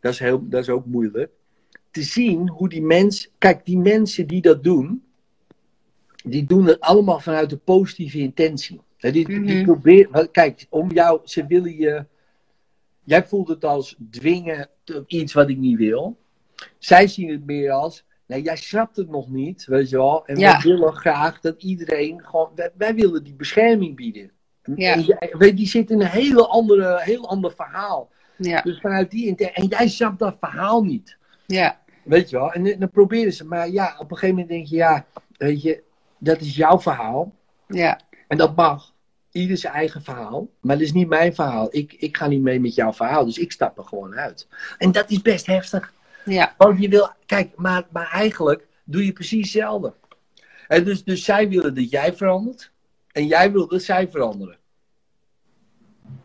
dat 0.01 0.13
is, 0.13 0.19
heel, 0.19 0.49
dat 0.49 0.61
is 0.63 0.69
ook 0.69 0.87
moeilijk, 0.87 1.31
te 1.91 2.03
zien 2.03 2.49
hoe 2.49 2.69
die 2.69 2.83
mens, 2.83 3.31
kijk, 3.39 3.65
die 3.65 3.79
mensen 3.79 4.27
die 4.27 4.41
dat 4.41 4.65
doen, 4.65 5.03
die 6.25 6.45
doen 6.45 6.67
het 6.67 6.81
allemaal 6.81 7.21
vanuit 7.21 7.53
een 7.53 7.61
positieve 7.65 8.19
intentie. 8.19 8.81
Die, 8.99 9.13
die 9.13 9.39
Mhm. 9.39 9.65
proberen, 9.65 10.31
kijk, 10.31 10.67
om 10.71 10.91
jou, 10.93 11.21
ze 11.25 11.47
willen 11.47 11.77
je, 11.77 12.05
jij 13.09 13.25
voelt 13.27 13.49
het 13.49 13.65
als 13.65 13.97
dwingen 14.11 14.69
tot 14.85 15.13
iets 15.13 15.33
wat 15.33 15.49
ik 15.49 15.57
niet 15.57 15.79
wil. 15.79 16.17
Zij 16.79 17.07
zien 17.07 17.31
het 17.31 17.47
meer 17.47 17.71
als, 17.71 18.05
nee, 18.27 18.43
jij 18.43 18.57
snapt 18.57 18.97
het 18.97 19.09
nog 19.11 19.29
niet, 19.29 19.65
weet 19.67 19.89
je 19.91 19.97
wel. 19.97 20.27
En 20.27 20.37
Ja. 20.37 20.57
we 20.61 20.69
willen 20.69 20.93
graag 20.93 21.41
dat 21.41 21.63
iedereen 21.63 22.25
gewoon, 22.25 22.51
wij, 22.55 22.71
wij 22.77 22.95
willen 22.95 23.25
die 23.25 23.35
bescherming 23.35 23.97
bieden. 23.97 24.31
Ja. 24.75 24.99
Jij- 24.99 25.35
weet, 25.39 25.57
die 25.57 25.67
zit 25.67 25.91
in 25.91 26.01
een 26.01 26.07
hele 26.07 26.47
andere, 26.47 27.01
heel 27.03 27.29
ander 27.29 27.53
verhaal. 27.53 28.11
Ja, 28.37 28.61
Dus 28.63 28.81
vanuit 28.81 29.11
die 29.11 29.35
en 29.37 29.67
jij 29.67 29.89
snapt 29.89 30.19
dat 30.19 30.37
verhaal 30.41 30.83
niet. 30.83 31.17
ja, 31.47 31.81
Weet 32.05 32.31
je 32.31 32.37
wel, 32.37 32.53
en 32.53 32.79
dan 32.79 32.91
proberen 32.91 33.33
ze, 33.33 33.45
maar 33.47 33.69
ja, 33.71 33.95
op 33.99 34.11
een 34.11 34.17
gegeven 34.17 34.29
moment 34.35 34.49
denk 34.49 34.67
je, 34.67 34.77
ja, 34.77 35.07
weet 35.37 35.63
je, 35.63 35.83
dat 36.19 36.41
is 36.41 36.57
jouw 36.57 36.81
verhaal. 36.81 37.33
ja, 37.67 38.01
En 38.29 38.37
dat 38.39 38.57
mag. 38.57 38.95
Ieder 39.33 39.57
zijn 39.57 39.73
eigen 39.75 40.03
verhaal. 40.03 40.49
Maar 40.61 40.77
dat 40.77 40.85
is 40.87 40.93
niet 40.93 41.09
mijn 41.09 41.35
verhaal. 41.35 41.69
Ik, 41.71 41.93
ik 41.93 42.17
ga 42.17 42.27
niet 42.27 42.41
mee 42.43 42.61
met 42.61 42.75
jouw 42.75 42.93
verhaal. 42.93 43.25
Dus 43.25 43.39
ik 43.39 43.53
stap 43.53 43.79
er 43.79 43.85
gewoon 43.85 44.15
uit. 44.15 44.49
En 44.79 44.93
dat 44.93 45.11
is 45.11 45.23
best 45.23 45.47
heftig. 45.47 45.93
ja, 46.25 46.55
Want 46.57 46.81
je 46.83 46.89
wil, 46.89 47.11
kijk, 47.27 47.57
maar, 47.57 47.87
maar 47.91 48.11
eigenlijk 48.11 48.67
doe 48.85 49.05
je 49.07 49.13
precies 49.13 49.41
hetzelfde. 49.53 49.93
En 50.69 50.85
dus, 50.85 51.05
dus 51.05 51.25
zij 51.25 51.49
willen 51.49 51.75
dat 51.75 51.91
jij 51.91 52.15
verandert. 52.15 52.71
En 53.13 53.27
jij 53.27 53.53
wil 53.53 53.69
dat 53.69 53.83
zij 53.83 54.09
veranderen. 54.09 54.57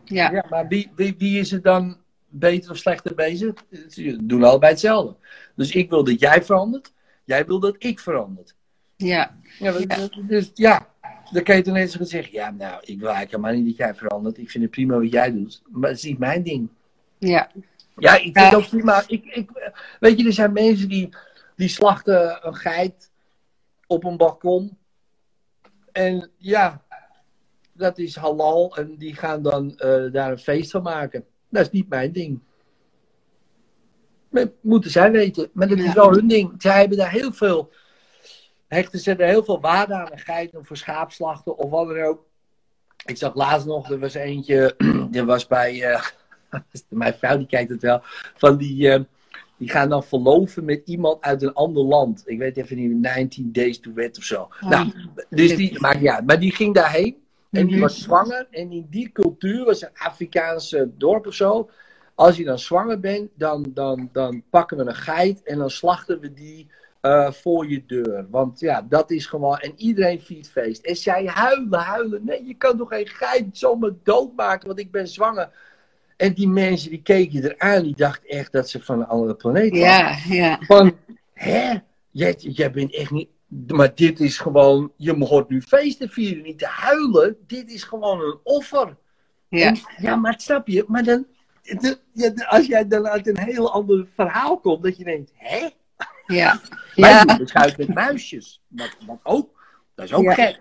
ja, 0.06 0.32
Ja, 0.32 0.46
maar 0.50 0.68
wie, 0.68 0.92
wie, 0.96 1.16
wie 1.18 1.40
is 1.40 1.52
er 1.52 1.62
dan 1.62 1.98
beter 2.28 2.72
of 2.72 2.78
slechter 2.78 3.16
bezig? 3.16 3.54
Ze 3.90 4.18
doen 4.22 4.44
allebei 4.44 4.72
hetzelfde. 4.72 5.16
Dus 5.56 5.72
ik 5.72 5.90
wil 5.90 6.04
dat 6.04 6.20
jij 6.20 6.44
verandert. 6.44 6.94
Jij 7.24 7.46
wil 7.46 7.60
dat 7.60 7.76
ik 7.80 8.00
verander. 8.00 8.44
ja, 8.96 9.38
Ja, 9.60 9.72
maar- 9.88 10.10
dus 10.28 10.52
ja, 10.54 10.88
dan 11.34 11.44
kan 11.44 11.56
je 11.56 11.62
toen 11.62 11.76
eens 11.76 11.96
gaan 11.96 12.06
zeggen: 12.06 12.34
Ja, 12.34 12.52
nou, 12.52 12.82
ik 12.86 13.00
wil 13.00 13.10
eigenlijk 13.10 13.32
helemaal 13.32 13.54
niet 13.54 13.66
dat 13.66 13.76
jij 13.88 13.96
verandert. 13.96 14.38
Ik 14.38 14.50
vind 14.50 14.64
het 14.64 14.72
prima 14.72 14.98
wat 15.00 15.12
jij 15.12 15.32
doet. 15.32 15.62
Maar 15.72 15.90
het 15.90 15.98
is 15.98 16.04
niet 16.04 16.20
mijn 16.20 16.44
ding. 16.44 16.70
ja, 17.18 17.52
Ja, 17.98 18.14
ik 18.16 18.22
vind 18.22 18.36
Ja. 18.36 18.56
ook 18.56 18.68
prima. 18.70 19.04
Ik, 19.08 19.26
ik, 19.26 19.50
weet 20.00 20.20
je, 20.20 20.26
er 20.26 20.34
zijn 20.34 20.54
mensen 20.54 20.88
die, 20.90 21.10
die 21.56 21.68
slachten 21.68 22.48
een 22.48 22.56
geit 22.56 23.12
op 23.88 24.04
een 24.04 24.18
balkon. 24.18 24.78
En 25.92 26.30
ja, 26.38 26.82
dat 27.74 27.98
is 27.98 28.16
halal. 28.16 28.76
En 28.78 28.96
die 28.98 29.16
gaan 29.16 29.42
dan 29.42 29.78
eh, 29.78 30.12
daar 30.12 30.32
een 30.32 30.38
feest 30.38 30.72
van 30.72 30.84
maken. 30.84 31.26
Dat 31.50 31.66
is 31.66 31.72
niet 31.72 31.90
mijn 31.90 32.12
ding. 32.12 32.40
Dat 34.30 34.52
moeten 34.62 34.92
zij 34.92 35.12
weten. 35.12 35.50
Maar 35.54 35.68
dat 35.68 35.78
is 35.78 35.94
wel 35.94 36.12
hun 36.12 36.28
ding. 36.28 36.54
Zij 36.58 36.80
hebben 36.80 36.98
daar 36.98 37.12
heel 37.12 37.32
veel. 37.34 37.72
Hechten 38.74 39.00
ze 39.00 39.16
er 39.16 39.28
heel 39.28 39.44
veel 39.44 39.62
waarde 39.62 39.94
aan. 39.94 40.12
Een 40.12 40.20
geit 40.20 40.52
voor 40.62 40.78
schaapslachten 40.78 41.58
of 41.58 41.70
wat 41.70 41.88
dan 41.88 42.00
ook. 42.02 42.26
Ik 43.06 43.18
zag 43.18 43.36
laatst 43.36 43.66
nog, 43.68 43.90
er 43.92 44.00
was 44.00 44.14
eentje. 44.14 44.76
Die 45.12 45.24
was 45.34 45.48
bij. 45.48 45.82
eh, 45.84 46.04
mijn 46.90 47.14
vrouw 47.14 47.38
die 47.38 47.48
kijkt 47.48 47.70
het 47.70 47.82
wel. 47.82 48.00
Van 48.36 48.58
die. 48.58 48.90
eh, 48.92 49.02
die 49.58 49.70
gaan 49.72 49.90
dan 49.90 50.04
verloven 50.04 50.66
met 50.66 50.82
iemand 50.86 51.22
uit 51.22 51.42
een 51.42 51.54
ander 51.54 51.84
land. 51.84 52.24
Ik 52.26 52.38
weet 52.38 52.58
even 52.58 52.76
niet, 52.78 52.92
19 53.02 53.52
Days 53.52 53.80
to 53.80 53.94
Wed 53.94 54.18
of 54.18 54.24
zo. 54.24 54.50
Nou, 54.60 54.92
dus 55.30 55.56
die, 55.56 55.72
niet 55.72 56.08
uit. 56.08 56.26
Maar 56.26 56.40
die 56.40 56.52
ging 56.56 56.74
daarheen. 56.76 57.16
En 57.52 57.66
die 57.66 57.72
Mhm. 57.76 57.82
was 57.84 58.02
zwanger. 58.02 58.48
En 58.52 58.72
in 58.72 58.88
die 58.90 59.12
cultuur 59.12 59.66
was 59.66 59.82
een 59.82 59.90
Afrikaanse 59.94 60.90
dorp 60.98 61.28
of 61.28 61.34
zo. 61.34 61.70
Als 62.16 62.38
je 62.38 62.44
dan 62.44 62.60
zwanger 62.60 63.00
bent, 63.00 63.30
dan, 63.36 63.66
dan, 63.74 64.10
dan 64.12 64.44
pakken 64.50 64.78
we 64.78 64.84
een 64.84 64.96
geit. 64.96 65.44
En 65.44 65.58
dan 65.58 65.70
slachten 65.70 66.20
we 66.20 66.34
die 66.34 66.68
eh, 67.04 67.32
voor 67.32 67.70
je 67.70 67.86
deur. 67.86 68.28
Want 68.30 68.60
ja, 68.60 68.82
dat 68.90 69.12
is 69.12 69.26
gewoon. 69.26 69.58
En 69.58 69.74
iedereen 69.76 70.22
viert 70.22 70.50
feest. 70.50 70.86
En 70.86 70.96
zij 70.96 71.26
huilen, 71.26 71.80
huilen. 71.80 72.26
Nee, 72.26 72.46
je 72.46 72.54
kan 72.54 72.78
toch 72.78 72.90
geen 72.90 73.08
geit 73.08 73.46
zomaar 73.52 73.92
doodmaken, 74.04 74.68
want 74.68 74.80
ik 74.80 74.92
ben 74.92 75.08
zwanger. 75.08 75.50
En 76.18 76.34
die 76.34 76.48
mensen 76.48 76.90
die 76.90 77.02
keken 77.02 77.44
eraan, 77.44 77.84
die 77.84 77.96
dachten 77.96 78.30
echt 78.30 78.52
dat 78.52 78.70
ze 78.70 78.82
van 78.84 79.00
een 79.00 79.08
andere 79.08 79.36
planeet 79.36 79.72
waren. 79.72 79.86
ja, 79.86 80.18
ja, 80.36 80.60
Van, 80.62 80.98
hè? 81.34 81.74
Jij, 82.12 82.36
jij 82.38 82.72
bent 82.72 82.96
echt 82.96 83.12
niet... 83.12 83.30
Maar 83.68 83.96
dit 83.96 84.20
is 84.20 84.38
gewoon... 84.38 84.92
Je 84.98 85.26
hoort 85.26 85.50
nu 85.50 85.62
feesten 85.62 86.10
vieren, 86.10 86.44
niet 86.44 86.60
te 86.60 86.68
huilen. 86.68 87.38
Dit 87.48 87.72
is 87.72 87.84
gewoon 87.84 88.22
een 88.22 88.38
offer. 88.44 88.96
ja, 89.50 89.68
En- 89.68 89.78
ja 89.98 90.16
maar 90.16 90.36
snap 90.38 90.68
je? 90.68 90.84
Maar 90.88 91.04
dan... 91.04 91.26
ja, 92.14 92.34
als 92.48 92.66
jij 92.66 92.88
dan 92.88 93.08
uit 93.08 93.28
een 93.28 93.38
heel 93.40 93.72
ander 93.74 94.08
verhaal 94.16 94.60
komt, 94.60 94.84
dat 94.84 94.98
je 94.98 95.04
denkt, 95.04 95.32
hè? 95.36 95.68
Ja, 96.26 96.60
Wij 96.96 97.10
ja, 97.10 97.26
doen 97.26 97.38
beschuit 97.38 97.78
met 97.78 97.94
muisjes. 97.94 98.62
Wat, 98.68 98.98
wat 99.06 99.20
ook. 99.24 99.62
Dat 99.96 100.06
is 100.06 100.14
ook 100.14 100.24
Ja. 100.24 100.34
gek. 100.34 100.60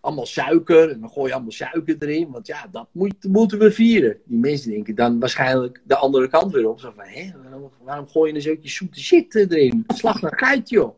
allemaal 0.00 0.26
suiker. 0.26 0.90
En 0.90 1.00
dan 1.00 1.10
gooi 1.10 1.28
je 1.28 1.34
allemaal 1.34 1.52
suiker 1.52 1.96
erin. 1.98 2.30
Want 2.30 2.46
ja, 2.46 2.66
dat 2.70 2.88
moet, 2.92 3.24
moeten 3.24 3.58
we 3.58 3.72
vieren. 3.72 4.20
Die 4.24 4.38
mensen 4.38 4.70
denken 4.70 4.94
dan 4.94 5.18
waarschijnlijk 5.20 5.80
de 5.84 5.96
andere 5.96 6.28
kant 6.28 6.52
weer 6.52 6.68
op. 6.68 6.80
Zo 6.80 6.92
van, 6.96 7.04
hé, 7.04 7.32
waarom, 7.42 7.70
waarom 7.82 8.08
gooi 8.08 8.30
je 8.30 8.36
een 8.36 8.42
zootje 8.42 8.68
zoete 8.68 9.00
shit 9.00 9.34
erin? 9.34 9.84
Slag 9.86 10.22
een 10.22 10.38
geit, 10.38 10.68
joh. 10.68 10.94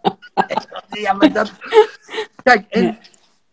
ja, 1.02 1.12
maar 1.12 1.32
dat... 1.32 1.52
Kijk, 2.42 2.66
en 2.68 2.98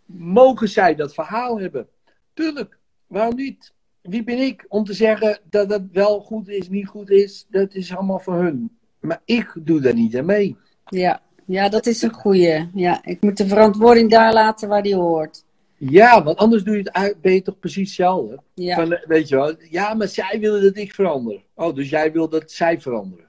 mogen 0.05 0.69
zij 0.69 0.95
dat 0.95 1.13
verhaal 1.13 1.59
hebben? 1.59 1.87
Tuurlijk, 2.33 2.77
waarom 3.07 3.35
niet? 3.35 3.73
Wie 4.07 4.23
ben 4.23 4.37
ik 4.37 4.65
om 4.67 4.83
te 4.83 4.93
zeggen 4.93 5.39
dat 5.49 5.69
het 5.69 5.83
wel 5.91 6.19
goed 6.19 6.47
is, 6.49 6.69
niet 6.69 6.87
goed 6.87 7.09
is? 7.09 7.45
Dat 7.49 7.73
is 7.73 7.95
allemaal 7.95 8.19
voor 8.19 8.33
hun. 8.33 8.77
Maar 8.99 9.21
ik 9.25 9.51
doe 9.55 9.81
daar 9.81 9.93
niet 9.93 10.17
aan 10.17 10.25
mee. 10.25 10.55
Ja. 10.85 11.21
ja, 11.45 11.69
dat 11.69 11.85
is 11.85 12.01
een 12.01 12.13
goeie. 12.13 12.69
Ja, 12.73 12.99
ik 13.03 13.21
moet 13.21 13.37
de 13.37 13.47
verantwoording 13.47 14.09
daar 14.09 14.33
laten 14.33 14.69
waar 14.69 14.83
die 14.83 14.95
hoort. 14.95 15.43
Ja, 15.77 16.23
want 16.23 16.37
anders 16.37 16.63
doe 16.63 16.73
je 16.73 16.79
het, 16.83 16.91
uit- 16.93 17.21
ben 17.21 17.33
je 17.33 17.41
toch 17.41 17.59
precies 17.59 17.87
hetzelfde. 17.87 18.39
Ja, 18.53 18.75
Van, 18.75 18.93
eh, 18.93 19.07
weet 19.07 19.27
je 19.27 19.35
wel, 19.35 19.55
ja, 19.69 19.93
maar 19.93 20.07
zij 20.07 20.37
willen 20.39 20.61
dat 20.61 20.77
ik 20.77 20.93
verander. 20.93 21.43
Oh, 21.55 21.75
dus 21.75 21.89
jij 21.89 22.11
wil 22.11 22.29
dat 22.29 22.51
zij 22.51 22.81
veranderen. 22.81 23.25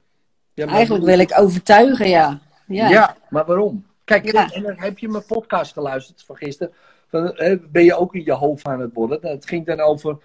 Ja, 0.54 0.66
eigenlijk 0.66 1.04
wil 1.04 1.18
ik 1.18 1.38
overtuigen, 1.40 2.08
ja. 2.08 2.40
Ja. 2.66 2.88
Ja, 2.88 3.16
maar 3.30 3.44
waarom? 3.46 3.86
Kijk, 4.04 4.32
Ja. 4.32 4.50
en 4.52 4.62
dan 4.62 4.74
heb 4.78 4.98
je 4.98 5.08
mijn 5.08 5.24
podcast 5.26 5.72
geluisterd 5.72 6.22
van 6.22 6.36
gisteren. 6.36 6.72
Van, 7.08 7.36
eh, 7.36 7.58
ben 7.70 7.84
je 7.84 7.94
ook 7.94 8.14
in 8.14 8.24
je 8.24 8.32
hoofd 8.32 8.66
aan 8.66 8.80
het 8.80 8.94
worden? 8.94 9.18
Nou, 9.22 9.34
Het 9.34 9.46
ging 9.48 9.66
dan 9.66 9.80
over. 9.80 10.16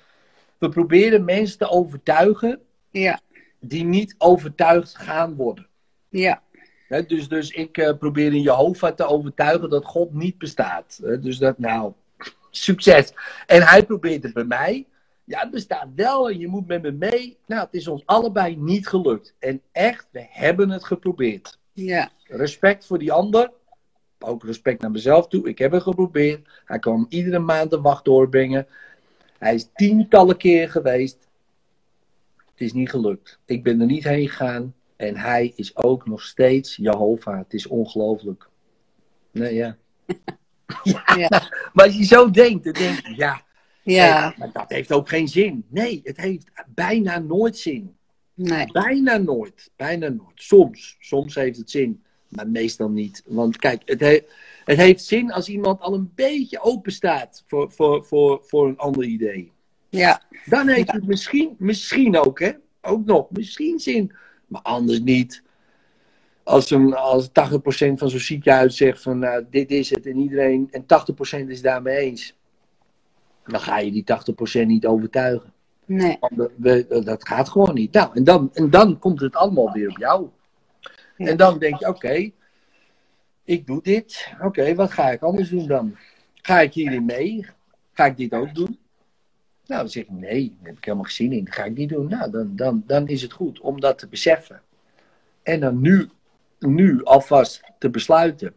We 0.62 0.70
proberen 0.70 1.26
mensen 1.26 1.58
te 1.58 1.70
overtuigen 1.70 2.60
ja, 2.92 3.20
die 3.60 3.84
niet 3.84 4.16
overtuigd 4.18 4.98
gaan 4.98 5.36
worden. 5.36 5.68
ja. 6.10 6.42
Dus, 7.08 7.28
dus 7.28 7.50
ik 7.52 7.78
eh, 7.78 7.98
probeer 7.98 8.34
in 8.34 8.42
Jehovah 8.42 8.96
te 8.96 9.06
overtuigen 9.06 9.70
dat 9.70 9.86
God 9.86 10.14
niet 10.14 10.38
bestaat. 10.38 11.00
Dus 11.22 11.38
dat, 11.38 11.58
nou, 11.58 11.94
succes. 12.50 13.14
En 13.46 13.62
hij 13.62 13.86
probeert 13.86 14.24
het 14.24 14.34
bij 14.34 14.44
mij. 14.44 14.88
Ja, 15.24 15.40
het 15.40 15.52
bestaat 15.52 15.88
wel 15.96 16.30
en 16.30 16.40
je 16.40 16.48
moet 16.48 16.68
met 16.68 16.82
me 16.82 16.92
mee. 16.92 17.38
Nou, 17.46 17.62
het 17.62 17.74
is 17.74 17.88
ons 17.88 18.06
allebei 18.06 18.56
niet 18.56 18.88
gelukt. 18.88 19.36
En 19.40 19.62
echt, 19.72 20.08
we 20.12 20.26
hebben 20.30 20.70
het 20.70 20.84
geprobeerd. 20.86 21.60
ja. 21.74 22.10
Respect 22.24 22.86
voor 22.86 23.00
die 23.00 23.12
ander. 23.12 23.52
Ook 24.20 24.44
respect 24.44 24.82
naar 24.82 24.92
mezelf 24.92 25.28
toe. 25.28 25.50
Ik 25.50 25.58
heb 25.58 25.72
het 25.72 25.84
geprobeerd. 25.84 26.48
Hij 26.66 26.80
kwam 26.80 27.06
iedere 27.10 27.40
maand 27.40 27.72
de 27.72 27.82
wacht 27.82 28.06
doorbrengen. 28.06 28.68
Hij 29.42 29.54
is 29.54 29.70
tientallen 29.74 30.38
keer 30.38 30.70
geweest. 30.70 31.28
Het 32.38 32.62
is 32.62 32.74
niet 32.74 32.90
gelukt. 32.90 33.40
Ik 33.46 33.64
ben 33.64 33.80
er 33.80 33.86
niet 33.86 34.04
heen 34.04 34.30
gegaan. 34.30 34.74
En 34.96 35.16
hij 35.18 35.54
is 35.56 35.76
ook 35.76 36.08
nog 36.08 36.22
steeds 36.22 36.76
Jehovah. 36.76 37.38
Het 37.38 37.54
is 37.54 37.68
ongelooflijk. 37.68 38.50
Nee, 39.32 39.54
ja. 39.54 39.78
ja, 40.84 41.04
Ja. 41.16 41.30
Maar 41.74 41.86
als 41.86 41.98
je 41.98 42.04
zo 42.04 42.30
denkt, 42.32 42.64
dan 42.64 42.74
denk 42.74 43.00
je, 43.08 43.16
ja, 43.16 43.42
Ja, 43.84 44.34
maar 44.38 44.52
dat 44.52 44.70
heeft 44.70 44.92
ook 44.92 45.10
geen 45.10 45.28
zin. 45.28 45.66
Nee, 45.70 46.02
het 46.04 46.18
heeft 46.18 46.52
bijna 46.68 47.20
nooit 47.20 47.58
zin. 47.58 47.96
nee. 48.34 48.72
Bijna 48.72 49.18
nooit. 49.18 49.72
Bijna 49.76 50.08
nooit. 50.08 50.32
Soms. 50.42 50.96
Soms 51.00 51.36
heeft 51.36 51.58
het 51.58 51.70
zin. 51.70 52.04
Maar 52.32 52.48
meestal 52.50 52.90
niet. 52.90 53.24
Want 53.26 53.58
kijk, 53.58 53.82
het, 53.86 54.00
he- 54.00 54.22
het 54.66 54.78
heeft 54.78 55.04
zin 55.06 55.32
als 55.32 55.50
iemand 55.50 55.82
al 55.82 55.94
een 55.94 56.12
beetje 56.16 56.62
open 56.62 56.92
staat 56.92 57.44
voor, 57.48 57.72
voor, 57.72 58.06
voor, 58.06 58.42
voor 58.44 58.68
een 58.68 58.78
ander 58.78 59.04
idee. 59.04 59.52
Ja, 59.90 60.22
Dan 60.46 60.68
heeft 60.68 60.92
het 60.92 61.08
misschien, 61.08 61.56
misschien 61.58 62.18
ook, 62.18 62.40
hè? 62.40 62.52
Ook 62.82 63.06
nog, 63.06 63.28
misschien 63.32 63.80
zin. 63.80 64.12
Maar 64.48 64.62
anders 64.62 65.00
niet. 65.00 65.44
Als, 66.44 66.70
een, 66.70 66.94
als 66.96 67.30
80% 67.30 67.32
van 67.96 68.10
zo'n 68.10 68.20
ziekenhuis 68.20 68.78
zegt 68.78 69.02
van 69.02 69.20
nou, 69.20 69.46
dit 69.50 69.72
is 69.72 69.90
het 69.90 70.06
en 70.06 70.18
iedereen 70.18 70.68
en 70.72 70.86
80% 71.44 71.48
is 71.48 71.62
daarmee 71.62 71.98
eens. 71.98 72.36
Dan 73.46 73.60
ga 73.60 73.80
je 73.80 73.92
die 73.92 74.04
80% 74.64 74.66
niet 74.66 74.86
overtuigen. 74.86 75.54
nee. 75.86 76.18
Want 76.20 76.50
we- 76.58 77.02
dat 77.04 77.28
gaat 77.28 77.50
gewoon 77.50 77.74
niet. 77.74 77.94
Nou, 77.94 78.10
en 78.14 78.24
dan, 78.24 78.50
en 78.54 78.70
dan 78.70 79.00
komt 79.00 79.20
het 79.20 79.36
allemaal 79.36 79.72
weer 79.72 79.90
op 79.90 79.98
jou. 79.98 80.28
En 81.28 81.38
dan 81.38 81.60
denk 81.60 81.80
je, 81.80 81.88
oké, 81.88 82.32
ik 83.44 83.68
doe 83.68 83.82
dit. 83.82 84.34
Oké, 84.42 84.76
wat 84.76 84.92
ga 84.92 85.12
ik 85.12 85.22
anders 85.22 85.50
doen 85.50 85.68
dan? 85.68 85.96
Ga 86.34 86.60
ik 86.60 86.74
hierin 86.74 87.06
mee? 87.06 87.46
Ga 87.94 88.06
ik 88.06 88.18
dit 88.18 88.34
ook 88.34 88.56
doen? 88.56 88.80
Nou, 89.66 89.82
dan 89.82 89.90
zeg 89.90 90.06
je, 90.06 90.14
nee, 90.14 90.56
daar 90.60 90.68
heb 90.68 90.78
ik 90.78 90.86
helemaal 90.86 91.06
geen 91.06 91.14
zin 91.14 91.32
in. 91.32 91.46
Dat 91.46 91.54
ga 91.54 91.64
ik 91.64 91.78
niet 91.78 91.90
doen. 91.90 92.08
Nou, 92.08 92.32
dan, 92.32 92.56
dan, 92.56 92.84
dan 92.86 93.08
is 93.08 93.22
het 93.22 93.32
goed 93.32 93.60
om 93.60 93.80
dat 93.80 93.98
te 93.98 94.08
beseffen. 94.08 94.62
En 95.44 95.60
dan 95.60 95.82
nu, 95.82 96.10
nu 96.60 97.04
alvast 97.04 97.64
te 97.80 97.90
besluiten. 97.90 98.54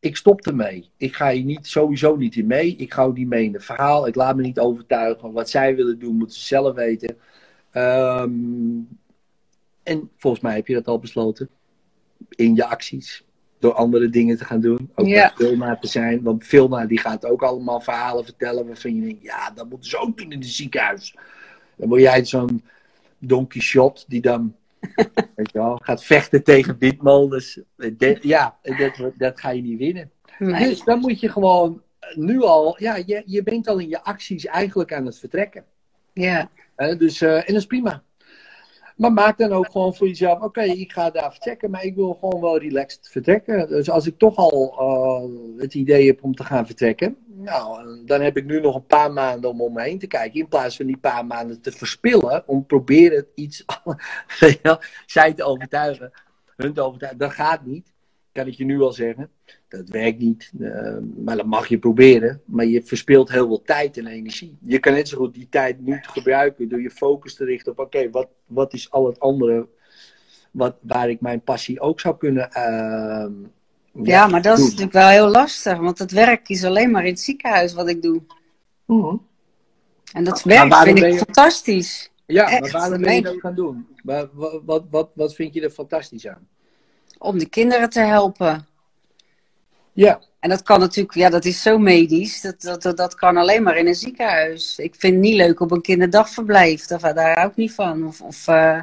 Ik 0.00 0.16
stop 0.16 0.46
ermee. 0.46 0.90
Ik 0.96 1.14
ga 1.14 1.30
hier 1.30 1.44
niet, 1.44 1.66
sowieso 1.66 2.16
niet 2.16 2.36
in 2.36 2.46
mee. 2.46 2.76
Ik 2.76 2.92
ga 2.92 3.06
niet 3.06 3.28
mee 3.28 3.44
in 3.44 3.52
het 3.52 3.64
verhaal. 3.64 4.06
Ik 4.06 4.14
laat 4.14 4.36
me 4.36 4.42
niet 4.42 4.58
overtuigen. 4.58 5.32
Wat 5.32 5.50
zij 5.50 5.76
willen 5.76 5.98
doen, 5.98 6.16
moeten 6.16 6.36
ze 6.36 6.46
zelf 6.46 6.74
weten. 6.74 7.16
Ehm, 7.70 8.30
en 9.90 10.10
volgens 10.16 10.42
mij 10.42 10.54
heb 10.54 10.66
je 10.66 10.74
dat 10.74 10.86
al 10.86 10.98
besloten. 10.98 11.48
In 12.28 12.54
je 12.54 12.64
acties. 12.66 13.24
Door 13.58 13.72
andere 13.72 14.08
dingen 14.08 14.36
te 14.38 14.44
gaan 14.44 14.60
doen. 14.60 14.90
Ook 14.94 15.06
Ja. 15.06 15.32
bij 15.36 15.46
Vilma 15.46 15.76
te 15.76 15.86
zijn. 15.86 16.22
Want 16.22 16.44
Vilma 16.46 16.86
die 16.86 16.98
gaat 16.98 17.24
ook 17.26 17.42
allemaal 17.42 17.80
verhalen 17.80 18.24
vertellen. 18.24 18.66
Waarvan 18.66 18.94
je 18.94 19.00
denkt, 19.02 19.22
ja, 19.22 19.50
dat 19.50 19.68
moeten 19.70 19.90
ze 19.90 19.98
ook 19.98 20.16
doen 20.18 20.32
in 20.32 20.38
het 20.38 20.48
ziekenhuis. 20.48 21.16
Dan 21.76 21.88
word 21.88 22.00
jij 22.00 22.24
zo'n 22.24 22.62
Don 23.18 23.46
Quixote 23.46 24.04
die 24.08 24.20
dan 24.20 24.54
weet 25.36 25.50
je 25.52 25.58
wel, 25.58 25.80
gaat 25.82 26.04
vechten 26.04 26.42
tegen 26.44 26.76
windmolens. 26.78 27.60
Dat- 27.76 28.22
Ja, 28.22 28.58
dat, 28.62 29.12
dat 29.16 29.40
ga 29.40 29.50
je 29.50 29.62
niet 29.62 29.78
winnen. 29.78 30.10
nee. 30.38 30.68
Dus 30.68 30.84
dan 30.84 30.98
moet 31.00 31.20
je 31.20 31.28
gewoon 31.28 31.82
nu 32.14 32.42
al, 32.42 32.76
ja, 32.82 32.96
je, 33.06 33.22
je 33.26 33.42
bent 33.42 33.68
al 33.68 33.78
in 33.78 33.88
je 33.88 34.02
acties 34.04 34.46
eigenlijk 34.46 34.92
aan 34.92 35.06
het 35.06 35.18
vertrekken. 35.18 35.64
Ja, 36.12 36.50
dus, 36.98 37.20
eh, 37.20 37.34
en 37.36 37.44
dat 37.46 37.56
is 37.56 37.66
prima. 37.66 38.02
Maar 39.00 39.12
maak 39.12 39.38
dan 39.38 39.52
ook 39.52 39.70
gewoon 39.70 39.94
voor 39.94 40.06
jezelf, 40.06 40.40
oké, 40.40 40.62
ik 40.62 40.92
ga 40.92 41.10
daar 41.10 41.30
vertrekken, 41.30 41.70
maar 41.70 41.84
ik 41.84 41.94
wil 41.94 42.14
gewoon 42.14 42.40
wel 42.40 42.58
relaxed 42.58 43.08
vertrekken. 43.08 43.68
Dus 43.68 43.90
als 43.90 44.06
ik 44.06 44.18
toch 44.18 44.36
al 44.36 44.74
eh, 44.78 45.60
het 45.62 45.74
idee 45.74 46.06
heb 46.06 46.22
om 46.22 46.34
te 46.34 46.44
gaan 46.44 46.66
vertrekken, 46.66 47.16
nou, 47.26 47.86
dan 48.04 48.20
heb 48.20 48.36
ik 48.36 48.44
nu 48.44 48.60
nog 48.60 48.74
een 48.74 48.86
paar 48.86 49.12
maanden 49.12 49.50
om 49.50 49.60
om 49.60 49.72
me 49.72 49.82
heen 49.82 49.98
te 49.98 50.06
kijken. 50.06 50.40
In 50.40 50.48
plaats 50.48 50.76
van 50.76 50.86
die 50.86 50.96
paar 50.96 51.26
maanden 51.26 51.60
te 51.60 51.72
verspillen, 51.72 52.42
om 52.46 52.66
proberen 52.66 53.26
iets, 53.34 53.64
zij 55.06 55.32
te 55.32 55.44
overtuigen, 55.44 56.12
hun 56.56 56.72
te 56.72 56.80
overtuigen. 56.80 57.20
Dat 57.20 57.32
gaat 57.32 57.64
niet, 57.64 57.92
kan 58.32 58.46
ik 58.46 58.54
je 58.54 58.64
nu 58.64 58.80
al 58.80 58.92
zeggen. 58.92 59.30
Dat 59.70 59.88
werkt 59.88 60.18
niet, 60.18 60.50
eh, 60.60 60.96
maar 61.24 61.36
dat 61.36 61.46
mag 61.46 61.68
je 61.68 61.78
proberen. 61.78 62.40
Maar 62.44 62.64
je 62.66 62.82
verspilt 62.82 63.30
heel 63.30 63.46
veel 63.46 63.62
tijd 63.62 63.96
en 63.96 64.06
energie. 64.06 64.56
Je 64.60 64.78
kan 64.78 64.92
net 64.92 65.08
zo 65.08 65.16
goed 65.16 65.34
die 65.34 65.46
tijd 65.50 65.80
nu 65.80 65.98
gebruiken 66.02 66.68
door 66.68 66.80
je 66.82 66.90
focus 66.90 67.34
te 67.34 67.44
richten 67.44 67.72
op: 67.72 67.78
oké, 67.78 68.10
wat, 68.10 68.28
wat 68.46 68.72
is 68.74 68.90
al 68.90 69.06
het 69.06 69.20
andere 69.20 69.68
wat, 70.50 70.76
waar 70.80 71.10
ik 71.10 71.20
mijn 71.20 71.40
passie 71.42 71.80
ook 71.80 72.00
zou 72.00 72.16
kunnen. 72.16 72.50
ehm, 72.52 73.32
ja, 73.92 74.26
maar 74.26 74.42
dat 74.42 74.58
is 74.58 74.64
natuurlijk 74.64 74.92
wel 74.92 75.08
heel 75.08 75.28
lastig. 75.28 75.78
Want 75.78 75.98
het 75.98 76.10
werk 76.12 76.48
is 76.48 76.64
alleen 76.64 76.90
maar 76.90 77.04
in 77.04 77.10
het 77.12 77.20
ziekenhuis 77.20 77.72
wat 77.72 77.88
ik 77.88 78.02
doe. 78.02 78.22
Mhm. 78.84 79.16
En 80.12 80.24
dat 80.24 80.44
Maar 80.44 80.68
werk 80.68 80.74
vind 80.82 80.98
ik 80.98 81.12
je- 81.12 81.18
fantastisch. 81.18 82.10
Ja, 82.26 82.42
maar 82.42 82.52
Echt, 82.52 82.72
waarom 82.72 83.00
ben 83.02 83.14
je 83.14 83.22
dat 83.22 83.40
gaan 83.40 83.54
doen? 83.54 83.86
Maar 84.02 84.28
wat, 84.32 84.60
wat, 84.64 84.84
wat, 84.90 85.10
wat 85.14 85.34
vind 85.34 85.54
je 85.54 85.60
er 85.60 85.70
fantastisch 85.70 86.26
aan? 86.28 86.48
Om 87.18 87.38
de 87.38 87.48
kinderen 87.48 87.90
te 87.90 88.00
helpen. 88.00 88.66
Ja, 89.92 90.20
En 90.40 90.48
dat 90.48 90.62
kan 90.62 90.80
natuurlijk, 90.80 91.14
ja, 91.14 91.30
dat 91.30 91.44
is 91.44 91.62
zo 91.62 91.78
medisch. 91.78 92.40
Dat, 92.40 92.60
dat, 92.60 92.82
dat, 92.82 92.96
dat 92.96 93.14
kan 93.14 93.36
alleen 93.36 93.62
maar 93.62 93.76
in 93.76 93.86
een 93.86 93.94
ziekenhuis. 93.94 94.78
Ik 94.78 94.94
vind 94.94 95.12
het 95.12 95.22
niet 95.22 95.34
leuk 95.34 95.60
op 95.60 95.70
een 95.70 95.80
kinderdagverblijf. 95.80 96.86
Daar, 96.86 97.14
daar 97.14 97.34
hou 97.38 97.48
ik 97.50 97.56
niet 97.56 97.72
van. 97.72 98.06
Of, 98.06 98.20
of 98.20 98.48
eh, 98.48 98.78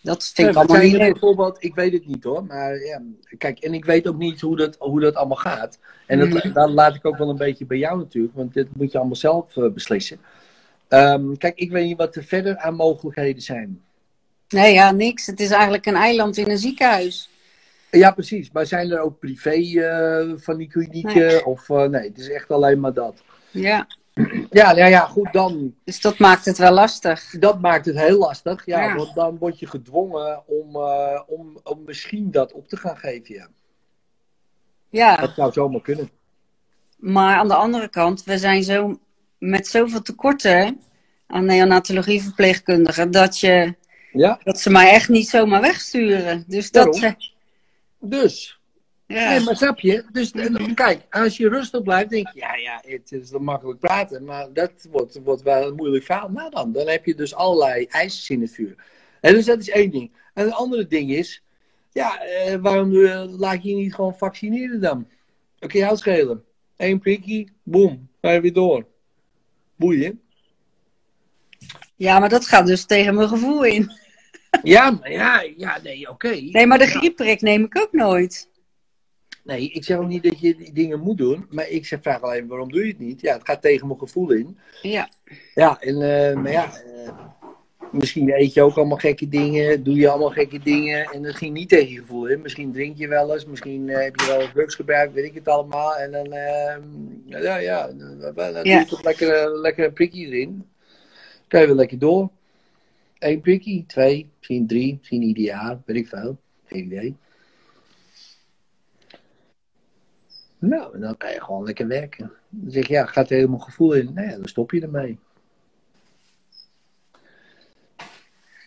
dat 0.00 0.30
vind 0.34 0.48
ik 0.48 0.54
maar 0.54 0.64
allemaal 0.64 0.82
niet 0.82 0.92
leuk. 0.96 1.12
bijvoorbeeld, 1.12 1.56
ik 1.60 1.74
weet 1.74 1.92
het 1.92 2.06
niet 2.06 2.24
hoor, 2.24 2.44
maar 2.44 2.78
ja, 2.78 3.02
kijk, 3.38 3.58
en 3.58 3.74
ik 3.74 3.84
weet 3.84 4.08
ook 4.08 4.16
niet 4.18 4.40
hoe 4.40 4.56
dat, 4.56 4.76
hoe 4.78 5.00
dat 5.00 5.14
allemaal 5.14 5.36
gaat. 5.36 5.78
En 6.06 6.18
dat, 6.18 6.28
Mhm. 6.28 6.52
dat 6.52 6.70
laat 6.70 6.94
ik 6.94 7.06
ook 7.06 7.18
wel 7.18 7.28
een 7.28 7.36
beetje 7.36 7.66
bij 7.66 7.78
jou 7.78 7.98
natuurlijk, 7.98 8.34
want 8.34 8.54
dit 8.54 8.66
moet 8.76 8.92
je 8.92 8.98
allemaal 8.98 9.16
zelf 9.16 9.56
eh, 9.56 9.68
beslissen. 9.68 10.18
Ehm, 10.88 11.36
kijk, 11.36 11.58
ik 11.58 11.70
weet 11.70 11.84
niet 11.86 11.96
wat 11.96 12.16
er 12.16 12.24
verder 12.24 12.56
aan 12.56 12.74
mogelijkheden 12.74 13.42
zijn. 13.42 13.80
Nee, 14.48 14.72
ja, 14.72 14.90
niks. 14.90 15.26
Het 15.26 15.40
is 15.40 15.50
eigenlijk 15.50 15.86
een 15.86 15.94
eiland 15.96 16.36
in 16.36 16.50
een 16.50 16.58
ziekenhuis. 16.58 17.28
Ja, 17.90 18.10
precies. 18.10 18.50
Maar 18.50 18.66
zijn 18.66 18.90
er 18.90 19.00
ook 19.00 19.18
privé 19.18 19.50
eh, 19.80 20.32
van 20.36 20.56
die 20.56 20.68
klinieken? 20.68 21.14
Nee. 21.26 21.46
Of 21.46 21.70
eh, 21.70 21.82
nee, 21.84 22.08
het 22.08 22.18
is 22.18 22.30
echt 22.30 22.50
alleen 22.50 22.80
maar 22.80 22.92
dat. 22.92 23.22
Ja, 23.50 23.86
Ja, 24.50 24.72
ja, 24.72 24.86
ja, 24.86 25.00
goed, 25.00 25.32
dan. 25.32 25.74
dus 25.84 26.00
dat 26.00 26.18
maakt 26.18 26.44
het 26.44 26.58
wel 26.58 26.72
lastig. 26.72 27.30
Dat 27.38 27.60
maakt 27.60 27.86
het 27.86 27.98
heel 27.98 28.18
lastig. 28.18 28.66
Ja, 28.66 28.82
Ja. 28.82 28.94
want 28.94 29.14
dan 29.14 29.38
word 29.38 29.58
je 29.58 29.66
gedwongen 29.66 30.42
om, 30.46 30.74
eh, 30.76 31.20
om, 31.26 31.58
om 31.62 31.82
misschien 31.86 32.30
dat 32.30 32.52
op 32.52 32.68
te 32.68 32.76
gaan 32.76 32.96
geven. 32.96 33.34
Ja. 33.34 33.48
Ja, 34.90 35.16
Dat 35.16 35.34
zou 35.34 35.52
zomaar 35.52 35.80
kunnen. 35.80 36.10
maar 36.96 37.36
aan 37.36 37.48
de 37.48 37.54
andere 37.54 37.88
kant, 37.88 38.24
we 38.24 38.38
zijn 38.38 38.62
zo 38.62 38.98
met 39.38 39.66
zoveel 39.66 40.02
tekorten 40.02 40.80
aan 41.26 41.44
neonatologieverpleegkundigen 41.44 43.10
dat, 43.10 43.38
je, 43.40 43.74
Ja, 44.12 44.40
dat 44.44 44.60
ze 44.60 44.70
mij 44.70 44.90
echt 44.90 45.08
niet 45.08 45.28
zomaar 45.28 45.60
wegsturen. 45.60 46.44
Dus 46.46 46.70
dat, 46.70 46.94
Daarom. 46.94 47.16
Dus, 48.00 48.60
Ja. 49.06 49.28
Nee, 49.28 49.40
maar 49.40 49.56
snap 49.56 49.78
je? 49.78 50.04
Dus 50.12 50.30
kijk, 50.74 51.06
als 51.10 51.36
je 51.36 51.48
rustig 51.48 51.82
blijft, 51.82 52.10
denk 52.10 52.28
je, 52.32 52.40
ja, 52.40 52.54
ja, 52.54 52.82
het 52.86 53.12
is 53.12 53.30
dan 53.30 53.42
makkelijk 53.42 53.78
praten, 53.78 54.24
maar 54.24 54.52
dat 54.52 54.72
wordt, 54.90 55.20
wordt 55.24 55.42
wel 55.42 55.68
een 55.68 55.74
moeilijk 55.74 56.04
verhaal. 56.04 56.28
Nou 56.28 56.50
dan, 56.50 56.72
dan 56.72 56.88
heb 56.88 57.04
je 57.04 57.14
dus 57.14 57.34
allerlei 57.34 57.86
ijzers 57.86 58.30
in 58.30 58.40
het 58.40 58.52
vuur. 58.52 58.74
En 59.20 59.34
dus 59.34 59.44
dat 59.44 59.60
is 59.60 59.70
één 59.70 59.90
ding. 59.90 60.12
En 60.34 60.44
het 60.44 60.54
andere 60.54 60.86
ding 60.86 61.10
is, 61.10 61.42
ja, 61.92 62.22
eh, 62.22 62.54
waarom 62.54 63.04
eh, 63.04 63.24
laat 63.38 63.62
je 63.62 63.68
je 63.68 63.74
niet 63.74 63.94
gewoon 63.94 64.16
vaccineren 64.18 64.80
dan? 64.80 65.08
Oké, 65.60 65.78
jou 65.78 65.96
schelen. 65.96 66.44
Eén 66.76 66.98
prikkie, 66.98 67.52
boem, 67.62 68.08
ga 68.20 68.30
je 68.30 68.40
weer 68.40 68.52
door. 68.52 68.86
Boeien. 69.76 70.20
ja, 71.96 72.18
maar 72.18 72.28
dat 72.28 72.46
gaat 72.46 72.66
dus 72.66 72.84
tegen 72.84 73.14
mijn 73.14 73.28
gevoel 73.28 73.64
in. 73.64 73.92
Ja, 74.62 74.90
maar 74.90 75.12
ja, 75.12 75.44
ja, 75.56 75.78
nee, 75.82 76.08
oké. 76.10 76.28
Nee, 76.28 76.66
maar 76.66 76.78
de 76.78 76.86
griepprik 76.86 77.40
neem 77.40 77.64
ik 77.64 77.78
ook 77.80 77.92
nooit. 77.92 78.48
Nee, 79.44 79.70
ik 79.70 79.84
zeg 79.84 79.98
ook 79.98 80.08
niet 80.08 80.22
dat 80.22 80.40
je 80.40 80.56
die 80.56 80.72
dingen 80.72 81.00
moet 81.00 81.18
doen, 81.18 81.46
maar 81.50 81.68
ik 81.68 81.86
zeg 81.86 82.02
vraag 82.02 82.20
alleen 82.22 82.46
waarom 82.46 82.72
doe 82.72 82.80
je 82.82 82.88
het 82.88 82.98
niet? 82.98 83.20
Ja, 83.20 83.32
het 83.32 83.44
gaat 83.44 83.62
tegen 83.62 83.86
mijn 83.86 83.98
gevoel 83.98 84.30
in. 84.30 84.58
Ja. 84.82 85.08
Ja, 85.54 85.80
en, 85.80 85.94
eh, 86.02 86.36
maar 86.36 86.52
ja, 86.52 86.72
eh, 86.74 87.10
misschien 87.92 88.30
eet 88.32 88.54
je 88.54 88.62
ook 88.62 88.76
allemaal 88.76 88.96
gekke 88.96 89.28
dingen, 89.28 89.82
doe 89.82 89.94
je 89.94 90.08
allemaal 90.08 90.30
gekke 90.30 90.58
dingen 90.58 91.04
en 91.04 91.22
dat 91.22 91.36
ging 91.36 91.52
niet 91.52 91.68
tegen 91.68 91.92
je 91.92 91.98
gevoel 91.98 92.26
in. 92.26 92.42
Misschien 92.42 92.72
drink 92.72 92.96
je 92.96 93.08
wel 93.08 93.32
eens, 93.32 93.46
misschien 93.46 93.88
eh, 93.88 94.02
heb 94.02 94.20
je 94.20 94.26
wel 94.26 94.40
eens 94.40 94.52
drugs 94.52 94.74
gebruikt, 94.74 95.12
weet 95.12 95.24
ik 95.24 95.34
het 95.34 95.48
allemaal. 95.48 95.96
En 95.96 96.10
dan, 96.12 96.32
eh, 96.32 96.76
ja, 97.42 97.56
ja, 97.56 97.86
dan, 97.86 98.18
dan 98.34 98.34
doe 98.34 98.62
je 98.62 98.68
Ja. 98.68 98.84
toch 98.84 99.02
lekker, 99.04 99.58
lekker 99.58 99.84
een 99.84 99.92
prikje 99.92 100.26
erin. 100.26 100.64
Kan 101.48 101.60
je 101.60 101.66
wel 101.66 101.76
lekker 101.76 101.98
door. 101.98 102.28
Eén 103.18 103.40
prikje, 103.40 103.86
twee, 103.86 104.30
misschien 104.36 104.66
drie, 104.66 104.96
misschien 104.98 105.22
ieder 105.22 105.42
jaar, 105.44 105.78
weet 105.84 105.96
ik 105.96 106.08
veel. 106.08 106.38
Geen 106.66 106.84
idee. 106.84 107.16
Nou, 110.58 110.98
dan 111.00 111.16
kan 111.16 111.32
je 111.32 111.40
gewoon 111.42 111.64
lekker 111.64 111.86
werken. 111.86 112.32
Dan 112.48 112.70
zeg 112.70 112.86
je, 112.86 112.92
ja, 112.92 113.06
gaat 113.06 113.30
er 113.30 113.36
helemaal 113.36 113.58
gevoel 113.58 113.92
in? 113.92 114.10
Nee, 114.14 114.28
dan 114.36 114.48
stop 114.48 114.70
je 114.70 114.80
ermee. 114.80 115.18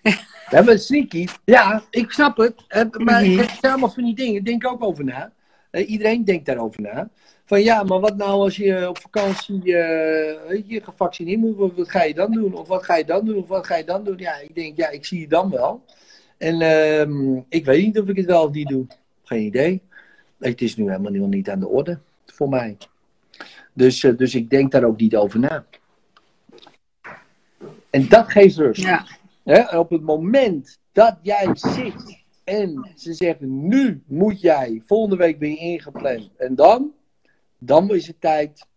Ja, 0.49 0.61
maar 0.61 0.79
sneaky. 0.79 1.27
Ja, 1.45 1.83
ik 1.89 2.11
snap 2.11 2.37
het. 2.37 2.65
Eh, 2.67 2.83
Maar 2.91 3.25
Mhm. 3.25 3.37
het 3.37 3.49
zijn 3.49 3.71
allemaal 3.71 3.89
van 3.89 4.03
die 4.03 4.15
dingen. 4.15 4.43
Denk 4.43 4.67
ook 4.67 4.83
over 4.83 5.03
na. 5.03 5.33
Eh, 5.71 5.89
iedereen 5.89 6.23
denkt 6.23 6.45
daarover 6.45 6.81
na. 6.81 7.09
Van 7.45 7.63
ja, 7.63 7.83
maar 7.83 7.99
wat 7.99 8.17
nou 8.17 8.31
als 8.31 8.55
je 8.55 8.89
op 8.89 8.97
vakantie 8.97 9.77
eh, 9.77 10.63
je, 10.67 10.81
gevaccineerd 10.83 11.39
moet 11.39 11.55
worden? 11.55 11.77
Wat 11.77 11.89
ga 11.89 12.03
je 12.03 12.13
dan 12.13 12.31
doen? 12.31 12.53
Of 12.53 12.67
wat 12.67 12.83
ga 12.83 12.95
je 12.95 13.05
dan 13.05 13.25
doen? 13.25 13.37
Of 13.37 13.47
wat 13.47 13.65
ga 13.65 13.75
je 13.75 13.83
dan 13.83 14.03
doen? 14.03 14.17
Ja, 14.17 14.39
ik 14.39 14.55
denk, 14.55 14.77
ja, 14.77 14.89
ik 14.89 15.05
zie 15.05 15.19
je 15.19 15.27
dan 15.27 15.49
wel. 15.49 15.83
En 16.37 16.61
ehm, 16.61 17.35
ik 17.49 17.65
weet 17.65 17.85
niet 17.85 17.99
of 17.99 18.07
ik 18.07 18.15
het 18.15 18.25
wel 18.25 18.43
of 18.43 18.51
niet 18.51 18.67
doe. 18.67 18.85
Geen 19.23 19.45
idee. 19.45 19.81
Het 20.39 20.61
is 20.61 20.75
nu 20.75 20.89
helemaal 20.89 21.27
niet 21.27 21.49
aan 21.49 21.59
de 21.59 21.67
orde 21.67 21.99
voor 22.25 22.49
mij. 22.49 22.77
Dus, 23.73 24.03
eh, 24.03 24.17
dus 24.17 24.35
ik 24.35 24.49
denk 24.49 24.71
daar 24.71 24.83
ook 24.83 24.99
niet 24.99 25.15
over 25.15 25.39
na. 25.39 25.65
En 27.89 28.07
dat 28.07 28.31
geeft 28.31 28.57
rust. 28.57 28.81
Ja. 28.81 29.05
Hè? 29.43 29.55
En 29.55 29.79
op 29.79 29.89
het 29.89 30.01
moment 30.01 30.77
dat 30.91 31.17
jij 31.21 31.49
zit 31.53 32.20
en 32.51 32.91
ze 32.95 33.13
zeggen: 33.13 33.67
nu 33.67 34.03
moet 34.05 34.41
jij, 34.41 34.81
volgende 34.85 35.15
week 35.15 35.39
ben 35.39 35.49
je 35.49 35.57
ingepland. 35.57 36.29
En 36.37 36.55
dan, 36.55 36.93
dan 37.57 37.89
is 37.89 38.07
het 38.07 38.21
tijd 38.21 38.67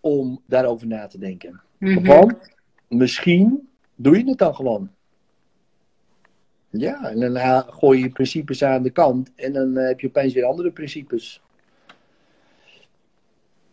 om 0.00 0.42
daarover 0.46 0.86
na 0.86 1.06
te 1.06 1.18
denken. 1.18 1.60
Mhm. 1.78 2.06
Want 2.06 2.50
misschien 2.88 3.68
doe 3.94 4.18
je 4.18 4.28
het 4.28 4.38
dan 4.38 4.54
gewoon. 4.54 4.90
Ja, 6.70 7.10
en 7.10 7.20
dan 7.20 7.64
gooi 7.72 8.00
je 8.00 8.10
principes 8.10 8.64
aan 8.64 8.82
de 8.82 8.90
kant 8.90 9.32
en 9.34 9.52
dan 9.52 9.76
eh, 9.76 9.86
heb 9.86 10.00
je 10.00 10.06
opeens 10.06 10.34
weer 10.34 10.44
andere 10.44 10.70
principes. 10.70 11.42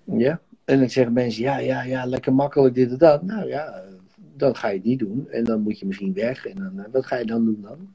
Ja, 0.04 0.42
en 0.66 0.80
dan 0.80 0.90
zeggen 0.90 1.14
mensen, 1.14 1.44
ja, 1.44 1.58
ja, 1.58 1.84
ja, 1.84 2.06
lekker 2.06 2.34
makkelijk 2.34 2.76
dit 2.76 2.92
en 2.92 2.98
dat. 2.98 3.24
Nou 3.24 3.48
ja, 3.48 3.66
eh, 3.66 3.94
dan 4.36 4.56
ga 4.56 4.68
je 4.68 4.76
het 4.76 4.84
niet 4.84 5.00
doen 5.00 5.30
en 5.30 5.44
dan 5.44 5.62
moet 5.62 5.80
je 5.80 5.86
misschien 5.86 6.14
weg 6.14 6.46
en 6.46 6.56
dan, 6.56 6.80
eh, 6.80 6.92
wat 6.92 7.06
ga 7.06 7.16
je 7.16 7.26
dan 7.26 7.46
doen 7.46 7.62
dan? 7.62 7.94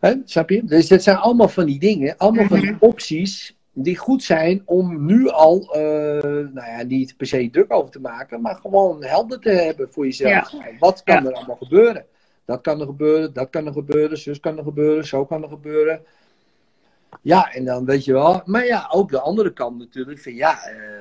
Hè, 0.00 0.14
snap 0.24 0.50
je? 0.50 0.64
Dus 0.64 0.86
dit 0.88 1.02
zijn 1.02 1.16
allemaal 1.16 1.48
van 1.48 1.66
die 1.66 1.78
dingen, 1.78 2.16
allemaal 2.16 2.46
van 2.46 2.60
die 2.60 2.76
opties 2.80 3.56
die 3.72 3.96
goed 3.96 4.22
zijn 4.22 4.62
om 4.64 5.06
nu 5.06 5.28
al, 5.28 5.74
eh, 5.74 5.80
nou 6.52 6.66
ja, 6.70 6.82
niet 6.82 7.16
per 7.16 7.26
se 7.26 7.48
druk 7.50 7.72
over 7.72 7.90
te 7.90 8.00
maken, 8.00 8.40
maar 8.40 8.54
gewoon 8.54 9.04
helder 9.04 9.40
te 9.40 9.50
hebben 9.50 9.92
voor 9.92 10.04
jezelf. 10.04 10.52
Wat 10.78 11.02
kan 11.02 11.22
Ja. 11.22 11.28
er 11.28 11.34
allemaal 11.34 11.56
gebeuren? 11.56 12.04
Dat 12.44 12.60
kan 12.60 12.80
er 12.80 12.86
gebeuren, 12.86 13.32
dat 13.32 13.50
kan 13.50 13.66
er 13.66 13.72
gebeuren, 13.72 14.18
zus 14.18 14.40
kan 14.40 14.58
er 14.58 14.64
gebeuren, 14.64 15.06
zo 15.06 15.24
kan 15.24 15.42
er 15.42 15.48
gebeuren. 15.48 16.00
Ja, 17.22 17.52
en 17.52 17.64
dan 17.64 17.84
weet 17.84 18.04
je 18.04 18.12
wel. 18.12 18.42
Maar 18.44 18.66
ja, 18.66 18.88
ook 18.92 19.10
de 19.10 19.20
andere 19.20 19.52
kant 19.52 19.78
natuurlijk. 19.78 20.18
Van 20.18 20.34
ja, 20.34 20.64
eh, 20.64 21.00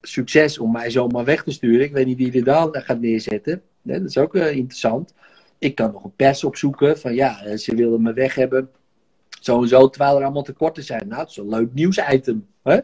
succes 0.00 0.58
om 0.58 0.72
mij 0.72 0.90
zomaar 0.90 1.24
weg 1.24 1.42
te 1.42 1.50
sturen. 1.50 1.84
Ik 1.84 1.92
weet 1.92 2.06
niet 2.06 2.18
wie 2.18 2.32
er 2.32 2.44
dan 2.44 2.68
gaat 2.72 3.00
neerzetten. 3.00 3.62
Nee, 3.82 3.98
dat 3.98 4.08
is 4.08 4.18
ook 4.18 4.34
eh, 4.34 4.56
interessant. 4.56 5.14
Ik 5.58 5.74
kan 5.74 5.92
nog 5.92 6.04
een 6.04 6.14
pers 6.16 6.44
opzoeken. 6.44 6.98
Van 6.98 7.14
ja, 7.14 7.42
eh, 7.44 7.56
ze 7.56 7.74
willen 7.74 8.02
me 8.02 8.12
weg 8.12 8.34
hebben. 8.34 8.70
Zo 9.40 9.62
en 9.62 9.68
zo, 9.68 9.88
terwijl 9.88 10.16
er 10.16 10.24
allemaal 10.24 10.42
tekorten 10.42 10.82
zijn. 10.84 11.08
Nou, 11.08 11.20
het 11.20 11.30
is 11.30 11.36
een 11.36 11.48
leuk 11.48 11.74
nieuwsitem. 11.74 12.46
Hè? 12.62 12.78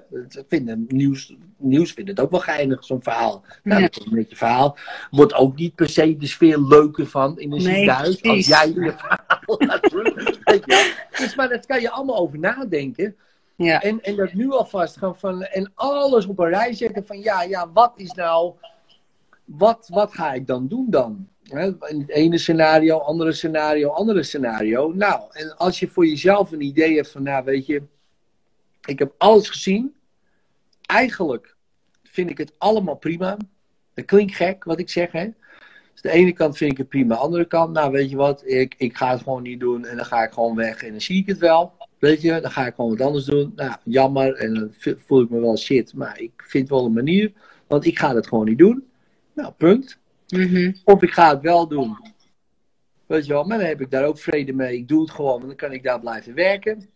Vinden, 0.49 0.85
nieuws, 0.89 1.35
nieuws 1.57 1.93
vindt 1.93 2.11
het 2.11 2.21
ook 2.21 2.31
wel 2.31 2.41
geinig, 2.41 2.85
zo'n 2.85 3.03
verhaal. 3.03 3.45
Nou, 3.63 3.81
Ja. 3.81 3.87
dat 3.89 3.99
is 4.01 4.07
een 4.07 4.15
beetje 4.15 4.37
verhaal. 4.37 4.77
Wordt 5.11 5.35
ook 5.35 5.57
niet 5.57 5.75
per 5.75 5.89
se 5.89 6.17
de 6.17 6.27
sfeer 6.27 6.59
leuker 6.59 7.07
van 7.07 7.39
in 7.39 7.53
een 7.53 7.63
Nee, 7.63 7.75
ziekenhuis. 7.75 8.23
Als 8.23 8.47
jij 8.47 8.69
je 8.69 8.95
verhaal 8.97 9.57
laat? 9.67 9.91
Dus, 11.19 11.35
maar 11.35 11.49
dat 11.49 11.67
kan 11.67 11.81
je 11.81 11.91
allemaal 11.91 12.17
over 12.17 12.39
nadenken. 12.39 13.17
Ja. 13.57 13.83
En, 13.83 14.03
en 14.03 14.17
dat 14.17 14.33
nu 14.33 14.51
alvast 14.51 14.97
gaan 14.97 15.17
van. 15.17 15.43
En 15.43 15.73
alles 15.75 16.27
op 16.27 16.39
een 16.39 16.49
rij 16.49 16.73
zetten 16.73 17.07
van 17.07 17.21
ja, 17.21 17.43
ja, 17.43 17.71
wat 17.73 17.93
is 17.97 18.13
nou. 18.13 18.53
Wat, 19.45 19.89
wat 19.93 20.15
ga 20.15 20.33
ik 20.33 20.47
dan 20.47 20.69
doen 20.69 20.87
dan? 20.91 21.29
In 21.53 22.01
het 22.01 22.09
ene 22.09 22.39
scenario, 22.39 22.99
andere 22.99 23.33
scenario, 23.33 23.89
andere 23.89 24.23
scenario. 24.23 24.93
Nou, 24.93 25.21
en 25.33 25.57
als 25.57 25.79
je 25.79 25.89
voor 25.89 26.07
jezelf 26.07 26.53
een 26.53 26.61
idee 26.61 26.95
hebt 26.95 27.11
van, 27.11 27.23
nou 27.23 27.45
weet 27.45 27.67
je, 27.67 27.83
ik 28.85 28.99
heb 28.99 29.15
alles 29.19 29.49
gezien. 29.49 29.95
Eigenlijk 30.87 31.57
vind 32.03 32.31
ik 32.31 32.39
het 32.39 32.53
allemaal 32.59 32.97
prima. 32.97 33.37
Dat 33.95 34.05
klinkt 34.05 34.35
gek 34.35 34.65
wat 34.65 34.79
ik 34.79 34.91
zeg, 34.91 35.13
hè. 35.13 35.29
Dus 35.93 36.03
de 36.03 36.11
ene 36.11 36.33
kant 36.33 36.57
vind 36.57 36.71
ik 36.73 36.79
het 36.79 36.89
prima, 36.89 37.15
de 37.15 37.21
andere 37.21 37.45
kant, 37.45 37.73
nou 37.73 37.93
weet 37.93 38.11
je 38.11 38.17
wat, 38.17 38.47
ik, 38.47 38.75
ik 38.79 38.97
ga 38.97 39.11
het 39.11 39.23
gewoon 39.23 39.43
niet 39.43 39.61
doen 39.61 39.85
en 39.85 39.97
dan 39.97 40.05
ga 40.05 40.23
ik 40.23 40.33
gewoon 40.33 40.57
weg 40.57 40.83
en 40.83 40.91
dan 40.91 41.01
zie 41.01 41.21
ik 41.21 41.27
het 41.27 41.39
wel. 41.39 41.73
Weet 41.99 42.21
je, 42.21 42.41
dan 42.41 42.51
ga 42.51 42.67
ik 42.67 42.75
gewoon 42.75 42.91
wat 42.91 43.07
anders 43.07 43.25
doen. 43.25 43.53
Nou, 43.57 43.77
jammer 43.85 44.35
en 44.35 44.55
dan 44.55 44.73
voel 45.07 45.23
ik 45.23 45.31
me 45.31 45.41
wel 45.41 45.57
shit, 45.57 45.95
maar 45.95 46.21
ik 46.21 46.33
vind 46.37 46.69
wel 46.69 46.85
een 46.85 46.93
manier, 46.93 47.33
want 47.67 47.85
ik 47.85 47.99
ga 47.99 48.15
het 48.15 48.27
gewoon 48.27 48.45
niet 48.45 48.59
doen. 48.59 48.87
Nou, 49.35 49.53
punt. 49.53 49.99
Mhm. 50.33 50.73
Of 50.85 51.03
ik 51.03 51.11
ga 51.11 51.31
het 51.31 51.41
wel 51.41 51.69
doen. 51.69 51.97
Weet 53.07 53.27
je 53.27 53.33
wel, 53.33 53.45
maar 53.45 53.59
dan 53.59 53.67
heb 53.67 53.81
ik 53.81 53.91
daar 53.91 54.05
ook 54.05 54.19
vrede 54.19 54.53
mee. 54.53 54.77
Ik 54.77 54.89
doe 54.89 55.01
het 55.01 55.11
gewoon, 55.11 55.41
en 55.41 55.47
dan 55.47 55.57
kan 55.57 55.73
ik 55.73 55.83
daar 55.83 56.01
blijven 56.01 56.35
werken. 56.35 56.89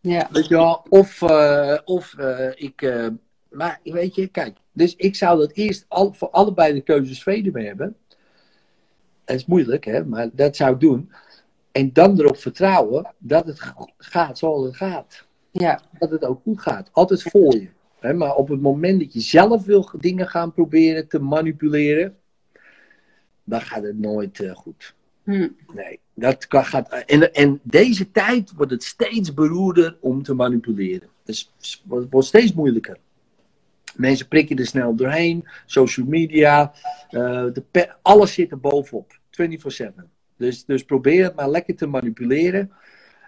Ja. 0.00 0.28
Weet 0.32 0.48
je 0.48 0.54
wel, 0.54 0.84
of, 0.88 1.22
eh, 1.22 1.78
of 1.84 2.14
eh, 2.14 2.50
ik. 2.54 2.82
eh, 2.82 3.06
maar 3.50 3.80
weet 3.82 4.14
je, 4.14 4.26
kijk, 4.26 4.56
dus 4.72 4.96
ik 4.96 5.16
zou 5.16 5.38
dat 5.38 5.52
eerst 5.52 5.84
al, 5.88 6.12
voor 6.12 6.30
allebei 6.30 6.72
de 6.72 6.80
keuzes 6.80 7.22
vrede 7.22 7.50
mee 7.50 7.66
hebben. 7.66 7.96
Het 9.24 9.36
is 9.36 9.46
moeilijk, 9.46 9.84
hè, 9.84 10.04
maar 10.04 10.28
dat 10.32 10.56
zou 10.56 10.74
ik 10.74 10.80
doen. 10.80 11.12
En 11.72 11.92
dan 11.92 12.20
erop 12.20 12.36
vertrouwen 12.36 13.14
dat 13.18 13.46
het 13.46 13.60
gaat 13.98 14.38
zoals 14.38 14.64
het 14.64 14.76
gaat. 14.76 15.26
Ja. 15.50 15.80
Dat 15.98 16.10
het 16.10 16.24
ook 16.24 16.40
goed 16.42 16.60
gaat. 16.60 16.88
Altijd 16.92 17.22
voor 17.22 17.52
je. 17.54 17.68
Hè, 18.00 18.12
maar 18.12 18.34
op 18.34 18.48
het 18.48 18.60
moment 18.60 19.00
dat 19.00 19.12
je 19.12 19.20
zelf 19.20 19.64
wil 19.64 19.90
dingen 19.98 20.28
gaan 20.28 20.52
proberen 20.52 21.08
te 21.08 21.18
manipuleren, 21.18 22.16
dan 23.48 23.60
gaat 23.60 23.82
het 23.82 23.98
nooit 23.98 24.40
eh, 24.40 24.54
goed. 24.54 24.94
Hm. 25.24 25.48
Nee, 25.74 26.00
dat 26.14 26.46
kan, 26.46 26.64
gaat. 26.64 26.88
En, 26.88 27.34
en 27.34 27.60
deze 27.62 28.10
tijd 28.10 28.52
wordt 28.56 28.72
het 28.72 28.84
steeds 28.84 29.34
beroerder 29.34 29.96
om 30.00 30.22
te 30.22 30.34
manipuleren. 30.34 31.08
Dus 31.24 31.52
het 31.56 31.82
wordt, 31.84 32.06
wordt 32.10 32.26
steeds 32.26 32.52
moeilijker. 32.52 32.98
Mensen 33.96 34.28
prikken 34.28 34.56
er 34.56 34.66
snel 34.66 34.94
doorheen, 34.94 35.48
social 35.66 36.06
media, 36.06 36.72
eh, 37.10 37.44
de 37.52 37.88
alles 38.02 38.32
zit 38.32 38.50
er 38.50 38.60
bovenop, 38.60 39.18
24/7. 39.30 40.10
Dus, 40.36 40.64
dus 40.64 40.84
probeer 40.84 41.24
het 41.24 41.34
maar 41.34 41.50
lekker 41.50 41.76
te 41.76 41.86
manipuleren. 41.86 42.72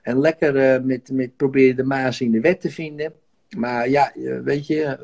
En 0.02 0.18
lekker 0.18 0.56
eh, 0.56 0.82
met, 0.82 1.10
met 1.12 1.36
proberen 1.36 1.76
de 1.76 1.84
maas 1.84 2.20
in 2.20 2.30
de 2.30 2.40
wet 2.40 2.60
te 2.60 2.70
vinden. 2.70 3.12
Maar 3.56 3.88
ja, 3.88 4.12
weet 4.44 4.66
je, 4.66 4.98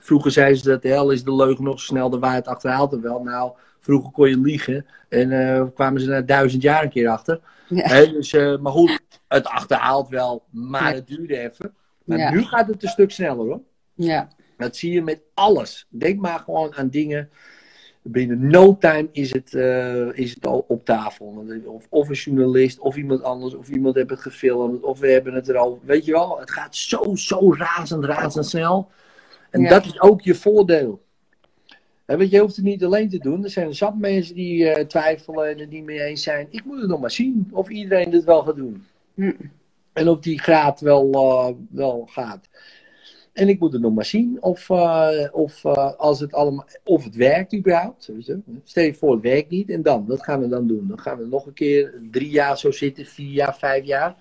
vroeger 0.00 0.30
zeiden 0.30 0.58
ze 0.58 0.68
dat 0.68 0.82
de 0.82 0.88
hel 0.88 1.10
is 1.10 1.24
de 1.24 1.34
leugen 1.34 1.64
nog 1.64 1.80
snel, 1.80 2.10
de 2.10 2.18
waarheid 2.18 2.46
achterhaalt 2.46 2.92
er 2.92 3.00
wel. 3.00 3.22
Nou, 3.22 3.52
vroeger 3.80 4.10
kon 4.10 4.28
je 4.28 4.40
liegen 4.40 4.86
en 5.08 5.32
eh, 5.32 5.64
kwamen 5.74 6.00
ze 6.00 6.08
na 6.08 6.20
duizend 6.20 6.62
jaar 6.62 6.82
een 6.82 6.90
keer 6.90 7.08
achter. 7.08 7.40
Ja. 7.68 8.04
Dus, 8.04 8.32
eh, 8.32 8.58
maar 8.58 8.72
goed, 8.72 9.00
het 9.28 9.46
achterhaalt 9.46 10.08
wel, 10.08 10.44
maar 10.50 10.88
Ja. 10.88 10.94
het 10.94 11.06
duurde 11.06 11.38
even. 11.38 11.74
Maar 12.04 12.18
Ja. 12.18 12.30
nu 12.30 12.42
gaat 12.42 12.68
het 12.68 12.82
een 12.82 12.88
stuk 12.88 13.10
sneller 13.10 13.46
hoor. 13.46 13.60
Ja. 13.94 14.28
Dat 14.56 14.76
zie 14.76 14.92
je 14.92 15.02
met 15.02 15.22
alles. 15.34 15.86
Denk 15.88 16.20
maar 16.20 16.38
gewoon 16.38 16.74
aan 16.74 16.88
dingen 16.88 17.30
binnen 18.02 18.46
no 18.46 18.76
time 18.78 19.08
is 19.12 19.32
het, 19.32 19.54
eh, 19.54 20.18
is 20.18 20.34
het 20.34 20.46
al 20.46 20.64
op 20.68 20.84
tafel. 20.84 21.46
Of, 21.64 21.86
of 21.88 22.08
een 22.08 22.14
journalist, 22.14 22.78
of 22.78 22.96
iemand 22.96 23.22
anders, 23.22 23.54
of 23.54 23.68
iemand 23.68 23.94
heeft 23.94 24.10
het 24.10 24.20
gefilmd, 24.20 24.82
of 24.82 24.98
we 24.98 25.10
hebben 25.10 25.34
het 25.34 25.48
er 25.48 25.56
al. 25.56 25.80
Weet 25.82 26.04
je 26.04 26.12
wel, 26.12 26.38
het 26.40 26.50
gaat 26.50 26.76
zo, 26.76 27.14
zo 27.14 27.54
razend, 27.54 28.04
razend 28.04 28.46
snel. 28.46 28.90
En 29.50 29.64
dat 29.64 29.84
is 29.84 30.00
ook 30.00 30.20
je 30.20 30.34
voordeel. 30.34 31.06
Want 32.16 32.30
je 32.30 32.40
hoeft 32.40 32.56
het 32.56 32.64
niet 32.64 32.84
alleen 32.84 33.08
te 33.08 33.18
doen. 33.18 33.44
Er 33.44 33.50
zijn 33.50 33.74
zat 33.74 33.98
mensen 33.98 34.34
die 34.34 34.68
eh, 34.68 34.84
twijfelen 34.86 35.50
en 35.50 35.58
het 35.58 35.70
niet 35.70 35.84
mee 35.84 36.02
eens 36.02 36.22
zijn. 36.22 36.46
Ik 36.50 36.64
moet 36.64 36.80
het 36.80 36.88
nog 36.88 37.00
maar 37.00 37.10
zien 37.10 37.48
of 37.52 37.68
iedereen 37.68 38.10
dit 38.10 38.24
wel 38.24 38.42
gaat 38.42 38.56
doen. 38.56 38.86
Hm. 39.14 39.32
En 39.92 40.08
of 40.08 40.18
die 40.20 40.40
graad 40.40 40.80
wel, 40.80 41.12
eh, 41.12 41.54
wel 41.70 42.06
gaat. 42.10 42.48
En 43.32 43.48
ik 43.48 43.60
moet 43.60 43.72
het 43.72 43.82
nog 43.82 43.94
maar 43.94 44.04
zien 44.04 44.42
of, 44.42 44.70
eh, 44.70 45.28
of, 45.32 45.64
als 45.96 46.20
het 46.20 46.32
allemaal, 46.32 46.66
of 46.84 47.04
het 47.04 47.14
werkt 47.14 47.54
überhaupt. 47.54 48.10
Stel 48.64 48.84
je 48.84 48.94
voor, 48.94 49.12
het 49.12 49.22
werkt 49.22 49.50
niet. 49.50 49.70
En 49.70 49.82
dan, 49.82 50.06
wat 50.06 50.22
gaan 50.22 50.40
we 50.40 50.48
dan 50.48 50.66
doen? 50.66 50.88
Dan 50.88 50.98
gaan 50.98 51.18
we 51.18 51.26
nog 51.26 51.46
een 51.46 51.52
keer 51.52 51.94
drie 52.10 52.30
jaar 52.30 52.58
zo 52.58 52.70
zitten, 52.70 53.06
vier 53.06 53.32
jaar, 53.32 53.56
vijf 53.56 53.84
jaar. 53.84 54.16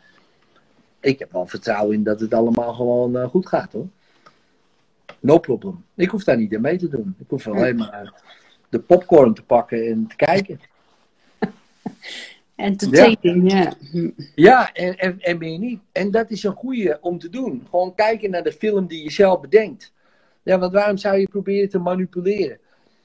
Ik 0.99 1.19
heb 1.19 1.31
wel 1.31 1.45
vertrouwen 1.45 1.95
in 1.95 2.03
dat 2.03 2.19
het 2.19 2.33
allemaal 2.33 2.73
gewoon 2.73 3.29
goed 3.29 3.47
gaat 3.47 3.71
hoor. 3.71 3.87
No 5.19 5.37
problem. 5.37 5.85
Ik 5.95 6.09
hoef 6.09 6.23
daar 6.23 6.37
niet 6.37 6.55
aan 6.55 6.61
mee 6.61 6.77
te 6.77 6.87
doen. 6.87 7.15
Ik 7.19 7.25
hoef 7.29 7.47
alleen 7.47 7.75
maar 7.75 8.13
de 8.69 8.79
popcorn 8.79 9.33
te 9.33 9.43
pakken 9.43 9.87
en 9.87 10.07
te 10.07 10.15
kijken. 10.15 10.59
Entertaining, 12.55 13.51
ja. 13.51 13.73
Hm. 13.91 14.09
Ja, 14.35 14.73
en, 14.73 14.97
en, 14.97 15.19
en 15.19 15.37
meer 15.37 15.59
niet. 15.59 15.81
En 15.91 16.11
dat 16.11 16.31
is 16.31 16.43
een 16.43 16.55
goede 16.55 16.97
om 17.01 17.19
te 17.19 17.29
doen. 17.29 17.67
Gewoon 17.69 17.95
kijken 17.95 18.29
naar 18.29 18.43
de 18.43 18.51
film 18.51 18.87
die 18.87 19.03
je 19.03 19.11
zelf 19.11 19.41
bedenkt. 19.41 19.93
Ja, 20.43 20.59
want 20.59 20.73
waarom 20.73 20.97
zou 20.97 21.17
je 21.17 21.27
proberen 21.27 21.69
te 21.69 21.79
manipuleren? 21.79 22.59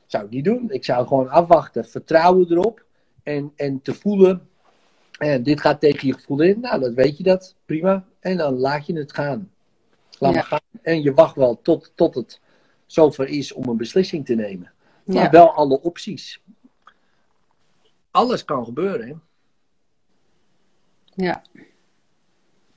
Zou 0.06 0.24
ik 0.24 0.30
niet 0.30 0.44
doen. 0.44 0.70
Ik 0.70 0.84
zou 0.84 1.06
gewoon 1.06 1.28
afwachten, 1.28 1.84
vertrouwen 1.84 2.50
erop 2.50 2.84
en, 3.22 3.52
en 3.56 3.82
te 3.82 3.94
voelen. 3.94 4.48
En 5.18 5.42
dit 5.42 5.60
gaat 5.60 5.80
tegen 5.80 6.06
je 6.06 6.14
gevoel 6.14 6.40
in. 6.40 6.60
Nou, 6.60 6.80
dat 6.80 6.94
weet 6.94 7.16
je 7.16 7.22
dat. 7.22 7.54
Prima. 7.66 8.04
En 8.20 8.36
dan 8.36 8.54
laat 8.54 8.86
je 8.86 8.98
het 8.98 9.12
gaan. 9.12 9.50
Laat 10.22 10.34
Ja. 10.34 10.38
maar 10.38 10.46
gaan. 10.46 10.80
En 10.82 11.02
je 11.02 11.14
wacht 11.14 11.36
wel 11.36 11.62
tot, 11.62 11.92
tot 11.94 12.14
het 12.14 12.40
zover 12.86 13.28
is 13.28 13.52
om 13.52 13.68
een 13.68 13.76
beslissing 13.76 14.24
te 14.26 14.34
nemen. 14.34 14.72
Maar 15.04 15.30
wel 15.30 15.52
alle 15.52 15.80
opties. 15.80 16.42
Alles 18.10 18.44
kan 18.44 18.64
gebeuren, 18.64 19.08
hè? 19.08 19.14
Ja. 21.24 21.42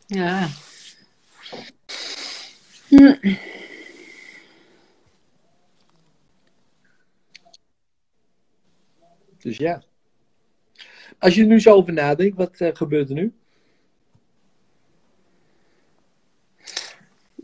Ja. 0.06 0.48
Hm. 2.88 3.36
Dus 9.38 9.58
ja. 9.58 9.84
Als 11.20 11.36
je 11.36 11.46
nu 11.46 11.60
zo 11.60 11.74
over 11.74 11.94
nadenkt, 11.94 12.38
wat 12.38 12.60
eh, 12.60 12.76
gebeurt 12.76 13.10
er 13.10 13.16
nu? 13.16 13.34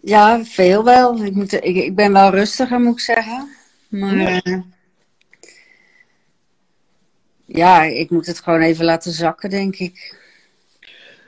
Ja, 0.01 0.45
veel 0.45 0.83
wel. 0.83 1.25
Ik, 1.25 1.33
moet, 1.33 1.53
ik, 1.53 1.75
ik 1.75 1.95
ben 1.95 2.13
wel 2.13 2.29
rustiger, 2.29 2.79
moet 2.79 2.93
ik 2.93 2.99
zeggen. 2.99 3.49
Maar 3.87 4.17
eh, 4.17 4.61
ja, 7.45 7.83
ik 7.83 8.09
moet 8.09 8.25
het 8.25 8.39
gewoon 8.39 8.61
even 8.61 8.85
laten 8.85 9.11
zakken, 9.11 9.49
denk 9.49 9.75
ik. 9.75 10.19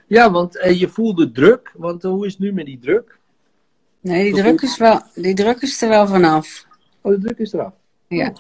Ja, 0.07 0.31
want 0.31 0.57
eh, 0.57 0.79
je 0.79 0.89
voelde 0.89 1.31
druk. 1.31 1.71
Want 1.75 2.03
eh, 2.03 2.11
hoe 2.11 2.25
is 2.25 2.31
het 2.31 2.41
nu 2.41 2.53
met 2.53 2.65
die 2.65 2.79
druk? 2.79 3.17
Nee, 3.99 4.23
die 4.23 4.41
druk 4.41 4.61
is, 4.61 4.77
wel, 4.77 5.01
die 5.15 5.33
druk 5.33 5.61
is 5.61 5.81
er 5.81 5.89
wel 5.89 6.07
vanaf. 6.07 6.65
Oh, 7.01 7.11
de 7.11 7.19
druk 7.19 7.37
is 7.37 7.53
eraf. 7.53 7.73
Ja. 8.07 8.33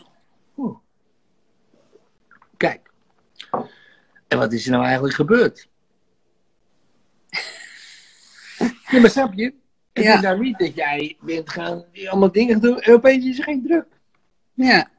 Oh. 0.55 0.77
Kijk. 2.57 2.91
En 4.27 4.37
wat 4.37 4.53
is 4.53 4.65
er 4.65 4.71
nou 4.71 4.83
eigenlijk 4.83 5.15
gebeurd? 5.15 5.67
ja, 8.91 8.99
maar 8.99 9.09
snap 9.09 9.33
je? 9.33 9.53
Het 9.93 10.03
Ja. 10.03 10.15
is 10.15 10.21
nou 10.21 10.39
niet 10.39 10.57
dat 10.59 10.75
jij 10.75 11.17
bent 11.21 11.49
gaan 11.49 11.83
allemaal 12.09 12.31
dingen 12.31 12.61
doen 12.61 12.79
en 12.79 12.93
opeens 12.93 13.25
is 13.25 13.37
er 13.37 13.43
geen 13.43 13.63
druk. 13.63 13.85
Ja. 14.53 14.89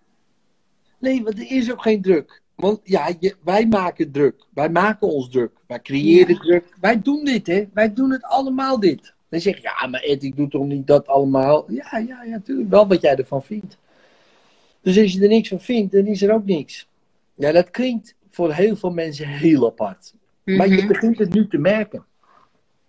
Nee, 0.98 1.22
want 1.22 1.38
er 1.38 1.50
is 1.50 1.72
ook 1.72 1.82
geen 1.82 2.02
druk. 2.02 2.42
Want 2.54 2.80
ja, 2.84 3.10
je- 3.20 3.34
wij 3.44 3.66
maken 3.66 4.10
druk. 4.12 4.46
Wij 4.54 4.68
maken 4.68 5.08
ons 5.08 5.30
druk. 5.30 5.50
Wij 5.66 5.80
creëren 5.80 6.34
Ja. 6.34 6.40
druk. 6.40 6.64
Wij 6.80 7.02
doen 7.02 7.24
dit, 7.24 7.46
hè. 7.46 7.68
Wij 7.72 7.92
doen 7.94 8.10
het 8.10 8.22
allemaal 8.24 8.80
dit. 8.80 9.12
Dan 9.28 9.40
zeg 9.40 9.56
je, 9.56 9.62
ja, 9.62 9.86
maar 9.86 10.00
Ed, 10.02 10.22
ik 10.22 10.36
doe 10.36 10.48
toch 10.48 10.64
niet 10.66 10.86
dat 10.86 11.06
allemaal? 11.06 11.64
Ja, 11.72 11.98
ja, 11.98 12.22
ja, 12.22 12.24
natuurlijk. 12.24 12.70
Wel 12.70 12.86
wat 12.88 13.00
jij 13.00 13.16
ervan 13.16 13.42
vindt. 13.42 13.78
Dus 14.80 14.98
als 14.98 15.12
je 15.12 15.22
er 15.22 15.28
niks 15.28 15.48
van 15.48 15.60
vindt, 15.60 15.92
dan 15.92 16.06
is 16.06 16.22
er 16.22 16.32
ook 16.32 16.44
niks. 16.44 16.88
Ja, 17.34 17.52
dat 17.52 17.70
klinkt 17.70 18.14
voor 18.30 18.52
heel 18.52 18.76
veel 18.76 18.90
mensen 18.92 19.28
heel 19.28 19.66
apart. 19.66 20.14
Maar 20.44 20.68
je 20.68 20.76
Mhm. 20.76 20.86
begint 20.86 21.18
het 21.18 21.32
nu 21.34 21.48
te 21.48 21.58
merken. 21.58 22.04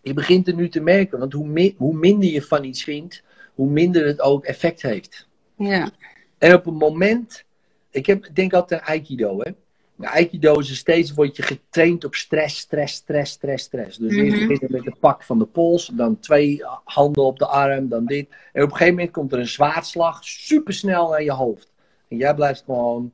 Je 0.06 0.14
begint 0.14 0.46
het 0.46 0.56
nu 0.56 0.70
te 0.70 0.80
merken. 0.80 1.20
Want 1.20 1.34
hoe, 1.34 1.48
mi- 1.48 1.76
hoe 1.78 1.94
minder 1.96 2.30
je 2.30 2.42
van 2.42 2.64
iets 2.64 2.84
vindt, 2.84 3.24
hoe 3.54 3.70
minder 3.70 4.06
het 4.06 4.22
ook 4.22 4.46
effect 4.46 4.82
heeft. 4.82 5.28
Ja. 5.58 5.92
En 6.38 6.54
op 6.54 6.66
een 6.66 6.74
moment, 6.76 7.44
ik 7.90 8.06
heb, 8.06 8.28
denk 8.34 8.54
altijd 8.54 8.82
aan 8.82 8.88
Aikido. 8.88 9.40
Hè? 9.40 9.52
Nou, 9.96 10.14
Aikido 10.14 10.60
is 10.60 10.70
er 10.70 10.76
steeds, 10.76 11.14
word 11.14 11.36
je 11.36 11.44
getraind 11.44 12.04
op 12.06 12.16
stress, 12.16 12.58
stress, 12.58 12.94
stress, 12.96 13.32
stress, 13.32 13.64
stress. 13.64 13.98
Dus 13.98 14.16
eerst 14.16 14.38
Mhm. 14.38 14.48
beginnen 14.48 14.72
met 14.72 14.94
de 14.94 15.00
pak 15.00 15.24
van 15.24 15.40
de 15.40 15.46
pols, 15.46 15.92
dan 15.94 16.20
twee 16.20 16.62
handen 16.84 17.24
op 17.24 17.40
de 17.40 17.48
arm, 17.48 17.88
dan 17.90 18.06
dit. 18.06 18.28
En 18.54 18.64
op 18.64 18.70
een 18.70 18.76
gegeven 18.76 18.94
moment 18.96 19.12
komt 19.12 19.34
er 19.34 19.40
een 19.40 19.48
zwaardslag, 19.48 20.24
supersnel 20.24 21.10
naar 21.10 21.24
je 21.24 21.32
hoofd. 21.32 21.72
En 22.08 22.18
jij 22.18 22.36
blijft 22.36 22.64
gewoon 22.66 23.14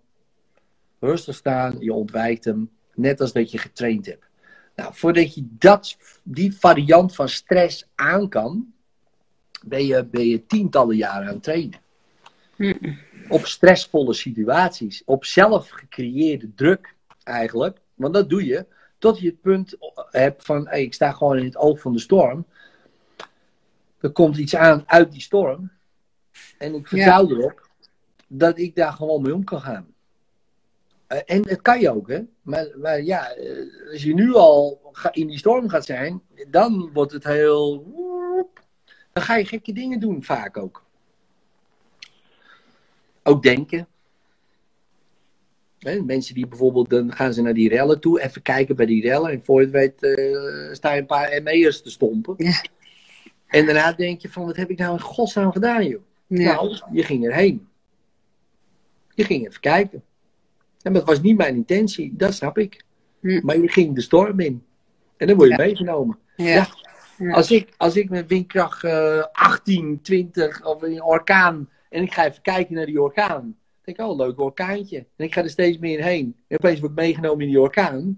rustig 0.99 1.35
staan, 1.35 1.75
je 1.79 1.93
ontwijkt 1.93 2.45
hem, 2.45 2.69
net 2.95 3.21
als 3.21 3.31
dat 3.33 3.51
je 3.51 3.57
getraind 3.57 4.05
hebt. 4.05 4.29
Nou, 4.81 4.93
voordat 4.93 5.33
je 5.35 5.47
dat, 5.49 5.97
die 6.23 6.57
variant 6.57 7.15
van 7.15 7.29
stress 7.29 7.87
aan 7.95 8.29
kan, 8.29 8.73
ben 9.65 9.85
je, 9.85 10.05
ben 10.05 10.25
je 10.25 10.45
tientallen 10.45 10.95
jaren 10.95 11.27
aan 11.27 11.33
het 11.33 11.43
trainen 11.43 11.79
op 13.29 13.45
stressvolle 13.45 14.13
situaties, 14.13 15.01
op 15.05 15.25
zelf 15.25 15.69
gecreëerde 15.69 16.53
druk 16.55 16.95
eigenlijk. 17.23 17.77
Want 17.93 18.13
dat 18.13 18.29
doe 18.29 18.45
je 18.45 18.65
tot 18.97 19.19
je 19.19 19.27
het 19.27 19.41
punt 19.41 19.77
hebt 20.09 20.45
van 20.45 20.67
hey, 20.67 20.81
ik 20.81 20.93
sta 20.93 21.11
gewoon 21.11 21.37
in 21.37 21.45
het 21.45 21.57
oog 21.57 21.79
van 21.79 21.93
de 21.93 21.99
storm. 21.99 22.45
Er 23.99 24.11
komt 24.11 24.37
iets 24.37 24.55
aan 24.55 24.83
uit 24.85 25.11
die 25.11 25.21
storm. 25.21 25.71
En 26.57 26.75
ik 26.75 26.87
vertrouw 26.87 27.29
erop 27.29 27.69
dat 28.27 28.57
ik 28.57 28.75
daar 28.75 28.93
gewoon 28.93 29.21
mee 29.21 29.33
om 29.33 29.43
kan 29.43 29.61
gaan. 29.61 29.90
Eh, 31.11 31.19
en 31.25 31.41
dat 31.41 31.61
kan 31.61 31.79
je 31.79 31.91
ook, 31.91 32.07
hè. 32.07 32.21
Maar, 32.41 32.67
maar 32.77 33.01
ja, 33.01 33.31
eh, 33.33 33.91
als 33.91 34.03
je 34.03 34.13
nu 34.13 34.33
al 34.33 34.81
in 35.11 35.27
die 35.27 35.37
storm 35.37 35.69
gaat 35.69 35.85
zijn, 35.85 36.21
dan 36.49 36.89
wordt 36.93 37.11
het 37.11 37.23
heel... 37.23 37.85
Dan 39.13 39.23
ga 39.23 39.35
je 39.35 39.45
gekke 39.45 39.73
dingen 39.73 39.99
doen, 39.99 40.23
vaak 40.23 40.57
ook. 40.57 40.85
Ook 43.23 43.43
denken. 43.43 43.87
Hè, 45.79 46.01
mensen 46.01 46.35
die 46.35 46.47
bijvoorbeeld, 46.47 46.89
dan 46.89 47.13
gaan 47.13 47.33
ze 47.33 47.41
naar 47.41 47.53
die 47.53 47.69
rellen 47.69 47.99
toe, 47.99 48.21
even 48.21 48.41
kijken 48.41 48.75
bij 48.75 48.85
die 48.85 49.01
rellen. 49.01 49.31
En 49.31 49.43
voor 49.43 49.59
je 49.59 49.65
het 49.65 49.75
weet, 49.75 50.03
eh, 50.03 50.73
sta 50.73 50.93
je 50.93 50.99
een 50.99 51.05
paar 51.05 51.41
ME'ers 51.43 51.81
te 51.81 51.91
stompen. 51.91 52.33
Ja. 52.37 52.63
En 53.47 53.65
daarna 53.65 53.93
denk 53.93 54.21
je 54.21 54.29
van, 54.29 54.45
wat 54.45 54.55
heb 54.55 54.69
ik 54.69 54.77
nou 54.77 54.93
in 54.93 55.01
godsnaam 55.01 55.51
gedaan, 55.51 55.87
joh? 55.87 56.01
Ja. 56.27 56.53
Nou, 56.53 56.77
je 56.91 57.03
ging 57.03 57.25
erheen. 57.25 57.67
Je 59.13 59.23
ging 59.23 59.47
even 59.47 59.61
kijken. 59.61 60.03
En 60.83 60.93
dat 60.93 61.05
was 61.05 61.21
niet 61.21 61.37
mijn 61.37 61.55
intentie, 61.55 62.13
dat 62.15 62.33
snap 62.33 62.57
ik. 62.57 62.83
Hm. 63.19 63.39
Maar 63.43 63.57
je 63.57 63.67
ging 63.67 63.95
de 63.95 64.01
storm 64.01 64.39
in. 64.39 64.63
En 65.17 65.27
dan 65.27 65.35
word 65.35 65.49
je 65.49 65.55
Ja. 65.57 65.63
meegenomen. 65.63 66.17
Ja. 66.35 66.67
Als, 67.31 67.51
ik, 67.51 67.69
als 67.77 67.95
ik 67.95 68.09
met 68.09 68.27
windkracht 68.27 68.83
eh 68.83 69.23
18, 69.31 69.99
20 70.01 70.65
of 70.65 70.81
een 70.81 71.03
orkaan. 71.03 71.69
en 71.89 72.03
ik 72.03 72.13
ga 72.13 72.25
even 72.25 72.41
kijken 72.41 72.75
naar 72.75 72.85
die 72.85 73.01
orkaan. 73.01 73.41
dan 73.41 73.95
denk 73.95 73.97
ik, 73.97 74.05
oh, 74.05 74.17
leuk 74.25 74.39
orkaantje. 74.39 74.97
En 75.15 75.25
ik 75.25 75.33
ga 75.33 75.43
er 75.43 75.49
steeds 75.49 75.77
meer 75.77 76.03
heen. 76.03 76.35
En 76.47 76.57
opeens 76.57 76.79
word 76.79 76.91
ik 76.91 76.97
meegenomen 76.97 77.41
in 77.41 77.47
die 77.47 77.59
orkaan. 77.59 78.15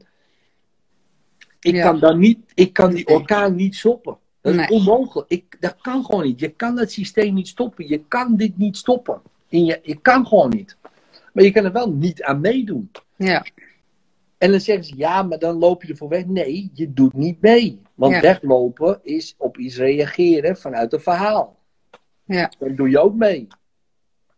Ik, 1.60 1.74
Ja. 1.76 1.84
kan, 1.84 2.00
dan 2.00 2.20
niet, 2.20 2.40
ik 2.54 2.74
kan 2.74 2.94
die 2.94 3.08
orkaan 3.08 3.56
niet 3.56 3.76
stoppen. 3.76 4.18
Dat 4.42 4.54
is 4.54 4.60
Nee. 4.60 4.70
onmogelijk. 4.70 5.30
Ik, 5.30 5.58
dat 5.60 5.76
kan 5.82 6.06
gewoon 6.06 6.24
niet. 6.24 6.40
Je 6.40 6.50
kan 6.50 6.78
het 6.78 6.92
systeem 6.92 7.34
niet 7.34 7.48
stoppen. 7.48 7.88
Je 7.88 8.04
kan 8.08 8.36
dit 8.36 8.58
niet 8.58 8.78
stoppen. 8.78 9.22
In 9.50 9.66
je, 9.66 9.80
je 9.84 9.96
kan 10.02 10.28
gewoon 10.28 10.50
niet. 10.50 10.78
Maar 11.34 11.44
je 11.44 11.52
kan 11.52 11.66
er 11.66 11.72
wel 11.72 11.92
niet 11.92 12.24
aan 12.24 12.42
meedoen. 12.42 12.92
Ja. 13.16 13.46
En 14.38 14.52
dan 14.52 14.60
zeggen 14.60 14.86
ze, 14.86 14.94
ja, 14.98 15.24
maar 15.24 15.40
dan 15.40 15.58
loop 15.58 15.84
je 15.84 15.92
ervoor 15.92 16.10
weg. 16.10 16.26
Nee, 16.26 16.72
je 16.74 16.94
doet 16.94 17.14
niet 17.14 17.42
mee. 17.42 17.82
Want 17.94 18.14
Ja. 18.14 18.22
weglopen 18.22 19.00
is 19.04 19.36
op 19.38 19.58
iets 19.58 19.78
reageren 19.78 20.58
vanuit 20.58 20.94
een 20.94 21.00
verhaal. 21.02 21.60
Ja. 22.26 22.52
Dan 22.60 22.76
doe 22.76 22.90
je 22.90 23.00
ook 23.00 23.16
mee. 23.16 23.48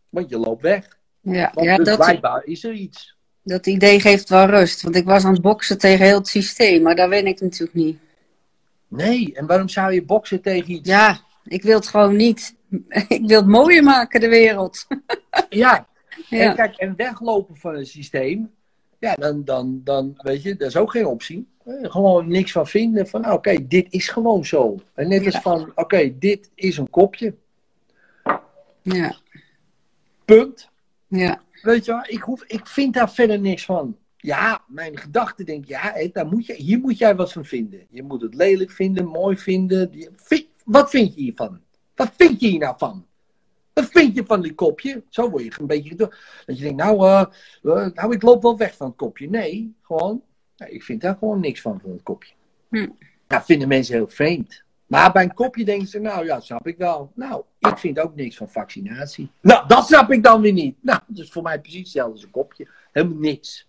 Want 0.10 0.30
je 0.30 0.38
loopt 0.38 0.62
weg. 0.62 0.98
Ja. 1.22 1.52
Want 1.54 1.68
Ja, 1.68 1.78
dus 1.78 1.86
dat, 1.86 1.98
blijkbaar 1.98 2.44
is 2.46 2.64
er 2.64 2.74
iets. 2.74 3.18
dat 3.44 3.68
idee 3.68 4.00
geeft 4.00 4.30
wel 4.30 4.46
rust. 4.46 4.82
Want 4.82 4.96
ik 4.96 5.06
was 5.06 5.24
aan 5.26 5.34
het 5.34 5.42
boksen 5.42 5.78
tegen 5.78 6.06
heel 6.06 6.18
het 6.18 6.28
systeem, 6.28 6.82
maar 6.82 6.96
dat 6.96 7.10
weet 7.10 7.26
ik 7.26 7.42
natuurlijk 7.42 7.74
niet. 7.74 7.98
Nee, 8.88 9.34
en 9.36 9.46
waarom 9.46 9.70
zou 9.70 9.94
je 9.94 10.04
boksen 10.06 10.42
tegen 10.42 10.72
iets? 10.72 10.90
Ja, 10.90 11.20
ik 11.44 11.64
wil 11.64 11.76
het 11.76 11.88
gewoon 11.88 12.16
niet. 12.16 12.56
Ik 13.08 13.22
wil 13.28 13.38
het 13.40 13.48
mooier 13.50 13.84
maken, 13.84 14.20
de 14.20 14.30
wereld. 14.30 14.86
Ja, 15.50 15.88
Ja. 16.30 16.40
En 16.50 16.56
kijk, 16.56 16.76
en 16.76 16.96
weglopen 16.96 17.56
van 17.56 17.76
een 17.76 17.86
systeem, 17.86 18.52
ja, 19.00 19.14
dan, 19.16 19.44
dan, 19.44 19.82
dan 19.84 20.14
weet 20.18 20.42
je, 20.44 20.56
dat 20.56 20.68
is 20.68 20.78
ook 20.78 20.92
geen 20.92 21.06
optie. 21.06 21.48
Eh, 21.66 21.74
Gewoon 21.92 22.28
niks 22.28 22.52
van 22.52 22.68
vinden 22.68 23.08
van, 23.08 23.22
nou, 23.22 23.34
oké, 23.36 23.68
dit 23.68 23.88
is 23.90 24.08
gewoon 24.08 24.46
zo. 24.46 24.76
En 24.94 25.08
net 25.08 25.26
als 25.26 25.34
Ja. 25.34 25.42
van, 25.42 25.72
oké, 25.76 26.18
dit 26.20 26.52
is 26.56 26.78
een 26.78 26.90
kopje, 26.90 27.36
Ja. 28.82 29.16
punt. 30.26 30.70
Ja. 31.08 31.42
Weet 31.62 31.86
je 31.86 31.92
wel, 31.92 32.04
ik, 32.08 32.22
hoef, 32.22 32.44
ik 32.44 32.68
vind 32.68 32.94
daar 32.94 33.12
verder 33.12 33.40
niks 33.40 33.66
van. 33.66 33.98
Ja, 34.18 34.62
mijn 34.68 34.98
gedachte 34.98 35.44
denkt, 35.44 35.68
ja, 35.68 35.92
hé, 35.94 36.10
daar 36.14 36.28
moet 36.28 36.46
je, 36.46 36.54
hier 36.54 36.80
moet 36.80 36.98
jij 36.98 37.16
wat 37.16 37.32
van 37.32 37.46
vinden. 37.46 37.86
Je 37.90 38.04
moet 38.04 38.22
het 38.22 38.36
lelijk 38.36 38.72
vinden, 38.72 39.06
mooi 39.06 39.38
vinden. 39.38 39.92
Wat 40.66 40.90
vind 40.90 41.14
je 41.16 41.22
hiervan? 41.22 41.60
Wat 41.96 42.12
vind 42.16 42.40
je 42.40 42.48
hier 42.48 42.60
nou 42.60 42.76
van? 42.78 43.06
Wat 43.76 43.86
vind 43.86 44.16
je 44.16 44.26
van 44.26 44.42
die 44.42 44.54
kopje? 44.54 45.04
Zo 45.10 45.30
word 45.30 45.44
je 45.44 45.52
een 45.60 45.68
beetje 45.68 45.96
Dat 45.96 46.14
je 46.46 46.64
denkt, 46.64 46.84
nou, 46.84 47.08
eh, 47.08 47.22
eh, 47.64 47.94
nou, 47.94 48.14
ik 48.14 48.22
loop 48.22 48.42
wel 48.42 48.58
weg 48.58 48.76
van 48.76 48.88
het 48.88 48.96
kopje. 48.96 49.30
Nee, 49.30 49.76
gewoon, 49.82 50.22
nee, 50.58 50.70
ik 50.70 50.84
vind 50.84 51.02
daar 51.02 51.16
gewoon 51.20 51.40
niks 51.40 51.62
van, 51.62 51.80
van 51.82 51.92
het 51.92 52.04
kopje. 52.04 52.34
Hm. 52.70 52.90
Ja, 53.28 53.44
vinden 53.44 53.68
mensen 53.68 53.96
heel 53.96 54.08
vreemd. 54.08 54.64
Maar 54.86 55.12
bij 55.12 55.24
een 55.24 55.34
kopje 55.34 55.66
denken 55.66 55.88
ze, 55.88 56.00
nou 56.00 56.26
ja, 56.26 56.40
snap 56.40 56.68
ik 56.68 56.78
wel. 56.78 57.12
Nou, 57.16 57.44
ik 57.60 57.78
vind 57.78 58.00
ook 58.00 58.16
niks 58.16 58.38
van 58.38 58.50
vaccinatie. 58.50 59.30
Nou, 59.42 59.68
dat 59.68 59.86
snap 59.86 60.12
ik 60.12 60.24
dan 60.24 60.42
weer 60.42 60.54
niet. 60.54 60.78
Nou, 60.82 61.00
dat 61.08 61.24
is 61.24 61.32
voor 61.32 61.44
mij 61.44 61.60
precies 61.60 61.80
hetzelfde 61.80 62.12
als 62.14 62.24
een 62.24 62.32
kopje. 62.32 62.68
Helemaal 62.92 63.18
niks. 63.18 63.68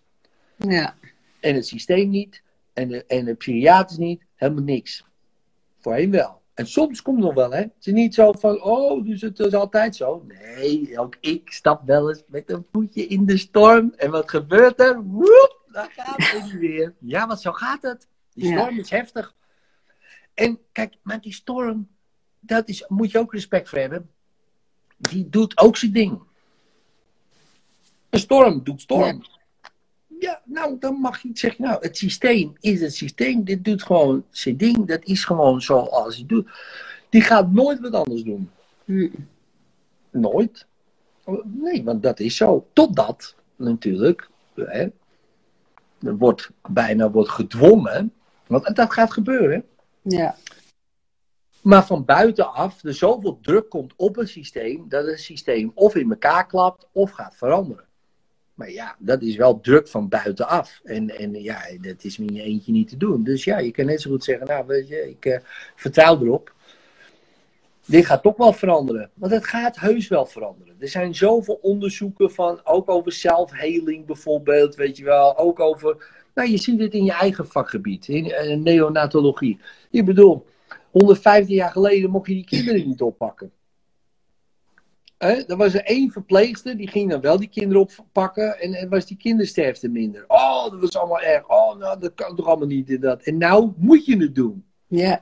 Ja. 0.55 0.95
En 1.39 1.55
het 1.55 1.67
systeem 1.67 2.09
niet. 2.09 2.41
En 2.73 2.87
de, 2.87 3.05
en 3.05 3.25
de 3.25 3.33
psychiaters 3.33 3.97
niet. 3.97 4.21
Helemaal 4.35 4.63
niks. 4.63 5.05
Voorheen 5.79 6.11
wel. 6.11 6.41
En 6.57 6.67
soms 6.67 7.01
komt 7.01 7.17
het 7.17 7.25
nog 7.25 7.35
wel, 7.35 7.51
hè. 7.51 7.59
Het 7.59 7.73
is 7.79 7.93
niet 7.93 8.13
zo 8.13 8.31
van, 8.31 8.61
oh, 8.61 9.05
dus 9.05 9.21
het 9.21 9.39
is 9.39 9.53
altijd 9.53 9.95
zo. 9.95 10.25
Nee, 10.27 10.99
ook 10.99 11.15
ik 11.19 11.51
stap 11.51 11.81
wel 11.85 12.09
eens 12.09 12.23
met 12.27 12.49
een 12.51 12.65
voetje 12.71 13.07
in 13.07 13.25
de 13.25 13.37
storm. 13.37 13.93
En 13.97 14.11
wat 14.11 14.29
gebeurt 14.29 14.79
er? 14.79 15.01
Woep, 15.03 15.61
daar 15.71 15.91
gaat 15.95 16.31
het 16.31 16.51
weer. 16.59 16.93
Ja, 16.99 17.27
want 17.27 17.41
zo 17.41 17.51
gaat 17.51 17.81
het. 17.81 18.07
Die 18.33 18.49
Ja. 18.49 18.59
storm 18.59 18.79
is 18.79 18.89
heftig. 18.89 19.35
En 20.33 20.59
kijk, 20.71 20.95
maar 21.01 21.21
die 21.21 21.33
storm, 21.33 21.87
dat 22.39 22.69
is, 22.69 22.85
moet 22.87 23.11
je 23.11 23.19
ook 23.19 23.33
respect 23.33 23.69
voor 23.69 23.79
hebben. 23.79 24.09
Die 24.97 25.29
doet 25.29 25.57
ook 25.57 25.77
zijn 25.77 25.91
ding. 25.91 26.21
Een 28.09 28.19
storm 28.19 28.63
doet 28.63 28.81
storm. 28.81 29.23
Ja, 29.23 29.36
nou, 30.43 30.75
dan 30.79 30.99
mag 30.99 31.21
je 31.21 31.29
zeggen, 31.33 31.63
nou, 31.63 31.77
het 31.81 31.97
systeem 31.97 32.53
is 32.59 32.81
het 32.81 32.95
systeem. 32.95 33.43
Dit 33.43 33.65
doet 33.65 33.83
gewoon 33.83 34.23
zijn 34.29 34.57
ding. 34.57 34.87
Dat 34.87 35.03
is 35.03 35.25
gewoon 35.25 35.61
zoals 35.61 36.17
het 36.17 36.29
doet. 36.29 36.49
Die 37.09 37.21
gaat 37.21 37.51
nooit 37.51 37.79
wat 37.79 37.93
anders 37.93 38.23
doen. 38.23 38.49
Hm. 38.85 39.09
Nooit. 40.11 40.65
Nee, 41.43 41.83
want 41.83 42.03
dat 42.03 42.19
is 42.19 42.35
zo. 42.35 42.67
Totdat, 42.73 43.35
natuurlijk, 43.55 44.29
hè, 44.55 44.87
er 46.01 46.17
wordt 46.17 46.49
bijna 46.69 47.11
wordt 47.11 47.29
gedwongen. 47.29 48.13
Want 48.47 48.75
dat 48.75 48.93
gaat 48.93 49.13
gebeuren. 49.13 49.65
Ja. 50.01 50.35
Maar 51.61 51.85
van 51.85 52.05
buitenaf 52.05 52.83
er 52.83 52.93
zoveel 52.93 53.39
druk 53.41 53.69
komt 53.69 53.93
op 53.95 54.15
het 54.15 54.29
systeem. 54.29 54.85
dat 54.89 55.05
het 55.05 55.19
systeem 55.19 55.71
of 55.73 55.95
in 55.95 56.09
elkaar 56.09 56.47
klapt 56.47 56.87
of 56.91 57.11
gaat 57.11 57.35
veranderen. 57.35 57.86
Maar 58.57 58.71
ja, 58.71 58.95
dat 58.99 59.21
is 59.21 59.35
wel 59.35 59.59
druk 59.59 59.87
van 59.87 60.09
buitenaf. 60.09 60.79
En, 60.83 61.17
en 61.17 61.41
ja, 61.41 61.61
dat 61.81 62.03
is 62.03 62.19
in 62.19 62.33
je 62.33 62.41
eentje 62.41 62.71
niet 62.71 62.89
te 62.89 62.97
doen. 62.97 63.23
Dus 63.23 63.43
ja, 63.43 63.57
je 63.57 63.71
kan 63.71 63.85
net 63.85 64.01
zo 64.01 64.09
goed 64.09 64.23
zeggen: 64.23 64.47
Nou, 64.47 64.65
weet 64.65 64.87
je, 64.87 65.09
ik 65.09 65.25
eh, 65.25 65.39
vertrouw 65.75 66.21
erop. 66.21 66.53
Dit 67.85 68.05
gaat 68.05 68.21
toch 68.21 68.37
wel 68.37 68.53
veranderen. 68.53 69.09
Want 69.13 69.31
het 69.31 69.45
gaat 69.45 69.79
heus 69.79 70.07
wel 70.07 70.25
veranderen. 70.25 70.75
Er 70.79 70.87
zijn 70.87 71.15
zoveel 71.15 71.59
onderzoeken 71.61 72.31
van, 72.31 72.59
ook 72.63 72.89
over 72.89 73.11
self-healing 73.11 74.05
bijvoorbeeld, 74.05 74.75
weet 74.75 74.97
je 74.97 75.03
wel. 75.03 75.37
Ook 75.37 75.59
over, 75.59 76.11
nou 76.33 76.49
je 76.49 76.57
ziet 76.57 76.79
het 76.79 76.93
in 76.93 77.03
je 77.03 77.13
eigen 77.13 77.47
vakgebied, 77.47 78.07
in 78.07 78.31
eh, 78.31 78.57
neonatologie. 78.57 79.59
Ik 79.91 80.05
bedoel, 80.05 80.45
115 80.91 81.55
jaar 81.55 81.71
geleden 81.71 82.09
mocht 82.09 82.27
je 82.27 82.33
die 82.33 82.45
kinderen 82.45 82.87
niet 82.87 83.01
oppakken. 83.01 83.51
Hè? 85.17 85.31
Er 85.31 85.57
was 85.57 85.73
er 85.73 85.83
één 85.83 86.11
verpleegster, 86.11 86.77
die 86.77 86.87
ging 86.87 87.09
dan 87.09 87.21
wel 87.21 87.39
die 87.39 87.49
kinderen 87.49 87.81
oppakken 87.81 88.59
en 88.59 88.73
er 88.73 88.89
was 88.89 89.05
die 89.05 89.17
kindersterfte 89.17 89.89
minder. 89.89 90.23
Oh, 90.27 90.71
dat 90.71 90.79
was 90.79 90.97
allemaal 90.97 91.21
erg. 91.21 91.49
Oh, 91.49 91.77
nou, 91.77 91.99
dat 91.99 92.13
kan 92.13 92.35
toch 92.35 92.45
allemaal 92.45 92.67
niet 92.67 92.89
in 92.89 92.99
dat. 92.99 93.21
En 93.23 93.37
nou 93.37 93.71
moet 93.77 94.05
je 94.05 94.17
het 94.17 94.35
doen. 94.35 94.63
Ja. 94.87 95.21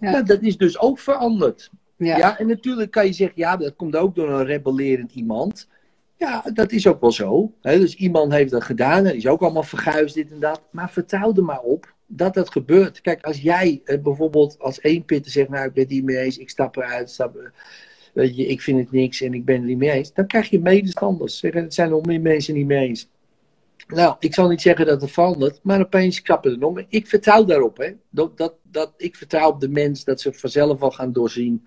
Ja. 0.00 0.10
Nou, 0.10 0.24
dat 0.24 0.42
is 0.42 0.56
dus 0.56 0.78
ook 0.78 0.98
veranderd. 0.98 1.70
Ja. 1.96 2.16
Ja. 2.16 2.38
en 2.38 2.46
natuurlijk 2.46 2.90
kan 2.90 3.06
je 3.06 3.12
zeggen, 3.12 3.40
ja, 3.40 3.56
dat 3.56 3.76
komt 3.76 3.96
ook 3.96 4.14
door 4.14 4.30
een 4.30 4.44
rebellerend 4.44 5.12
iemand. 5.12 5.68
Ja, 6.16 6.44
dat 6.54 6.72
is 6.72 6.86
ook 6.86 7.00
wel 7.00 7.12
zo. 7.12 7.52
Hè? 7.60 7.78
Dus 7.78 7.94
iemand 7.94 8.32
heeft 8.32 8.50
dat 8.50 8.62
gedaan 8.62 9.06
en 9.06 9.16
is 9.16 9.26
ook 9.26 9.42
allemaal 9.42 9.62
verguisd, 9.62 10.14
dit 10.14 10.30
en 10.30 10.40
dat. 10.40 10.62
Maar 10.70 10.90
vertrouw 10.90 11.34
er 11.34 11.44
maar 11.44 11.60
op 11.60 11.94
dat 12.06 12.34
dat 12.34 12.50
gebeurt. 12.50 13.00
Kijk, 13.00 13.24
als 13.24 13.40
jij 13.40 13.80
eh, 13.84 14.00
bijvoorbeeld 14.00 14.58
als 14.58 14.80
één 14.80 15.04
pitter 15.04 15.32
zegt, 15.32 15.48
nou, 15.48 15.66
ik 15.66 15.72
ben 15.72 15.82
het 15.82 15.92
niet 15.92 16.04
mee 16.04 16.16
eens, 16.16 16.38
ik 16.38 16.50
stap 16.50 16.76
eruit, 16.76 17.10
stap, 17.10 17.36
eh, 17.36 17.42
weet 18.18 18.36
je, 18.36 18.46
ik 18.46 18.60
vind 18.60 18.78
het 18.78 18.92
niks 18.92 19.20
en 19.20 19.34
ik 19.34 19.44
ben 19.44 19.56
het 19.56 19.64
niet 19.64 19.78
mee 19.78 19.90
eens. 19.90 20.12
Dan 20.12 20.26
krijg 20.26 20.50
je 20.50 20.60
medestanders. 20.60 21.38
Zeggen, 21.38 21.62
het 21.62 21.74
zijn 21.74 21.90
nog 21.90 22.04
meer 22.04 22.20
mensen 22.20 22.54
niet 22.54 22.66
mee 22.66 22.88
eens. 22.88 23.08
Nou, 23.86 24.16
ik 24.18 24.34
zal 24.34 24.48
niet 24.48 24.60
zeggen 24.60 24.86
dat 24.86 25.00
het 25.00 25.10
verandert, 25.10 25.60
maar 25.62 25.80
opeens 25.80 26.22
kappen 26.22 26.50
er 26.52 26.58
nog. 26.58 26.82
Ik 26.88 27.06
vertrouw 27.06 27.44
daarop, 27.44 27.76
hè. 27.76 27.92
Dat, 28.10 28.36
dat, 28.36 28.54
dat, 28.62 28.92
ik 28.96 29.16
vertrouw 29.16 29.50
op 29.50 29.60
de 29.60 29.68
mens 29.68 30.04
dat 30.04 30.20
ze 30.20 30.32
vanzelf 30.32 30.80
wel 30.80 30.90
gaan 30.90 31.12
doorzien. 31.12 31.66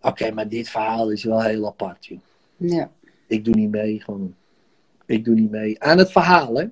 Oké, 0.00 0.30
maar 0.30 0.48
dit 0.48 0.68
verhaal 0.68 1.10
is 1.10 1.24
wel 1.24 1.42
heel 1.42 1.66
apart, 1.66 2.06
joh. 2.06 2.18
Ja. 2.56 2.90
Ik 3.26 3.44
doe 3.44 3.54
niet 3.54 3.70
mee, 3.70 4.00
gewoon. 4.00 4.34
Ik 5.06 5.24
doe 5.24 5.34
niet 5.34 5.50
mee. 5.50 5.82
Aan 5.82 5.98
het 5.98 6.12
verhaal, 6.12 6.54
hè. 6.54 6.66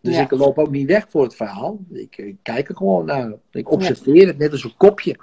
Dus 0.00 0.14
Ja. 0.14 0.22
ik 0.22 0.30
loop 0.30 0.58
ook 0.58 0.70
niet 0.70 0.86
weg 0.86 1.06
voor 1.08 1.22
het 1.22 1.36
verhaal. 1.36 1.78
Ik, 1.92 2.16
ik 2.16 2.36
kijk 2.42 2.68
er 2.68 2.76
gewoon 2.76 3.04
naar. 3.04 3.32
Ik 3.50 3.70
observeer 3.70 4.26
het 4.26 4.38
net 4.38 4.52
als 4.52 4.64
een 4.64 4.76
kopje. 4.76 5.16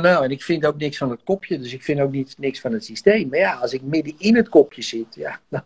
Nou, 0.00 0.24
en 0.24 0.30
ik 0.30 0.42
vind 0.42 0.66
ook 0.66 0.78
niks 0.78 0.96
van 0.96 1.10
het 1.10 1.22
kopje, 1.24 1.58
dus 1.58 1.72
ik 1.72 1.82
vind 1.82 2.00
ook 2.00 2.12
niet, 2.12 2.34
niks 2.38 2.60
van 2.60 2.72
het 2.72 2.84
systeem. 2.84 3.28
Maar 3.28 3.38
ja, 3.38 3.54
als 3.54 3.72
ik 3.72 3.82
midden 3.82 4.14
in 4.18 4.36
het 4.36 4.48
kopje 4.48 4.82
zit, 4.82 5.14
ja, 5.14 5.40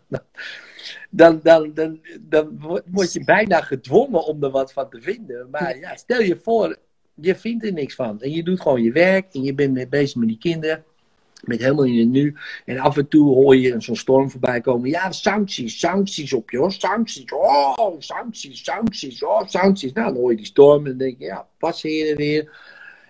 dan, 1.09 1.39
dan, 1.43 1.73
dan, 1.73 1.99
dan, 2.21 2.81
word 2.85 3.13
je 3.13 3.23
bijna 3.23 3.61
gedwongen 3.61 4.25
om 4.25 4.43
er 4.43 4.49
wat 4.49 4.73
van 4.73 4.89
te 4.89 5.01
vinden. 5.01 5.47
Maar 5.51 5.77
ja, 5.77 5.95
stel 5.95 6.21
je 6.21 6.39
voor, 6.43 6.77
je 7.13 7.35
vindt 7.35 7.65
er 7.65 7.73
niks 7.73 7.95
van. 7.95 8.21
En 8.21 8.31
je 8.31 8.43
doet 8.43 8.61
gewoon 8.61 8.83
je 8.83 8.91
werk 8.91 9.33
en 9.33 9.43
je 9.43 9.53
bent 9.53 9.73
mee 9.73 9.87
bezig 9.87 10.15
met 10.15 10.27
die 10.27 10.37
kinderen. 10.37 10.83
Met 11.43 11.59
helemaal 11.59 11.85
in 11.85 11.99
het 11.99 12.09
nu. 12.09 12.35
En 12.65 12.77
af 12.77 12.97
en 12.97 13.07
toe 13.07 13.33
hoor 13.33 13.55
je 13.55 13.81
zo'n 13.81 13.95
storm 13.95 14.29
voorbij 14.31 14.61
komen. 14.61 14.89
Ja, 14.89 15.11
sancties, 15.11 15.79
sancties 15.79 16.33
op 16.33 16.49
je 16.49 16.57
hoor. 16.57 16.71
Sancties. 16.71 17.31
Oh, 17.31 17.95
sancties, 17.99 18.63
sancties. 18.63 19.23
Oh, 19.23 19.47
sancties. 19.47 19.93
Nou, 19.93 20.13
dan 20.13 20.21
hoor 20.21 20.31
je 20.31 20.37
die 20.37 20.45
storm 20.45 20.77
en 20.77 20.89
dan 20.89 20.97
denk 20.97 21.19
je, 21.19 21.25
ja, 21.25 21.47
pas 21.57 21.81
hier 21.81 22.09
en 22.09 22.15
weer. 22.15 22.51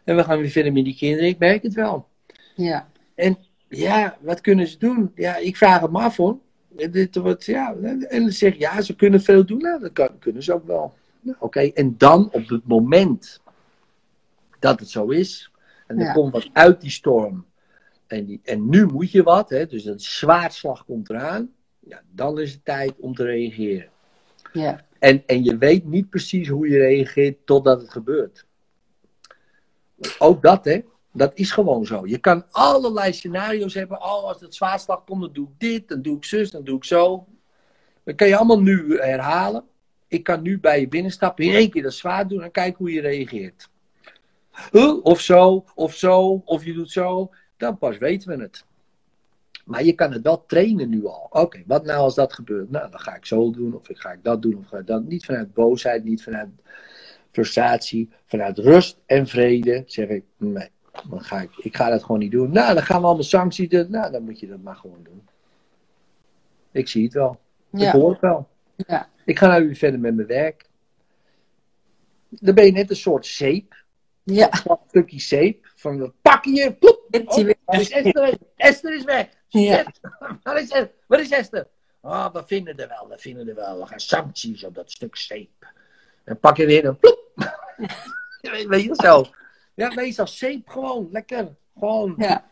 En 0.08 0.16
we 0.16 0.24
gaan 0.24 0.40
weer 0.40 0.50
verder 0.50 0.74
met 0.74 0.84
die 0.86 0.96
kinderen. 0.96 1.28
Ik 1.30 1.40
merk 1.40 1.64
het 1.64 1.74
wel. 1.74 2.08
Ja. 2.56 2.90
En 3.16 3.38
ja, 3.70 4.18
wat 4.22 4.42
kunnen 4.42 4.68
ze 4.68 4.78
doen? 4.78 5.12
Ja, 5.16 5.36
ik 5.38 5.58
vraag 5.58 5.82
het 5.82 5.92
me 5.92 6.00
af 6.00 6.18
hoor. 6.18 6.38
En 6.78 6.92
Dit 6.92 7.16
wordt, 7.16 7.46
ja, 7.46 7.76
en 7.84 8.08
dan 8.10 8.32
zeg 8.32 8.54
je, 8.54 8.60
ja, 8.60 8.82
ze 8.82 8.96
kunnen 8.96 9.22
veel 9.22 9.46
doen. 9.46 9.58
Nou, 9.58 9.80
dat 9.80 9.92
kan, 9.94 10.20
kunnen 10.20 10.44
ze 10.44 10.54
ook 10.54 10.68
wel. 10.68 10.94
Nou, 11.20 11.38
Oké, 11.40 11.60
en 11.60 11.96
dan 11.98 12.30
op 12.32 12.50
het 12.50 12.68
moment 12.68 13.42
dat 14.60 14.80
het 14.80 14.90
zo 14.90 15.08
is. 15.08 15.52
En 15.88 15.98
er 16.00 16.06
Ja. 16.06 16.14
komt 16.14 16.32
wat 16.32 16.50
uit 16.54 16.82
die 16.82 16.90
storm. 16.90 17.46
En, 18.08 18.26
die, 18.26 18.40
en 18.44 18.70
nu 18.70 18.86
moet 18.86 19.12
je 19.12 19.24
wat, 19.24 19.50
hè, 19.50 19.66
dus 19.66 19.86
een 19.86 20.00
zwaardslag 20.00 20.86
komt 20.86 21.10
eraan. 21.10 21.50
Ja, 21.80 22.02
dan 22.12 22.40
is 22.40 22.52
het 22.52 22.66
tijd 22.66 22.94
om 23.00 23.16
te 23.16 23.24
reageren. 23.24 23.90
Ja. 24.54 24.86
En, 25.00 25.24
en 25.26 25.44
je 25.44 25.58
weet 25.58 25.86
niet 25.86 26.10
precies 26.10 26.48
hoe 26.48 26.68
je 26.70 26.78
reageert 26.78 27.46
totdat 27.46 27.82
het 27.82 27.92
gebeurt. 27.92 28.46
Ook 30.20 30.42
dat, 30.42 30.66
hè. 30.66 30.82
Dat 31.12 31.32
is 31.34 31.52
gewoon 31.52 31.86
zo. 31.86 32.08
Je 32.08 32.18
kan 32.18 32.46
allerlei 32.52 33.14
scenario's 33.14 33.74
hebben. 33.74 33.98
Oh, 33.98 34.24
als 34.24 34.42
het 34.42 34.56
zwaarslag 34.56 35.04
komt, 35.04 35.22
dan 35.22 35.34
doe 35.34 35.48
ik 35.48 35.60
dit, 35.60 35.88
dan 35.88 36.02
doe 36.02 36.18
ik 36.18 36.26
zus, 36.26 36.52
dan 36.52 36.64
doe 36.64 36.78
ik 36.78 36.84
zo. 36.84 37.28
Dat 38.04 38.16
kan 38.16 38.28
je 38.28 38.36
allemaal 38.36 38.62
nu 38.62 38.98
herhalen. 39.00 39.64
Ik 40.08 40.24
kan 40.24 40.42
nu 40.42 40.60
bij 40.60 40.80
je 40.80 40.88
binnenstappen, 40.88 41.46
in 41.46 41.54
één 41.54 41.70
keer 41.70 41.84
dat 41.84 41.94
zwaar 41.94 42.28
doen 42.28 42.42
en 42.42 42.52
kijken 42.52 42.78
hoe 42.78 42.92
je 42.92 43.02
reageert. 43.02 43.70
Of 45.02 45.22
zo, 45.22 45.66
of 45.76 45.94
zo, 45.94 46.42
of 46.46 46.66
je 46.66 46.74
doet 46.74 46.92
zo. 46.92 47.30
Dan 47.58 47.78
pas 47.78 47.98
weten 47.98 48.38
we 48.38 48.44
het. 48.44 48.66
Maar 49.66 49.84
je 49.84 49.94
kan 49.94 50.12
het 50.12 50.22
wel 50.22 50.46
trainen 50.46 50.90
nu 50.90 51.06
al. 51.06 51.28
Oké, 51.30 51.64
wat 51.66 51.86
nou 51.86 52.00
als 52.00 52.16
dat 52.16 52.34
gebeurt? 52.34 52.72
Nou, 52.72 52.92
dan 52.92 53.00
ga 53.00 53.16
ik 53.16 53.26
zo 53.26 53.52
doen, 53.52 53.74
of 53.74 53.88
ga 53.88 54.12
ik 54.12 54.24
dat 54.24 54.42
doen, 54.42 54.58
of 54.58 54.68
ga 54.68 54.78
ik 54.78 54.88
dat. 54.88 55.04
Niet 55.04 55.26
vanuit 55.26 55.54
boosheid, 55.54 56.04
niet 56.04 56.24
vanuit 56.24 56.50
frustratie, 57.38 58.10
vanuit 58.26 58.58
rust 58.58 58.98
en 59.06 59.28
vrede. 59.28 59.84
Zeg 59.86 60.08
ik, 60.08 60.24
nee, 60.38 60.70
dan 61.10 61.24
ga 61.24 61.42
ik, 61.42 61.50
ik 61.58 61.76
ga 61.76 61.90
dat 61.90 62.04
gewoon 62.04 62.20
niet 62.20 62.32
doen. 62.32 62.52
Nou, 62.52 62.74
dan 62.74 62.84
gaan 62.84 63.02
we 63.02 63.06
allemaal 63.08 63.24
sancties 63.24 63.70
doen. 63.70 63.92
Nou, 63.92 64.12
dan 64.12 64.24
moet 64.24 64.40
je 64.40 64.48
dat 64.48 64.62
maar 64.62 64.76
gewoon 64.76 65.04
doen. 65.04 65.28
Ik 66.72 66.88
zie 66.88 67.04
het 67.04 67.14
wel. 67.14 67.40
Ik 67.72 67.88
hoor 67.88 68.12
het 68.12 68.22
wel. 68.22 68.48
Ja. 68.76 69.10
Ik 69.26 69.38
ga 69.38 69.48
nou 69.48 69.66
weer 69.66 69.76
verder 69.76 70.00
met 70.00 70.16
mijn 70.16 70.28
werk. 70.28 70.66
Dan 72.30 72.56
ben 72.56 72.66
je 72.66 72.72
net 72.72 72.90
een 72.90 72.96
soort 72.96 73.26
zeep. 73.26 73.76
Ja. 74.24 74.50
Een 74.66 74.78
stukje 74.88 75.20
zeep. 75.20 75.72
Van 75.76 76.00
we 76.00 76.12
pakken 76.22 76.54
je, 76.54 76.76
Oh, 77.26 77.50
waar 77.66 77.80
is 77.80 77.90
Esther? 78.56 78.94
is 78.94 79.04
weg. 79.04 79.30
Ja. 79.48 79.86
Waar 80.44 80.62
is 80.62 80.70
Esther? 80.70 80.92
Waar 81.08 81.20
is 81.20 81.30
Esther? 81.30 81.68
Ah, 82.02 82.34
we 82.34 82.44
vinden 82.46 82.78
er 82.78 82.88
wel, 82.88 83.08
we 83.10 83.18
vinden 83.18 83.48
er 83.48 83.56
wel. 83.56 83.80
We 83.80 83.86
gaan 83.86 84.00
sancties 84.00 84.64
op 84.64 84.76
dat 84.76 84.92
stuk 84.92 85.16
zeep. 85.16 85.74
En 86.24 86.40
pak 86.40 86.58
je 86.58 86.66
weer 86.66 86.86
een 86.86 86.98
ploep. 86.98 87.27
Weet 88.68 88.84
je 88.84 88.96
zo. 88.96 89.26
Ja, 89.74 89.94
meestal 89.94 90.28
zeep 90.28 90.70
gewoon. 90.70 91.08
Lekker. 91.12 91.56
Gewoon. 91.78 92.16
Ja. 92.18 92.46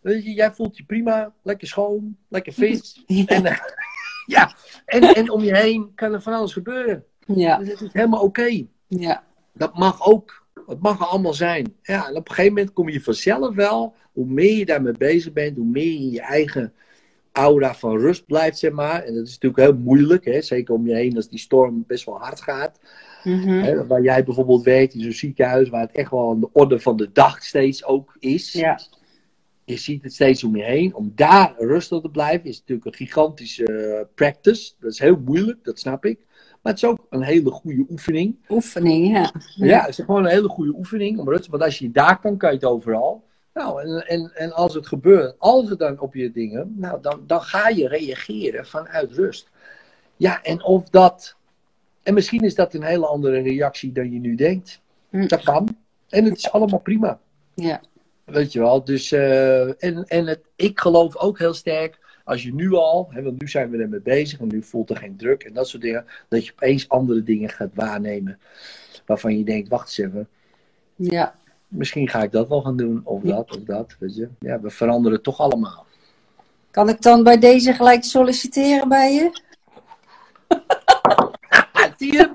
Weet 0.00 0.24
je, 0.24 0.32
jij 0.32 0.52
voelt 0.52 0.76
je 0.76 0.84
prima. 0.84 1.32
Lekker 1.42 1.68
schoon. 1.68 2.16
Lekker 2.28 2.52
vis. 2.52 3.02
Ja. 3.06 3.26
En, 3.26 3.46
eh, 3.46 3.58
ja. 4.36 4.54
En, 4.84 5.02
en 5.02 5.30
om 5.30 5.42
je 5.42 5.56
heen 5.56 5.92
kan 5.94 6.12
er 6.12 6.22
van 6.22 6.32
alles 6.32 6.52
gebeuren. 6.52 7.04
Ja. 7.26 7.58
Dus 7.58 7.68
het 7.68 7.80
is 7.80 7.92
helemaal 7.92 8.22
oké. 8.22 8.66
Ja. 8.86 9.24
Dat 9.52 9.78
mag 9.78 10.06
ook. 10.06 10.44
Het 10.66 10.80
mag 10.80 11.00
er 11.00 11.06
allemaal 11.06 11.34
zijn. 11.34 11.76
Ja, 11.82 12.08
en 12.08 12.16
op 12.16 12.28
een 12.28 12.34
gegeven 12.34 12.54
moment 12.54 12.72
kom 12.72 12.88
je 12.88 13.00
vanzelf 13.00 13.54
wel. 13.54 13.94
Hoe 14.12 14.26
meer 14.26 14.56
je 14.56 14.66
daarmee 14.66 14.92
bezig 14.92 15.32
bent, 15.32 15.56
hoe 15.56 15.66
meer 15.66 15.92
je 15.92 15.98
in 15.98 16.10
je 16.10 16.20
eigen 16.20 16.72
aura 17.32 17.74
van 17.74 17.98
rust 17.98 18.26
blijft, 18.26 18.58
zeg 18.58 18.72
maar. 18.72 19.02
En 19.02 19.14
dat 19.14 19.26
is 19.26 19.38
natuurlijk 19.38 19.62
heel 19.62 19.82
moeilijk, 19.82 20.24
hè? 20.24 20.42
zeker 20.42 20.74
om 20.74 20.86
je 20.86 20.94
heen 20.94 21.16
als 21.16 21.28
die 21.28 21.38
storm 21.38 21.84
best 21.86 22.04
wel 22.04 22.18
hard 22.18 22.40
gaat. 22.40 22.78
Mhm. 23.24 23.48
Hè? 23.48 23.86
Waar 23.86 24.02
jij 24.02 24.24
bijvoorbeeld 24.24 24.62
werkt 24.62 24.94
in 24.94 25.00
zo'n 25.00 25.12
ziekenhuis, 25.12 25.68
waar 25.68 25.80
het 25.80 25.92
echt 25.92 26.10
wel 26.10 26.30
aan 26.30 26.40
de 26.40 26.48
orde 26.52 26.80
van 26.80 26.96
de 26.96 27.12
dag 27.12 27.44
steeds 27.44 27.84
ook 27.84 28.16
is. 28.18 28.52
Ja. 28.52 28.80
Je 29.64 29.76
ziet 29.76 30.02
het 30.02 30.14
steeds 30.14 30.44
om 30.44 30.56
je 30.56 30.62
heen. 30.62 30.94
Om 30.94 31.12
daar 31.14 31.54
rustig 31.58 32.00
te 32.00 32.10
blijven 32.10 32.48
is 32.48 32.58
natuurlijk 32.58 32.86
een 32.86 33.06
gigantische 33.06 33.64
eh, 33.64 34.06
practice. 34.14 34.72
Dat 34.80 34.92
is 34.92 34.98
heel 34.98 35.20
moeilijk, 35.24 35.64
dat 35.64 35.78
snap 35.78 36.04
ik. 36.04 36.18
Maar 36.62 36.72
het 36.72 36.82
is 36.82 36.88
ook 36.88 37.06
een 37.10 37.22
hele 37.22 37.50
goede 37.50 37.86
oefening. 37.90 38.36
Oefening, 38.48 39.12
ja. 39.12 39.32
Ja, 39.54 39.80
het 39.80 39.88
is 39.98 40.04
gewoon 40.04 40.24
een 40.24 40.30
hele 40.30 40.48
goede 40.48 40.74
oefening 40.76 41.18
om 41.18 41.28
rustig. 41.28 41.50
Want 41.50 41.62
als 41.62 41.78
je 41.78 41.90
daar 41.90 42.20
kan, 42.20 42.36
kan 42.36 42.50
je 42.50 42.56
het 42.56 42.64
overal. 42.64 43.24
Nou, 43.54 43.82
en, 43.82 44.06
en, 44.06 44.30
en 44.34 44.52
als 44.52 44.74
het 44.74 44.86
gebeurt, 44.86 45.34
als 45.38 45.68
het 45.70 45.78
dan 45.78 46.00
op 46.00 46.14
je 46.14 46.30
dingen, 46.30 46.74
nou, 46.76 47.00
dan, 47.00 47.22
dan 47.26 47.42
ga 47.42 47.68
je 47.68 47.88
reageren 47.88 48.66
vanuit 48.66 49.12
rust. 49.12 49.50
Ja, 50.16 50.42
en 50.42 50.64
of 50.64 50.88
dat. 50.88 51.35
En 52.06 52.14
misschien 52.14 52.40
is 52.40 52.54
dat 52.54 52.74
een 52.74 52.82
hele 52.82 53.06
andere 53.06 53.40
reactie 53.40 53.92
dan 53.92 54.12
je 54.12 54.18
nu 54.18 54.34
denkt. 54.34 54.80
Hm. 55.10 55.26
Dat 55.26 55.42
kan. 55.42 55.76
En 56.08 56.24
het 56.24 56.36
is 56.36 56.50
allemaal 56.50 56.78
prima. 56.78 57.20
Ja. 57.54 57.80
Weet 58.24 58.52
je 58.52 58.58
wel. 58.58 58.84
Dus, 58.84 59.12
eh, 59.12 59.84
en 59.84 60.04
en 60.04 60.26
het, 60.26 60.40
ik 60.56 60.80
geloof 60.80 61.16
ook 61.16 61.38
heel 61.38 61.54
sterk. 61.54 61.98
Als 62.24 62.42
je 62.42 62.54
nu 62.54 62.74
al, 62.74 63.08
hè, 63.10 63.22
want 63.22 63.40
nu 63.40 63.48
zijn 63.48 63.70
we 63.70 63.78
ermee 63.78 64.00
bezig 64.00 64.40
en 64.40 64.46
nu 64.46 64.62
voelt 64.62 64.90
er 64.90 64.96
geen 64.96 65.16
druk 65.16 65.42
en 65.42 65.52
dat 65.52 65.68
soort 65.68 65.82
dingen, 65.82 66.04
dat 66.28 66.46
je 66.46 66.52
opeens 66.52 66.88
andere 66.88 67.22
dingen 67.22 67.48
gaat 67.48 67.74
waarnemen. 67.74 68.38
Waarvan 69.06 69.38
je 69.38 69.44
denkt, 69.44 69.68
wacht 69.68 69.86
eens 69.98 69.98
even, 70.08 70.28
Ja. 70.96 71.34
misschien 71.68 72.08
ga 72.08 72.22
ik 72.22 72.32
dat 72.32 72.48
wel 72.48 72.62
gaan 72.62 72.76
doen, 72.76 73.00
of 73.04 73.22
dat, 73.22 73.56
of 73.56 73.62
dat. 73.64 73.96
Weet 73.98 74.16
je. 74.16 74.28
Ja, 74.38 74.60
we 74.60 74.70
veranderen 74.70 75.22
toch 75.22 75.38
allemaal. 75.38 75.86
Kan 76.70 76.88
ik 76.88 77.02
dan 77.02 77.22
bij 77.22 77.38
deze 77.38 77.72
gelijk 77.72 78.04
solliciteren 78.04 78.88
bij 78.88 79.12
je? 79.14 79.30
Zie 81.98 82.12
je? 82.12 82.30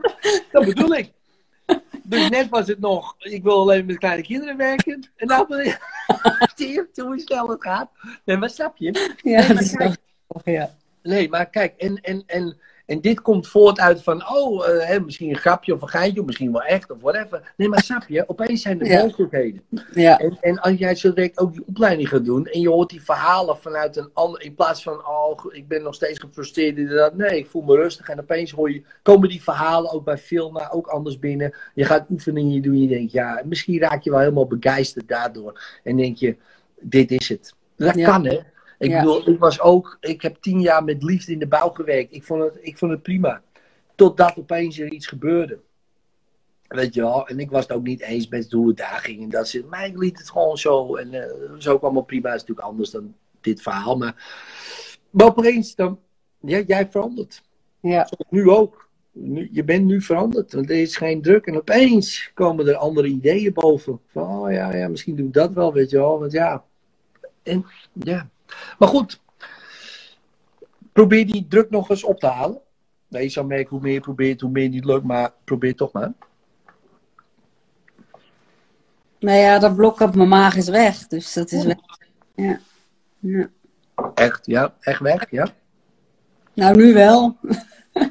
Dat 0.52 0.66
bedoel 0.66 0.96
ik. 0.96 1.12
Dus 2.04 2.30
net 2.30 2.50
was 2.50 2.68
het 2.68 2.80
nog, 2.80 3.16
ik 3.20 3.44
wil 3.44 3.60
alleen 3.60 3.86
met 3.86 3.98
kleine 3.98 4.22
kinderen 4.22 4.58
werken. 4.58 5.10
En 5.16 5.28
nou 5.28 5.48
ben 5.48 5.64
je, 5.64 5.78
zie 6.56 6.70
je 6.70 7.02
hoe 7.02 7.20
snel 7.20 7.50
het 7.50 7.62
gaat? 7.62 7.92
Nee, 8.26 8.38
maar 8.38 8.50
snap 8.50 8.78
je? 8.78 9.18
Ja, 9.24 9.40
maar 9.40 9.48
dat 9.48 9.62
is 9.62 9.76
wel 9.78 9.96
ja. 10.44 10.76
Nee, 11.04 11.30
maar 11.30 11.50
kijk, 11.50 11.74
en, 11.78 12.02
en, 12.02 12.24
en, 12.26 12.58
en 12.86 13.02
dit 13.02 13.22
komt 13.22 13.48
voort 13.48 13.80
uit 13.80 14.04
van, 14.04 14.30
oh, 14.30 14.68
eh, 14.70 14.88
hè, 14.88 15.00
misschien 15.00 15.30
een 15.30 15.38
grapje 15.38 15.74
of 15.74 15.82
een 15.82 15.88
geintje, 15.90 16.20
of 16.20 16.26
misschien 16.26 16.52
wel 16.52 16.62
echt, 16.64 16.92
of 16.92 17.02
whatever. 17.02 17.54
Nee, 17.58 17.68
maar 17.68 17.84
snap 17.84 18.04
je, 18.08 18.24
opeens 18.30 18.62
zijn 18.62 18.80
er 18.82 18.88
Ja. 18.88 19.04
mogelijkheden. 19.04 19.62
Ja. 19.94 20.18
En, 20.18 20.38
en 20.42 20.60
als 20.60 20.74
jij 20.78 20.96
zo 20.96 21.14
direct 21.14 21.40
ook 21.40 21.54
die 21.54 21.64
opleiding 21.66 22.10
gaat 22.10 22.26
doen, 22.26 22.46
en 22.48 22.60
je 22.60 22.70
hoort 22.70 22.90
die 22.90 23.04
verhalen 23.04 23.58
vanuit 23.58 23.98
een 23.98 24.10
ander, 24.14 24.42
in 24.42 24.56
plaats 24.56 24.84
van, 24.84 25.08
oh, 25.08 25.40
ik 25.50 25.68
ben 25.68 25.84
nog 25.84 25.96
steeds 25.96 26.20
gefrustreerd, 26.20 26.90
dat. 26.90 27.16
nee, 27.16 27.38
ik 27.38 27.48
voel 27.48 27.62
me 27.62 27.76
rustig. 27.76 28.10
En 28.10 28.20
opeens 28.20 28.52
hoor 28.52 28.72
je, 28.72 28.82
komen 29.02 29.30
die 29.30 29.44
verhalen 29.44 29.92
ook 29.92 30.04
bij 30.06 30.18
Filma 30.18 30.70
ook 30.74 30.88
anders 30.88 31.20
binnen. 31.20 31.54
Je 31.74 31.86
gaat 31.86 32.06
oefeningen 32.10 32.62
doen, 32.62 32.82
je 32.82 32.88
denkt, 32.88 33.12
ja, 33.12 33.42
misschien 33.46 33.80
raak 33.80 34.04
je 34.04 34.10
wel 34.10 34.20
helemaal 34.20 34.48
begeisterd 34.48 35.08
daardoor. 35.08 35.80
En 35.84 35.98
denk 35.98 36.18
je, 36.18 36.36
dit 36.80 37.12
is 37.12 37.30
het. 37.30 37.54
Dat 37.76 37.96
Ja. 37.96 38.06
kan, 38.12 38.26
hè. 38.26 38.40
Ik 38.82 38.90
Ja. 38.90 39.00
bedoel, 39.00 39.30
ik 39.30 39.40
was 39.40 39.60
ook, 39.60 39.98
ik 40.00 40.22
heb 40.22 40.38
tien 40.40 40.62
jaar 40.62 40.84
met 40.84 41.04
liefde 41.04 41.32
in 41.32 41.40
de 41.40 41.48
bouw 41.48 41.70
gewerkt. 41.70 42.16
Ik 42.16 42.24
vond 42.24 42.44
het, 42.44 42.58
ik 42.62 42.78
vond 42.78 42.92
het 42.92 43.02
prima. 43.02 43.42
Totdat 43.96 44.38
opeens 44.38 44.80
er 44.80 44.92
iets 44.92 45.08
gebeurde. 45.08 45.60
Weet 46.68 46.94
je 46.94 47.02
wel, 47.02 47.28
en 47.28 47.40
ik 47.40 47.50
was 47.50 47.64
het 47.64 47.72
ook 47.72 47.84
niet 47.84 48.02
eens 48.02 48.28
met 48.28 48.52
hoe 48.52 48.68
het 48.68 48.78
daar 48.78 49.00
ging. 49.04 49.22
En 49.22 49.30
dat 49.30 49.48
ze, 49.48 49.66
maar 49.70 49.86
ik 49.86 49.98
liet 49.98 50.18
het 50.18 50.30
gewoon 50.30 50.58
zo. 50.58 50.96
En 50.96 51.14
eh, 51.14 51.32
zo 51.58 51.78
kwam 51.78 51.96
het 51.96 52.06
prima. 52.06 52.30
Dat 52.30 52.36
is 52.36 52.40
natuurlijk 52.42 52.68
anders 52.68 52.90
dan 52.90 53.16
dit 53.42 53.62
verhaal. 53.62 53.98
Maar, 53.98 54.16
maar 55.10 55.28
opeens, 55.28 55.76
dan, 55.76 56.00
ja, 56.40 56.60
jij 56.60 56.88
verandert. 56.90 57.44
Ja. 57.80 58.10
Nu 58.30 58.50
ook. 58.50 58.90
Nu, 59.12 59.50
je 59.52 59.64
bent 59.64 59.86
nu 59.86 60.02
veranderd. 60.02 60.54
Want 60.54 60.70
er 60.70 60.82
is 60.82 60.98
geen 60.98 61.22
druk. 61.22 61.46
En 61.46 61.58
opeens 61.58 62.32
komen 62.34 62.68
er 62.68 62.76
andere 62.76 63.08
ideeën 63.08 63.54
boven. 63.54 64.00
Van, 64.08 64.28
oh 64.28 64.52
ja, 64.52 64.76
ja, 64.76 64.88
misschien 64.88 65.16
doe 65.16 65.28
ik 65.28 65.34
dat 65.34 65.54
wel, 65.54 65.74
weet 65.74 65.90
je 65.90 65.98
wel. 65.98 66.20
Want 66.20 66.32
ja. 66.32 66.64
En, 67.44 67.66
ja. 67.94 68.30
Maar 68.80 68.90
goed. 68.90 69.22
Probeer 70.92 71.28
die 71.28 71.48
druk 71.48 71.70
nog 71.70 71.90
eens 71.90 72.04
op 72.04 72.20
te 72.20 72.28
halen. 72.28 72.62
Nee, 73.08 73.24
je 73.24 73.30
zou 73.30 73.46
merken 73.46 73.70
hoe 73.70 73.82
meer 73.82 73.94
je 73.94 74.00
probeert, 74.00 74.42
hoe 74.42 74.52
meer 74.52 74.70
niet 74.70 74.86
lukt. 74.86 75.04
Maar 75.04 75.34
probeer 75.44 75.76
toch 75.76 75.92
maar. 75.92 76.14
Nou 79.20 79.38
ja, 79.38 79.60
dat 79.60 79.76
blok 79.76 80.00
op 80.00 80.16
mijn 80.16 80.30
maag 80.30 80.56
is 80.56 80.70
weg. 80.70 81.08
Dus 81.08 81.34
dat 81.34 81.52
is 81.52 81.66
weg. 81.66 81.78
Ja. 82.36 82.60
ja. 83.20 83.50
Echt, 84.16 84.46
ja. 84.46 84.76
Echt 84.80 85.00
weg, 85.00 85.32
ja. 85.32 85.48
Nou, 86.54 86.76
nu 86.76 86.94
wel. 86.94 87.38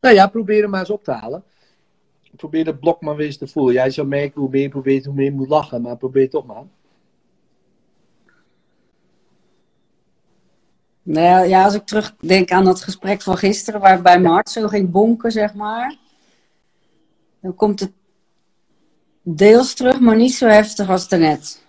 Nou 0.00 0.14
ja, 0.14 0.26
probeer 0.26 0.62
hem 0.62 0.70
maar 0.70 0.80
eens 0.80 0.90
op 0.90 1.04
te 1.04 1.12
halen. 1.12 1.44
Probeer 2.36 2.64
dat 2.64 2.80
blok 2.80 3.00
maar 3.00 3.16
weer 3.16 3.26
eens 3.26 3.36
te 3.36 3.46
voelen. 3.46 3.74
Jij 3.74 3.90
zou 3.90 4.06
merken 4.06 4.40
hoe 4.40 4.50
meer 4.50 4.62
je 4.62 4.68
probeert, 4.68 5.04
hoe 5.04 5.14
meer 5.14 5.24
je 5.24 5.32
moet 5.32 5.48
lachen. 5.48 5.82
Maar 5.82 5.96
probeer 5.96 6.30
toch 6.30 6.46
maar. 6.46 6.62
Nou 11.10 11.48
ja, 11.48 11.64
als 11.64 11.74
ik 11.74 11.86
terugdenk 11.86 12.50
aan 12.50 12.64
dat 12.64 12.82
gesprek 12.82 13.22
van 13.22 13.36
gisteren, 13.36 13.80
waarbij 13.80 14.20
mijn 14.20 14.32
hart 14.32 14.50
zo 14.50 14.68
ging 14.68 14.90
bonken, 14.90 15.32
zeg 15.32 15.54
maar. 15.54 15.96
Dan 17.40 17.54
komt 17.54 17.80
het 17.80 17.92
deels 19.22 19.74
terug, 19.74 20.00
maar 20.00 20.16
niet 20.16 20.34
zo 20.34 20.46
heftig 20.46 20.90
als 20.90 21.08
daarnet. 21.08 21.64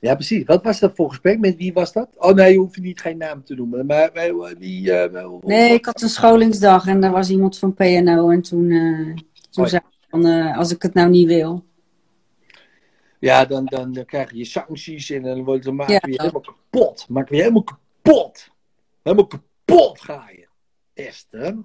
Ja, 0.00 0.14
precies. 0.14 0.44
Wat 0.44 0.62
was 0.62 0.78
dat 0.80 0.92
voor 0.94 1.08
gesprek? 1.08 1.38
Met 1.38 1.56
wie 1.56 1.72
was 1.72 1.92
dat? 1.92 2.08
Oh 2.16 2.34
nee, 2.34 2.52
je 2.52 2.58
hoeft 2.58 2.78
niet 2.78 3.00
geen 3.00 3.16
naam 3.16 3.44
te 3.44 3.54
noemen. 3.54 3.86
Maar 3.86 4.10
wie... 4.58 4.92
eh, 4.92 5.30
Nee, 5.40 5.72
ik 5.74 5.84
had 5.84 6.02
een 6.02 6.08
scholingsdag 6.08 6.86
en 6.86 7.00
daar 7.00 7.10
was 7.12 7.30
iemand 7.30 7.58
van 7.58 7.74
PNO. 7.74 8.30
En 8.30 8.42
toen, 8.42 8.70
eh, 8.70 9.14
toen 9.50 9.64
Oh 9.64 9.64
ja. 9.64 9.68
zei 9.68 9.82
ik 9.88 10.06
van, 10.10 10.26
eh, 10.26 10.58
als 10.58 10.72
ik 10.72 10.82
het 10.82 10.94
nou 10.94 11.08
niet 11.10 11.26
wil. 11.26 11.64
Ja, 13.18 13.44
dan, 13.44 13.64
dan, 13.64 13.92
dan 13.92 14.04
krijg 14.04 14.32
je 14.32 14.44
sancties 14.44 15.10
en 15.10 15.22
dan, 15.22 15.44
wordt, 15.44 15.70
maak 15.70 15.88
je 15.88 15.92
Ja. 15.92 16.00
je 16.02 16.20
helemaal 16.20 16.40
kapot. 16.40 17.06
Maak 17.08 17.28
je 17.28 17.36
helemaal 17.36 17.64
kapot. 17.64 18.54
Helemaal 19.06 19.26
kapot 19.26 20.00
ga 20.00 20.30
je. 20.30 20.48
Esther. 20.94 21.64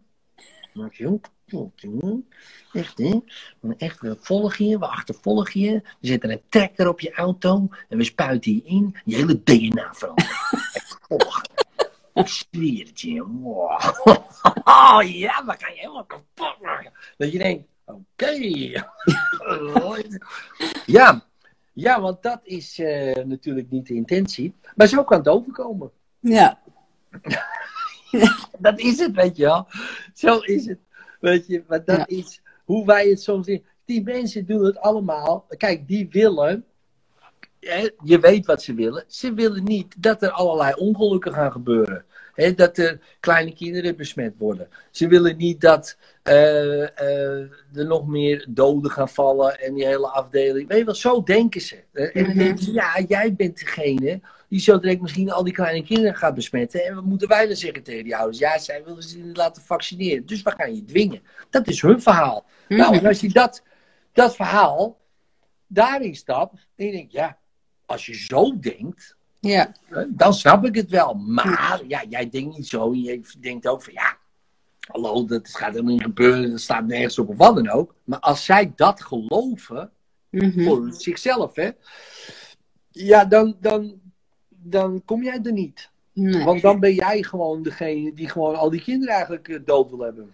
Maak 0.74 0.94
je 0.94 1.04
helemaal 1.04 1.20
kapot, 1.20 1.82
jongen. 1.82 2.28
Echt, 2.74 2.98
hè? 2.98 3.20
Echt, 3.78 4.00
we 4.00 4.18
volgen 4.20 4.66
je, 4.66 4.80
we 4.80 4.88
achtervolgen 4.88 5.60
je. 5.60 5.72
We 5.72 6.08
zetten 6.08 6.32
een 6.32 6.42
trekker 6.50 6.88
op 6.88 7.00
je 7.00 7.14
auto 7.14 7.68
en 7.90 7.98
we 7.98 8.04
spuiten 8.04 8.52
je 8.54 8.64
in. 8.64 8.96
Je 9.06 9.16
hele 9.16 9.44
DNA 9.44 9.94
verandert. 9.94 10.30
Volgen. 11.08 11.50
Ik 12.14 12.28
zweer 12.28 12.86
het 12.86 13.02
je. 13.02 13.28
Wow. 13.28 13.98
Oh 14.64 15.02
ja, 15.24 15.46
we 15.46 15.56
gaan 15.58 15.74
je 15.74 15.80
helemaal 15.80 16.06
kapot 16.06 16.62
maken. 16.62 16.92
Dat 17.18 17.32
je 17.32 17.38
denkt, 17.38 17.68
oké. 17.86 18.32
ja, 20.98 21.26
ja, 21.74 22.02
want 22.02 22.24
dat 22.24 22.40
is 22.44 22.80
eh, 22.80 23.26
natuurlijk 23.26 23.72
niet 23.72 23.88
de 23.88 23.94
intentie. 23.94 24.56
Maar 24.76 24.88
zo 24.88 25.04
kan 25.04 25.18
het 25.18 25.28
overkomen. 25.28 25.92
Ja, 26.20 26.61
Dat 28.60 28.80
is 28.80 29.00
het, 29.00 29.16
weet 29.16 29.38
je 29.38 29.44
wel. 29.46 29.68
Zo 30.14 30.38
is 30.40 30.66
het. 30.66 30.80
Weet 31.20 31.48
je, 31.48 31.64
maar 31.68 31.86
dat 31.86 31.98
Ja. 31.98 32.08
is 32.08 32.42
hoe 32.66 32.86
wij 32.86 33.08
het 33.10 33.22
soms 33.22 33.46
zien. 33.46 33.66
Die 33.86 34.04
mensen 34.04 34.46
doen 34.46 34.64
het 34.66 34.78
allemaal. 34.78 35.46
Kijk, 35.58 35.88
die 35.88 36.08
willen. 36.12 36.66
hè, 37.60 37.90
Je 38.04 38.20
weet 38.20 38.46
wat 38.46 38.62
ze 38.64 38.74
willen. 38.74 39.04
Ze 39.08 39.34
willen 39.34 39.64
niet 39.64 39.96
dat 39.98 40.22
er 40.22 40.32
allerlei 40.32 40.74
ongelukken 40.76 41.34
gaan 41.34 41.52
gebeuren. 41.52 42.06
Hè, 42.34 42.54
dat 42.54 42.78
er 42.78 43.00
kleine 43.20 43.54
kinderen 43.54 43.96
besmet 43.96 44.34
worden. 44.38 44.70
Ze 44.92 45.08
willen 45.08 45.38
niet 45.38 45.62
dat 45.62 45.98
eh, 46.24 46.82
eh, 47.00 47.40
er 47.74 47.86
nog 47.86 48.08
meer 48.08 48.46
doden 48.50 48.92
gaan 48.92 49.10
vallen 49.10 49.60
en 49.60 49.74
die 49.74 49.86
hele 49.86 50.08
afdeling. 50.08 50.68
Weet 50.68 50.78
je 50.78 50.86
wel, 50.86 50.96
zo 50.96 51.24
denken 51.24 51.62
ze. 51.62 51.84
En 51.94 52.12
dan 52.14 52.24
Mhm. 52.24 52.38
denken 52.38 52.64
ze, 52.64 52.72
ja, 52.72 53.00
jij 53.08 53.34
bent 53.36 53.60
degene 53.60 54.22
die 54.52 54.60
zo 54.60 54.80
direct 54.80 55.02
misschien 55.02 55.32
al 55.32 55.44
die 55.44 55.54
kleine 55.54 55.84
kinderen 55.84 56.16
gaat 56.16 56.36
besmetten. 56.36 56.86
En 56.86 56.96
wat 56.96 57.04
moeten 57.04 57.28
wij 57.28 57.48
dan 57.48 57.56
zeggen 57.56 57.84
tegen 57.84 58.04
die 58.04 58.16
ouders? 58.16 58.38
Ja, 58.38 58.58
zij 58.58 58.84
willen 58.84 59.04
ze 59.04 59.18
niet 59.18 59.38
laten 59.38 59.62
vaccineren. 59.62 60.26
Dus 60.26 60.42
we 60.42 60.52
gaan 60.58 60.76
je 60.76 60.86
dwingen. 60.86 61.22
Dat 61.50 61.68
is 61.68 61.82
hun 61.82 62.02
verhaal. 62.02 62.46
Nou, 62.68 62.98
en 62.98 63.06
als 63.06 63.20
je 63.20 63.30
dat, 63.30 63.64
dat 64.14 64.36
verhaal 64.36 65.00
daarin 65.68 66.16
stapt, 66.16 66.52
dan 66.76 66.92
denk 66.92 67.12
je, 67.12 67.18
ja, 67.18 67.38
als 67.86 68.06
je 68.06 68.14
zo 68.16 68.60
denkt, 68.60 69.16
Ja. 69.40 69.72
dan 70.08 70.34
snap 70.34 70.66
ik 70.66 70.76
het 70.76 70.90
wel. 70.90 71.14
Maar 71.14 71.82
ja, 71.88 72.04
jij 72.10 72.30
denkt 72.30 72.58
niet 72.58 72.68
zo. 72.68 72.94
Je 72.94 73.22
denkt 73.40 73.68
ook 73.68 73.84
van 73.84 73.94
ja, 73.94 74.18
hallo, 74.80 75.26
dat 75.26 75.48
gaat 75.50 75.72
helemaal 75.72 75.94
niet 75.94 76.04
gebeuren. 76.04 76.50
Dat 76.52 76.60
staat 76.62 76.86
nergens 76.86 77.20
op 77.20 77.30
of 77.30 77.38
wat 77.38 77.56
dan 77.56 77.70
ook. 77.70 77.96
Maar 78.04 78.20
als 78.20 78.46
zij 78.46 78.72
dat 78.76 79.02
geloven, 79.02 79.92
Mhm. 80.30 80.64
voor 80.64 80.94
zichzelf, 80.94 81.56
hè, 81.56 81.70
ja, 82.92 83.26
dan, 83.26 83.58
dan, 83.60 84.00
dan 84.64 85.02
kom 85.06 85.24
jij 85.24 85.40
er 85.44 85.52
niet. 85.52 85.90
Nee. 86.14 86.44
Want 86.44 86.62
dan 86.62 86.80
ben 86.80 86.94
jij 86.94 87.24
gewoon 87.24 87.64
degene 87.64 88.14
die 88.14 88.30
gewoon 88.30 88.56
al 88.56 88.70
die 88.70 88.82
kinderen 88.82 89.16
eigenlijk 89.16 89.48
eh, 89.48 89.60
dood 89.66 89.90
wil 89.90 90.00
hebben. 90.00 90.32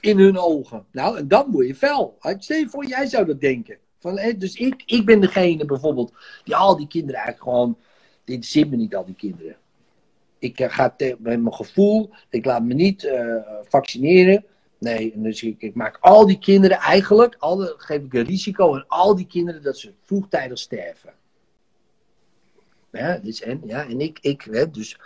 In 0.00 0.18
hun 0.18 0.38
ogen. 0.38 0.86
Nou, 0.90 1.18
en 1.18 1.28
dan 1.28 1.50
word 1.50 1.66
je 1.66 1.74
fel. 1.74 2.18
Stel 2.38 2.58
je 2.58 2.68
voor, 2.68 2.86
jij 2.86 3.06
zou 3.06 3.26
dat 3.26 3.40
denken. 3.40 3.78
Van, 3.98 4.18
hè, 4.18 4.36
dus 4.36 4.54
ik, 4.54 4.82
ik 4.86 5.06
ben 5.06 5.20
degene 5.20 5.64
bijvoorbeeld 5.64 6.12
die 6.44 6.56
al 6.56 6.76
die 6.76 6.86
kinderen 6.86 7.20
eigenlijk 7.20 7.50
gewoon. 7.50 7.76
Dit 8.24 8.34
interesseert 8.34 8.70
me 8.70 8.76
niet, 8.76 8.94
al 8.94 9.04
die 9.04 9.14
kinderen. 9.14 9.56
Ik 10.38 10.60
eh, 10.60 10.70
ga 10.70 10.94
met 10.98 11.18
mijn 11.18 11.54
gevoel, 11.54 12.10
ik 12.30 12.44
laat 12.44 12.62
me 12.62 12.74
niet 12.74 13.04
eh, 13.04 13.36
vaccineren. 13.62 14.44
Nee, 14.78 15.12
dus 15.16 15.42
ik, 15.42 15.62
ik 15.62 15.74
maak 15.74 15.98
al 16.00 16.26
die 16.26 16.38
kinderen 16.38 16.76
eigenlijk, 16.76 17.36
alle, 17.38 17.74
geef 17.76 18.02
ik 18.02 18.14
een 18.14 18.24
risico 18.24 18.74
aan 18.74 18.84
al 18.88 19.16
die 19.16 19.26
kinderen 19.26 19.62
dat 19.62 19.78
ze 19.78 19.92
vroegtijdig 20.04 20.58
sterven. 20.58 21.12
Ja, 22.90 23.18
dus 23.18 23.40
en, 23.40 23.60
ja, 23.66 23.86
en 23.88 24.00
ik, 24.00 24.18
ik 24.20 24.46
hè, 24.50 24.70
dus. 24.70 24.98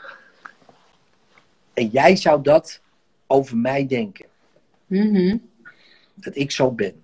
En 1.75 1.87
jij 1.89 2.17
zou 2.17 2.43
dat 2.43 2.81
over 3.27 3.57
mij 3.57 3.87
denken, 3.87 4.27
Mhm. 4.87 5.37
dat 6.15 6.37
ik 6.37 6.51
zo 6.51 6.71
ben. 6.71 6.95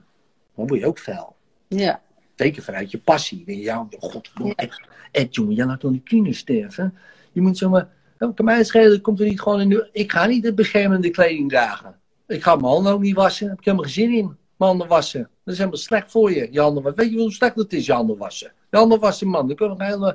Dan 0.55 0.67
word 0.67 0.81
je 0.81 0.87
ook 0.87 0.99
fel. 0.99 1.37
Ja. 1.69 2.03
Zeker 2.37 2.63
vanuit 2.63 2.91
je 2.91 2.99
passie. 2.99 3.45
Denk 3.45 3.59
je, 3.59 3.65
ja, 3.65 3.89
god, 3.99 4.31
Ed, 4.55 4.81
Ed, 5.13 5.35
jongen, 5.35 5.55
jij 5.55 5.67
laat 5.67 5.81
dan 5.81 5.93
die 5.93 6.01
kinderen 6.03 6.35
sterven. 6.35 6.95
Je 7.33 7.41
moet 7.41 7.59
zomaar, 7.59 7.89
oh, 8.19 8.35
kan 8.35 8.45
mij 8.45 8.65
schelen, 8.65 9.01
komt 9.01 9.21
er 9.21 9.27
niet 9.27 9.41
gewoon 9.41 9.61
in 9.61 9.69
de, 9.69 9.89
ik 9.93 10.13
ga 10.13 10.27
niet 10.27 10.43
de 10.43 10.55
beschermende 10.55 11.11
kleding 11.11 11.49
dragen. 11.49 11.99
Ik 12.27 12.43
ga 12.43 12.55
mijn 12.55 12.67
handen 12.67 12.93
ook 12.93 13.01
niet 13.01 13.15
wassen, 13.15 13.49
heb 13.49 13.59
ik 13.59 13.65
helemaal 13.65 13.85
geen 13.87 13.95
zin 13.95 14.13
in. 14.13 14.25
Mijn 14.27 14.71
handen 14.71 14.89
wassen, 14.89 15.21
dat 15.21 15.53
is 15.53 15.59
helemaal 15.59 15.79
slecht 15.79 16.11
voor 16.11 16.33
je. 16.33 16.49
Je 16.51 16.61
handen 16.61 16.83
wassen. 16.83 17.03
Weet 17.03 17.13
je 17.13 17.19
hoe 17.19 17.33
slecht 17.33 17.57
het 17.57 17.73
is, 17.73 17.87
je 17.87 17.93
handen 17.93 18.17
wassen? 18.17 18.53
Je 18.71 18.77
handen 18.77 19.01
wassen, 19.01 19.29
man, 19.29 19.47
dan 19.47 19.57
kunnen 19.57 19.77
we 19.77 19.85
helemaal... 19.85 20.15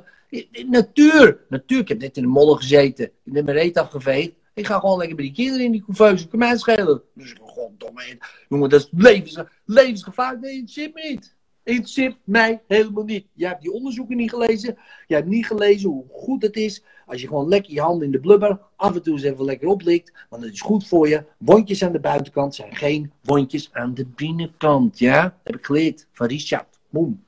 Natuur, 0.66 1.38
natuur, 1.48 1.78
ik 1.78 1.88
heb 1.88 1.98
net 1.98 2.16
in 2.16 2.22
de 2.22 2.28
modder 2.28 2.56
gezeten. 2.56 3.04
Ik 3.24 3.34
heb 3.34 3.44
mijn 3.44 3.56
reet 3.56 3.78
afgeveegd. 3.78 4.32
Ik 4.54 4.66
ga 4.66 4.78
gewoon 4.78 4.98
lekker 4.98 5.16
bij 5.16 5.24
die 5.24 5.34
kinderen 5.34 5.64
in 5.64 5.72
die 5.72 5.84
couveuse. 5.84 6.28
Kan 6.28 6.38
mij 6.38 6.48
het 6.48 6.60
schelen. 6.60 7.02
Dus 7.14 7.34
goddomme, 7.40 8.18
jongen, 8.48 8.68
dat 8.68 8.80
is 8.80 8.88
levens, 8.92 9.38
levensgevaarlijk. 9.64 10.42
Nee, 10.42 10.60
het 10.60 10.70
zit 10.70 10.94
me 10.94 11.08
niet. 11.10 11.34
Interesseert 11.64 12.16
mij 12.24 12.62
helemaal 12.66 13.04
niet. 13.04 13.26
Jij 13.32 13.48
hebt 13.48 13.62
die 13.62 13.72
onderzoeken 13.72 14.16
niet 14.16 14.30
gelezen. 14.30 14.78
Jij 15.06 15.18
hebt 15.18 15.30
niet 15.30 15.46
gelezen 15.46 15.90
hoe 15.90 16.04
goed 16.10 16.42
het 16.42 16.56
is 16.56 16.82
als 17.06 17.20
je 17.20 17.26
gewoon 17.26 17.48
lekker 17.48 17.72
je 17.72 17.80
handen 17.80 18.06
in 18.06 18.12
de 18.12 18.20
blubber 18.20 18.60
af 18.76 18.94
en 18.94 19.02
toe 19.02 19.12
eens 19.12 19.22
even 19.22 19.44
lekker 19.44 19.68
oplikt. 19.68 20.12
Want 20.28 20.42
het 20.42 20.52
is 20.52 20.60
goed 20.60 20.86
voor 20.86 21.08
je. 21.08 21.24
Wondjes 21.38 21.84
aan 21.84 21.92
de 21.92 22.00
buitenkant 22.00 22.54
zijn 22.54 22.76
geen 22.76 23.12
wondjes 23.22 23.72
aan 23.72 23.94
de 23.94 24.06
binnenkant. 24.06 24.98
Ja, 24.98 25.38
heb 25.42 25.56
ik 25.56 25.66
geleerd 25.66 26.06
van 26.12 26.26
Richard. 26.26 26.78
Boom. 26.90 27.24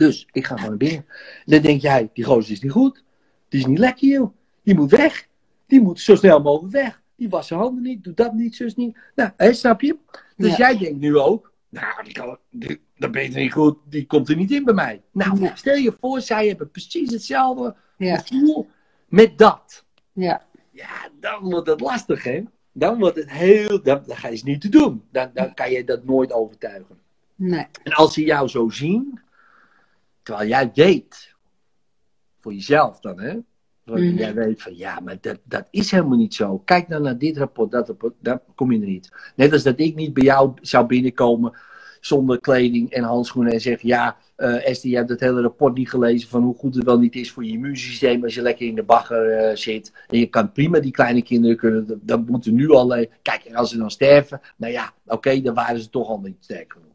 Dus 0.00 0.26
ik 0.32 0.46
ga 0.46 0.54
gewoon 0.54 0.68
naar 0.68 0.78
binnen. 0.78 1.06
Dan 1.44 1.60
denk 1.62 1.80
jij, 1.80 2.10
die 2.12 2.24
gozer 2.24 2.52
is 2.52 2.60
niet 2.60 2.72
goed. 2.72 3.04
Die 3.48 3.60
is 3.60 3.66
niet 3.66 3.78
lekker, 3.78 4.08
joh. 4.08 4.34
Die 4.62 4.74
moet 4.74 4.90
weg. 4.90 5.26
Die 5.66 5.80
moet 5.80 6.00
zo 6.00 6.14
snel 6.14 6.40
mogelijk 6.40 6.72
weg. 6.72 7.02
Die 7.16 7.28
wast 7.28 7.48
zijn 7.48 7.60
handen 7.60 7.82
niet, 7.82 8.04
doet 8.04 8.16
dat 8.16 8.32
niet, 8.32 8.54
zus 8.56 8.74
niet. 8.76 8.98
Nou, 9.14 9.30
hè, 9.36 9.52
snap 9.52 9.80
je? 9.80 9.96
Dus 10.36 10.50
Ja. 10.50 10.56
jij 10.56 10.78
denkt 10.78 10.98
nu 11.00 11.18
ook, 11.18 11.52
nou, 11.68 12.04
die 12.04 12.12
kan, 12.12 12.38
die, 12.50 12.80
dat 12.96 13.10
ben 13.10 13.22
je 13.22 13.28
niet 13.28 13.52
goed, 13.52 13.76
die 13.84 14.06
komt 14.06 14.28
er 14.28 14.36
niet 14.36 14.50
in 14.50 14.64
bij 14.64 14.74
mij. 14.74 15.02
Nou, 15.12 15.50
stel 15.54 15.76
je 15.76 15.96
voor, 16.00 16.20
zij 16.20 16.48
hebben 16.48 16.70
precies 16.70 17.12
hetzelfde 17.12 17.74
Ja. 17.96 18.16
gevoel 18.18 18.68
met 19.08 19.38
dat. 19.38 19.84
Ja. 20.12 20.46
Ja, 20.70 21.08
dan 21.20 21.42
wordt 21.50 21.68
het 21.68 21.80
lastig, 21.80 22.24
hè? 22.24 22.42
Dan 22.72 22.98
wordt 22.98 23.16
het 23.16 23.30
heel, 23.30 23.82
dan, 23.82 24.02
dan 24.06 24.16
ga 24.16 24.28
je 24.28 24.34
het 24.34 24.44
niet 24.44 24.60
te 24.60 24.68
doen. 24.68 25.02
Dan, 25.12 25.30
dan 25.34 25.54
kan 25.54 25.70
je 25.70 25.84
dat 25.84 26.04
nooit 26.04 26.32
overtuigen. 26.32 26.98
Nee. 27.34 27.66
En 27.82 27.92
als 27.92 28.14
ze 28.14 28.24
jou 28.24 28.48
zo 28.48 28.68
zien, 28.68 29.20
terwijl 30.22 30.48
jij 30.48 30.70
weet, 30.74 31.34
voor 32.38 32.52
jezelf 32.52 33.00
dan, 33.00 33.20
hè? 33.20 33.36
Mhm. 33.84 34.16
Jij 34.16 34.34
weet 34.34 34.62
van, 34.62 34.76
ja, 34.76 35.00
maar 35.00 35.18
dat, 35.20 35.38
dat 35.44 35.68
is 35.70 35.90
helemaal 35.90 36.18
niet 36.18 36.34
zo. 36.34 36.58
Kijk 36.58 36.88
dan 36.88 37.02
naar 37.02 37.18
dit 37.18 37.36
rapport, 37.36 37.70
dat 37.70 37.86
rapport, 37.86 38.14
daar 38.18 38.40
kom 38.54 38.72
je 38.72 38.80
er 38.80 38.86
niet. 38.86 39.32
Net 39.36 39.52
als 39.52 39.62
dat 39.62 39.80
ik 39.80 39.94
niet 39.94 40.14
bij 40.14 40.24
jou 40.24 40.52
zou 40.60 40.86
binnenkomen 40.86 41.52
zonder 42.00 42.40
kleding 42.40 42.90
en 42.90 43.02
handschoenen 43.02 43.52
en 43.52 43.60
zeg, 43.60 43.80
ja, 43.82 44.16
eh 44.36 44.68
Esther, 44.68 44.90
je 44.90 44.96
hebt 44.96 45.08
het 45.08 45.20
hele 45.20 45.40
rapport 45.40 45.76
niet 45.76 45.90
gelezen 45.90 46.28
van 46.28 46.42
hoe 46.42 46.54
goed 46.54 46.74
het 46.74 46.84
wel 46.84 46.98
niet 46.98 47.14
is 47.14 47.30
voor 47.30 47.44
je 47.44 47.52
immuunsysteem 47.52 48.24
als 48.24 48.34
je 48.34 48.42
lekker 48.42 48.66
in 48.66 48.74
de 48.74 48.82
bagger 48.82 49.30
eh, 49.30 49.56
zit. 49.56 49.92
En 50.08 50.18
je 50.18 50.26
kan 50.26 50.52
prima 50.52 50.80
die 50.80 50.92
kleine 50.92 51.22
kinderen 51.22 51.56
kunnen, 51.56 51.86
dat, 51.86 51.98
dat 52.02 52.26
moeten 52.26 52.54
nu 52.54 52.70
al, 52.70 52.94
eh, 52.94 53.08
kijk, 53.22 53.44
en 53.44 53.54
als 53.54 53.70
ze 53.70 53.78
dan 53.78 53.90
sterven, 53.90 54.40
nou 54.56 54.72
ja, 54.72 54.92
oké, 55.06 55.40
dan 55.40 55.54
waren 55.54 55.80
ze 55.80 55.90
toch 55.90 56.08
al 56.08 56.20
niet 56.20 56.36
sterk 56.40 56.72
genoeg. 56.72 56.89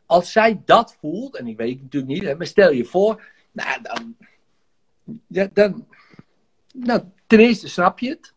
Als 0.07 0.33
zij 0.33 0.63
dat 0.65 0.97
voelt, 1.01 1.37
en 1.37 1.47
ik 1.47 1.57
weet 1.57 1.73
het 1.75 1.83
natuurlijk 1.83 2.13
niet, 2.13 2.23
hè, 2.23 2.35
maar 2.37 2.47
stel 2.47 2.73
je 2.73 2.85
voor. 2.85 3.23
Nou, 3.53 3.83
dan. 3.83 4.17
Ja, 5.27 5.49
dan 5.53 5.87
nou, 6.75 7.01
ten 7.27 7.39
eerste 7.39 7.69
snap 7.69 7.99
je 7.99 8.09
het. 8.09 8.35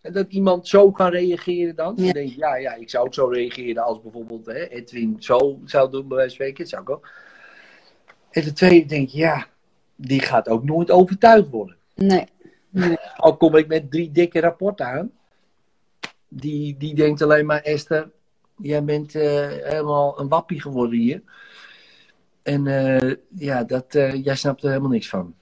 En 0.00 0.12
dat 0.12 0.32
iemand 0.32 0.68
zo 0.68 0.90
kan 0.90 1.10
reageren 1.10 1.76
dan. 1.76 1.94
Dan 1.94 2.04
Ja. 2.04 2.12
denk 2.12 2.28
je, 2.28 2.36
ja, 2.36 2.56
ja, 2.56 2.74
ik 2.74 2.90
zou 2.90 3.06
ook 3.06 3.14
zo 3.14 3.26
reageren 3.26 3.84
als 3.84 4.02
bijvoorbeeld 4.02 4.46
hè, 4.46 4.68
Edwin 4.68 5.16
zo 5.18 5.60
zou 5.64 5.90
doen, 5.90 6.08
bij 6.08 6.16
wijze 6.16 6.36
van 6.36 6.46
spreken. 6.46 6.66
Zou 6.66 6.82
ik 6.82 6.90
ook. 6.90 7.08
En 8.30 8.42
ten 8.42 8.54
tweede 8.54 8.86
denk 8.86 9.08
je, 9.08 9.18
ja, 9.18 9.46
die 9.96 10.20
gaat 10.20 10.48
ook 10.48 10.64
nooit 10.64 10.90
overtuigd 10.90 11.48
worden. 11.48 11.76
Nee. 11.94 12.26
Nee. 12.70 12.96
Al 13.16 13.36
kom 13.36 13.56
ik 13.56 13.66
met 13.66 13.90
drie 13.90 14.10
dikke 14.10 14.40
rapporten 14.40 14.86
aan. 14.86 15.10
Die, 16.28 16.76
die 16.76 16.94
denkt 16.94 17.22
alleen 17.22 17.46
maar, 17.46 17.60
Esther, 17.62 18.10
jij 18.56 18.84
bent 18.84 19.14
eh, 19.14 19.48
helemaal 19.48 20.20
een 20.20 20.28
wappie 20.28 20.60
geworden 20.60 20.98
hier. 20.98 21.22
En 22.42 22.66
eh, 22.66 23.14
ja, 23.36 23.64
dat, 23.64 23.94
eh, 23.94 24.24
jij 24.24 24.36
snapt 24.36 24.62
er 24.62 24.68
helemaal 24.68 24.90
niks 24.90 25.08
van. 25.08 25.34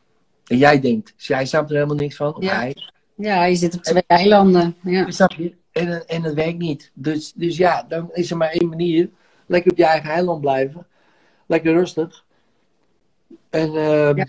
En 0.46 0.56
jij 0.58 0.80
denkt, 0.80 1.14
jij 1.16 1.46
snapt 1.46 1.68
er 1.70 1.74
helemaal 1.74 1.96
niks 1.96 2.16
van. 2.16 2.34
Of 2.36 2.42
Ja. 2.44 2.54
hij, 2.54 2.76
Ja, 3.14 3.44
je 3.44 3.54
zit 3.56 3.74
op 3.74 3.82
twee 3.82 4.04
eilanden. 4.06 4.76
Ja. 4.82 5.10
Snap 5.10 5.32
je? 5.32 5.54
En, 5.72 6.06
en 6.06 6.22
het 6.22 6.34
werkt 6.34 6.58
niet. 6.58 6.90
Dus, 6.94 7.32
dus 7.32 7.56
ja, 7.56 7.82
dan 7.88 8.10
is 8.12 8.30
er 8.30 8.36
maar 8.36 8.50
één 8.50 8.68
manier. 8.68 9.10
Lekker 9.46 9.70
op 9.70 9.76
je 9.78 9.84
eigen 9.84 10.10
eiland 10.10 10.40
blijven. 10.40 10.86
Lekker 11.46 11.72
rustig. 11.72 12.24
En 13.50 13.68
ehm, 13.76 14.16
Ja. 14.16 14.26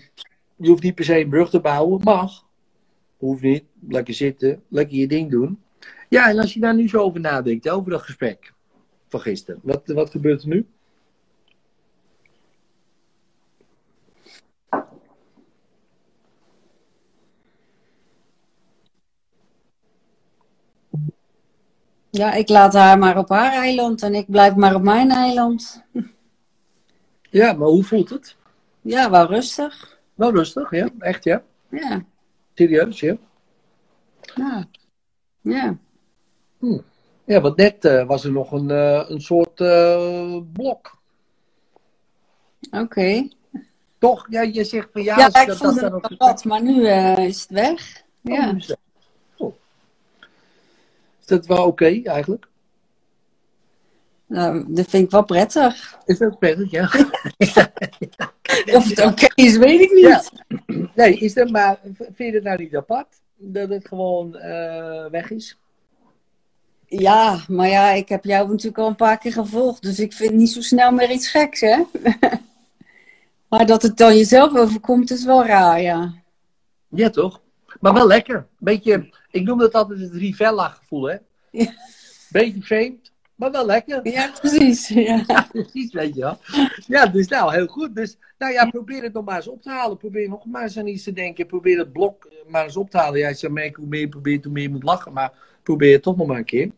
je 0.56 0.68
hoeft 0.68 0.82
niet 0.82 0.94
per 0.94 1.04
se 1.04 1.20
een 1.20 1.28
brug 1.28 1.50
te 1.50 1.60
bouwen. 1.60 2.00
Mag. 2.04 2.44
Hoeft 3.18 3.42
niet. 3.42 3.64
Lekker 3.88 4.14
zitten. 4.14 4.62
Lekker 4.68 4.96
je 4.96 5.06
ding 5.06 5.30
doen. 5.30 5.58
Ja, 6.08 6.28
en 6.28 6.38
als 6.38 6.54
je 6.54 6.60
daar 6.60 6.74
nu 6.74 6.88
zo 6.88 6.98
over 6.98 7.20
nadenkt, 7.20 7.68
over 7.68 7.90
dat 7.90 8.02
gesprek 8.02 8.52
van 9.08 9.20
gisteren. 9.20 9.60
Wat, 9.62 9.82
wat 9.86 10.10
gebeurt 10.10 10.42
er 10.42 10.48
nu? 10.48 10.66
Ja, 22.16 22.32
ik 22.32 22.48
laat 22.48 22.72
haar 22.72 22.98
maar 22.98 23.18
op 23.18 23.28
haar 23.28 23.52
eiland 23.52 24.02
en 24.02 24.14
ik 24.14 24.30
blijf 24.30 24.54
maar 24.54 24.74
op 24.74 24.82
mijn 24.82 25.10
eiland. 25.10 25.82
Ja, 27.30 27.52
maar 27.52 27.68
hoe 27.68 27.84
voelt 27.84 28.10
het? 28.10 28.36
Ja, 28.82 29.10
wel 29.10 29.26
rustig. 29.26 29.98
Wel 30.14 30.30
rustig, 30.34 30.70
ja. 30.70 30.88
Echt, 30.98 31.24
ja. 31.24 31.42
Ja. 31.70 32.04
Serieus, 32.54 33.00
ja. 33.00 33.16
Ja. 34.34 34.64
Ja. 35.40 35.76
Ja, 37.24 37.40
want 37.40 37.56
net 37.56 37.84
eh, 37.84 38.06
was 38.06 38.24
er 38.24 38.32
nog 38.32 38.52
een, 38.52 38.70
eh, 38.70 39.04
een 39.08 39.20
soort 39.20 39.60
eh, 39.60 40.36
blok. 40.52 40.98
Oké. 42.70 43.28
Toch? 43.98 44.26
Ja, 44.30 44.40
je 44.42 44.64
zegt 44.64 44.88
van 44.92 45.02
ja. 45.02 45.16
Ja, 45.18 45.26
ik 45.26 45.46
dat- 45.46 45.56
voelde 45.56 45.80
dat- 45.80 45.92
het 45.92 46.02
dat- 46.02 46.18
wel 46.18 46.28
wat, 46.28 46.44
maar 46.44 46.62
nu 46.62 46.88
is 47.26 47.40
het 47.40 47.50
weg. 47.50 48.02
Ja. 48.20 48.48
Oh, 48.50 48.58
dat- 48.66 48.70
oh. 48.70 48.93
Is 51.24 51.30
dat 51.30 51.46
wel 51.46 51.66
oké 51.66 52.00
eigenlijk? 52.04 52.46
Nou, 54.26 54.64
dat 54.68 54.88
vind 54.88 55.04
ik 55.04 55.10
wel 55.10 55.24
prettig. 55.24 55.98
Is 56.04 56.18
dat 56.18 56.38
prettig, 56.38 56.70
ja? 56.70 56.82
Of 58.76 58.88
het 58.88 59.00
oké 59.00 59.26
is, 59.34 59.56
weet 59.56 59.80
ik 59.80 59.92
niet. 59.92 60.04
Ja. 60.04 60.22
Nee, 60.94 61.18
is 61.18 61.34
dat 61.34 61.50
maar, 61.50 61.78
vind 61.96 62.16
je 62.16 62.30
het 62.30 62.42
nou 62.42 62.62
niet 62.62 62.76
apart? 62.76 63.22
dat 63.36 63.68
het 63.68 63.88
gewoon 63.88 64.36
eh, 64.36 65.10
weg 65.10 65.30
is? 65.30 65.58
Ja, 66.86 67.44
maar 67.48 67.68
ja, 67.68 67.90
ik 67.90 68.08
heb 68.08 68.24
jou 68.24 68.48
natuurlijk 68.48 68.78
al 68.78 68.88
een 68.88 68.96
paar 68.96 69.18
keer 69.18 69.32
gevolgd, 69.32 69.82
dus 69.82 69.98
ik 69.98 70.12
vind 70.12 70.32
niet 70.32 70.50
zo 70.50 70.60
snel 70.60 70.92
meer 70.92 71.10
iets 71.10 71.28
geks, 71.28 71.60
hè? 71.60 71.82
maar 73.48 73.66
dat 73.66 73.82
het 73.82 73.96
dan 73.96 74.16
jezelf 74.16 74.56
overkomt, 74.56 75.10
is 75.10 75.24
wel 75.24 75.46
raar, 75.46 75.80
ja. 75.80 76.12
Ja, 76.88 77.10
toch? 77.10 77.40
Maar 77.80 77.92
wel 77.92 78.06
lekker. 78.06 78.46
Beetje, 78.58 79.14
ik 79.34 79.44
noem 79.44 79.58
dat 79.58 79.74
altijd 79.74 80.00
het 80.00 80.14
Rivella 80.14 80.68
gevoel, 80.68 81.02
hè? 81.02 81.16
Ja. 81.50 81.72
Beetje 82.30 82.62
vreemd, 82.62 83.12
maar 83.34 83.50
wel 83.50 83.66
lekker. 83.66 84.08
Ja, 84.08 84.30
precies. 84.40 84.88
Ja. 84.88 85.24
Ja, 85.26 85.48
precies, 85.52 85.92
weet 85.92 86.14
je 86.14 86.20
wel. 86.20 86.38
Ja, 86.86 87.06
dus 87.06 87.28
nou, 87.28 87.54
heel 87.54 87.66
goed. 87.66 87.94
Dus, 87.94 88.16
nou 88.38 88.52
ja, 88.52 88.70
probeer 88.70 89.02
het 89.02 89.12
nog 89.12 89.24
maar 89.24 89.36
eens 89.36 89.48
op 89.48 89.62
te 89.62 89.70
halen. 89.70 89.96
Probeer 89.96 90.28
nog 90.28 90.44
maar 90.44 90.62
eens 90.62 90.78
aan 90.78 90.86
iets 90.86 91.02
te 91.02 91.12
denken. 91.12 91.46
Probeer 91.46 91.78
het 91.78 91.92
blok 91.92 92.24
eh, 92.24 92.50
maar 92.50 92.64
eens 92.64 92.76
op 92.76 92.90
te 92.90 92.98
halen. 92.98 93.18
Jij 93.18 93.34
zou 93.34 93.52
merken 93.52 93.80
hoe 93.80 93.90
meer 93.90 94.00
je 94.00 94.08
probeert, 94.08 94.44
hoe 94.44 94.52
meer 94.52 94.62
je 94.62 94.68
moet 94.68 94.82
lachen. 94.82 95.12
Maar 95.12 95.32
probeer 95.62 95.92
het 95.92 96.02
toch 96.02 96.16
nog 96.16 96.26
maar 96.26 96.38
een 96.38 96.44
keer. 96.44 96.70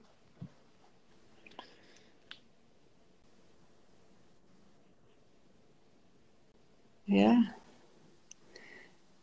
Ja. 7.04 7.55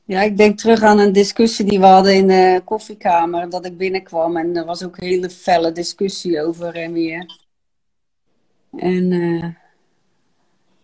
Ja, 0.05 0.21
ik 0.21 0.37
denk 0.37 0.57
terug 0.57 0.81
aan 0.81 0.99
een 0.99 1.11
discussie 1.13 1.65
die 1.65 1.79
we 1.79 1.85
hadden 1.85 2.15
in 2.15 2.27
de 2.27 2.61
koffiekamer. 2.65 3.49
Dat 3.49 3.65
ik 3.65 3.77
binnenkwam 3.77 4.37
en 4.37 4.55
er 4.55 4.65
was 4.65 4.83
ook 4.83 4.97
een 4.97 5.07
hele 5.07 5.29
felle 5.29 5.71
discussie 5.71 6.41
over 6.41 6.75
en 6.75 6.93
weer. 6.93 7.39
En 8.77 9.11
eh, 9.11 9.49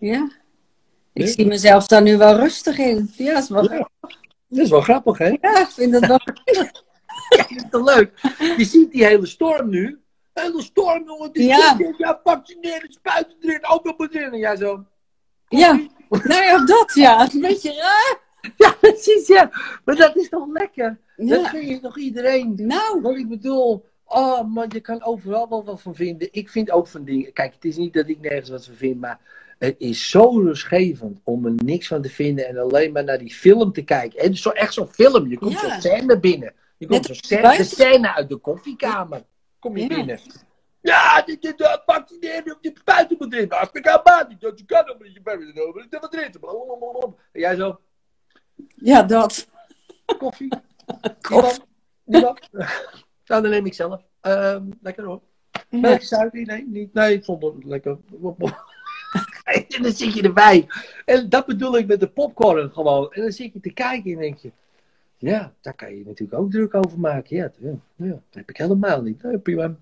ja, 0.10 0.32
ik 1.14 1.26
Ja. 1.26 1.28
zie 1.32 1.46
mezelf 1.46 1.88
daar 1.88 2.02
nu 2.02 2.18
wel 2.18 2.36
rustig 2.36 2.78
in. 2.78 3.12
Ja, 3.18 3.38
is 3.38 3.50
wel, 3.50 3.72
Ja. 3.74 3.90
Dat 4.48 4.60
is 4.66 4.70
wel 4.70 4.82
grappig, 4.82 5.18
hè? 5.18 5.28
ja, 5.42 5.60
ik 5.60 5.68
vind 5.70 5.94
het 5.94 6.06
wel. 6.08 6.20
Ja, 7.30 7.38
dat 7.44 7.52
is 7.52 7.64
toch 7.70 7.96
leuk? 7.96 8.12
Je 8.58 8.66
ziet 8.66 8.92
die 8.92 9.06
hele 9.06 9.26
storm 9.26 9.70
nu. 9.70 10.00
De 10.34 10.42
hele 10.42 10.62
storm, 10.62 11.04
jongen. 11.06 11.32
Die 11.32 11.44
Ja. 11.48 11.76
ja. 11.78 11.94
ja, 11.98 12.20
vaccineren, 12.24 12.92
spuiten 12.92 13.36
erin, 13.42 13.94
moet 13.98 14.16
erin. 14.16 14.32
En 14.32 14.38
jij 14.40 14.56
zo. 14.56 14.86
Ja, 15.48 15.74
nou 16.10 16.44
ja, 16.44 16.66
dat 16.66 16.92
ja. 16.94 17.18
Het 17.20 17.28
is 17.28 17.34
een 17.34 17.42
beetje 17.42 17.74
raar. 17.74 18.20
Ja, 18.58 18.72
precies, 18.82 19.28
ja. 19.28 19.50
Maar 19.86 19.96
dat 19.96 20.16
is 20.16 20.30
toch 20.30 20.48
lekker? 20.52 21.00
Dat 21.16 21.48
gun 21.48 21.68
je 21.68 21.80
toch 21.80 21.98
iedereen? 21.98 22.54
Nou, 22.56 23.02
Wat 23.02 23.18
ik 23.18 23.30
bedoel, 23.30 23.86
oh 24.06 24.44
man, 24.54 24.66
je 24.70 24.80
kan 24.80 25.04
overal 25.04 25.50
wel 25.50 25.64
wat 25.64 25.82
van 25.82 25.96
vinden. 25.96 26.28
Ik 26.32 26.50
vind 26.50 26.72
ook 26.72 26.88
van 26.88 27.04
dingen. 27.04 27.34
Kijk, 27.34 27.54
het 27.54 27.66
is 27.66 27.78
niet 27.78 27.94
dat 27.94 28.08
ik 28.10 28.20
nergens 28.20 28.50
wat 28.50 28.66
van 28.66 28.76
vind, 28.76 29.00
maar 29.00 29.20
het 29.60 29.76
is 29.78 30.10
zo 30.10 30.40
rustgevend 30.40 31.20
om 31.24 31.46
er 31.46 31.54
niks 31.56 31.88
van 31.88 32.02
te 32.02 32.10
vinden 32.10 32.48
en 32.48 32.58
alleen 32.58 32.92
maar 32.92 33.04
naar 33.04 33.18
die 33.20 33.34
film 33.34 33.72
te 33.72 33.84
kijken. 33.84 34.20
En 34.20 34.36
zo, 34.38 34.50
echt 34.50 34.74
zo'n 34.74 34.88
film. 34.88 35.30
Je 35.30 35.38
komt 35.38 35.52
Ja. 35.52 35.60
zo'n 35.60 35.82
scène 35.82 36.20
binnen. 36.20 36.54
Je 36.78 36.88
komt 36.88 37.10
als 37.10 37.18
scène, 37.18 37.64
scène 37.64 38.16
uit 38.16 38.30
de 38.30 38.36
koffiekamer. 38.38 39.24
Kom 39.60 39.78
je 39.78 39.82
Ja. 39.82 39.88
binnen. 39.96 40.20
Ja, 40.82 41.22
dit 41.22 41.44
is 41.46 41.56
de 41.56 41.82
vaccineren 41.86 42.56
op 42.56 42.58
je 42.62 42.74
buiten 42.86 43.18
moet. 43.20 43.50
Als 43.54 43.70
ik 43.72 43.88
aan 43.88 44.02
maat 44.04 44.30
niet, 44.30 44.42
dat 44.42 44.60
je 44.60 44.66
kan 44.66 44.92
omdat 44.92 45.14
je 45.14 45.22
buiten. 45.22 45.56
Dat 45.90 46.02
wat 46.02 46.14
erin. 46.14 46.34
En 47.32 47.40
jij 47.40 47.56
zo, 47.56 47.80
ja, 48.76 49.04
dat. 49.04 49.50
koffie. 50.18 50.54
Koffie. 51.22 51.64
Niemand? 52.04 52.50
Nou, 53.26 53.42
dan 53.42 53.50
neem 53.50 53.66
ik 53.66 53.74
zelf. 53.74 54.02
Ehm, 54.22 54.64
lekker 54.82 55.04
hoor. 55.04 55.22
Ja. 55.70 55.80
Melk 55.80 56.02
suiker? 56.02 56.46
Nee, 56.46 56.68
niet. 56.68 56.94
Nee, 56.94 57.14
ik 57.14 57.24
vond 57.24 57.44
het 57.44 57.64
lekker. 57.64 57.98
en 59.44 59.84
dan 59.84 59.92
zit 59.92 60.14
je 60.14 60.22
erbij. 60.22 60.68
En 61.06 61.30
dat 61.30 61.46
bedoel 61.46 61.78
ik 61.78 61.88
met 61.88 62.00
de 62.00 62.08
popcorn 62.08 62.72
gewoon. 62.72 63.14
En 63.14 63.22
dan 63.22 63.32
zit 63.32 63.54
je 63.54 63.60
te 63.60 63.74
kijken 63.74 64.12
en 64.12 64.20
denk 64.20 64.38
je... 64.38 64.52
Ja, 65.18 65.54
daar 65.62 65.74
kan 65.74 65.96
je 65.96 66.06
natuurlijk 66.06 66.40
ook 66.40 66.52
druk 66.52 66.76
over 66.76 67.00
maken. 67.00 67.36
Ja, 67.36 67.52
ja, 67.58 67.76
ja 67.96 68.10
dat 68.10 68.22
heb 68.30 68.50
ik 68.50 68.58
helemaal 68.58 69.02
niet. 69.02 69.24
Nee, 69.24 69.38
prima. 69.38 69.76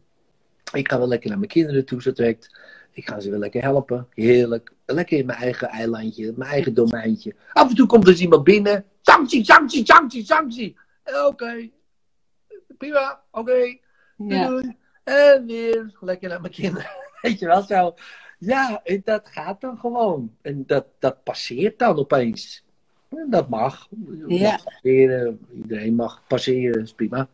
Ik 0.74 0.90
ga 0.90 0.98
wel 0.98 1.08
lekker 1.08 1.30
naar 1.30 1.38
mijn 1.38 1.52
kinderen 1.52 1.86
toe, 1.86 2.02
zo. 2.02 2.12
Ik 2.98 3.08
ga 3.10 3.20
ze 3.20 3.30
wel 3.30 3.40
lekker 3.40 3.62
helpen. 3.62 4.08
Heerlijk. 4.14 4.72
Lekker 4.86 5.18
in 5.18 5.26
mijn 5.26 5.40
eigen 5.40 5.68
eilandje, 5.68 6.34
mijn 6.36 6.52
eigen 6.52 6.74
domeintje. 6.74 7.36
Af 7.54 7.70
en 7.70 7.76
toe 7.76 7.88
komt 7.88 8.04
er 8.04 8.10
eens 8.10 8.22
iemand 8.22 8.44
binnen. 8.44 8.86
Sanctie, 9.02 9.46
sanctie, 9.46 9.86
sanctie, 9.86 10.26
sanctie. 10.26 10.78
Eh, 11.04 11.26
Oké. 11.26 11.70
Prima, 12.78 13.22
oké. 13.32 13.78
Ja. 14.18 14.76
En 15.04 15.46
weer 15.46 15.98
lekker 16.00 16.30
naar 16.30 16.42
mijn 16.42 16.54
kinderen. 16.54 16.90
Weet 17.22 17.40
je 17.40 17.46
wel 17.46 17.62
zo. 17.62 17.94
Ja, 18.40 18.82
en 18.84 19.02
dat 19.04 19.30
gaat 19.30 19.62
dan 19.62 19.78
gewoon. 19.78 20.36
En 20.42 20.64
dat, 20.66 20.86
dat 21.00 21.24
passeert 21.24 21.80
dan 21.80 21.98
opeens. 21.98 22.64
En 23.10 23.28
dat 23.30 23.50
mag. 23.50 23.88
Ja. 24.28 24.52
mag 24.52 24.64
passeren. 24.64 25.40
Iedereen 25.54 25.96
mag 25.96 26.24
passeren, 26.28 26.82
is 26.82 26.94
prima. 26.94 27.30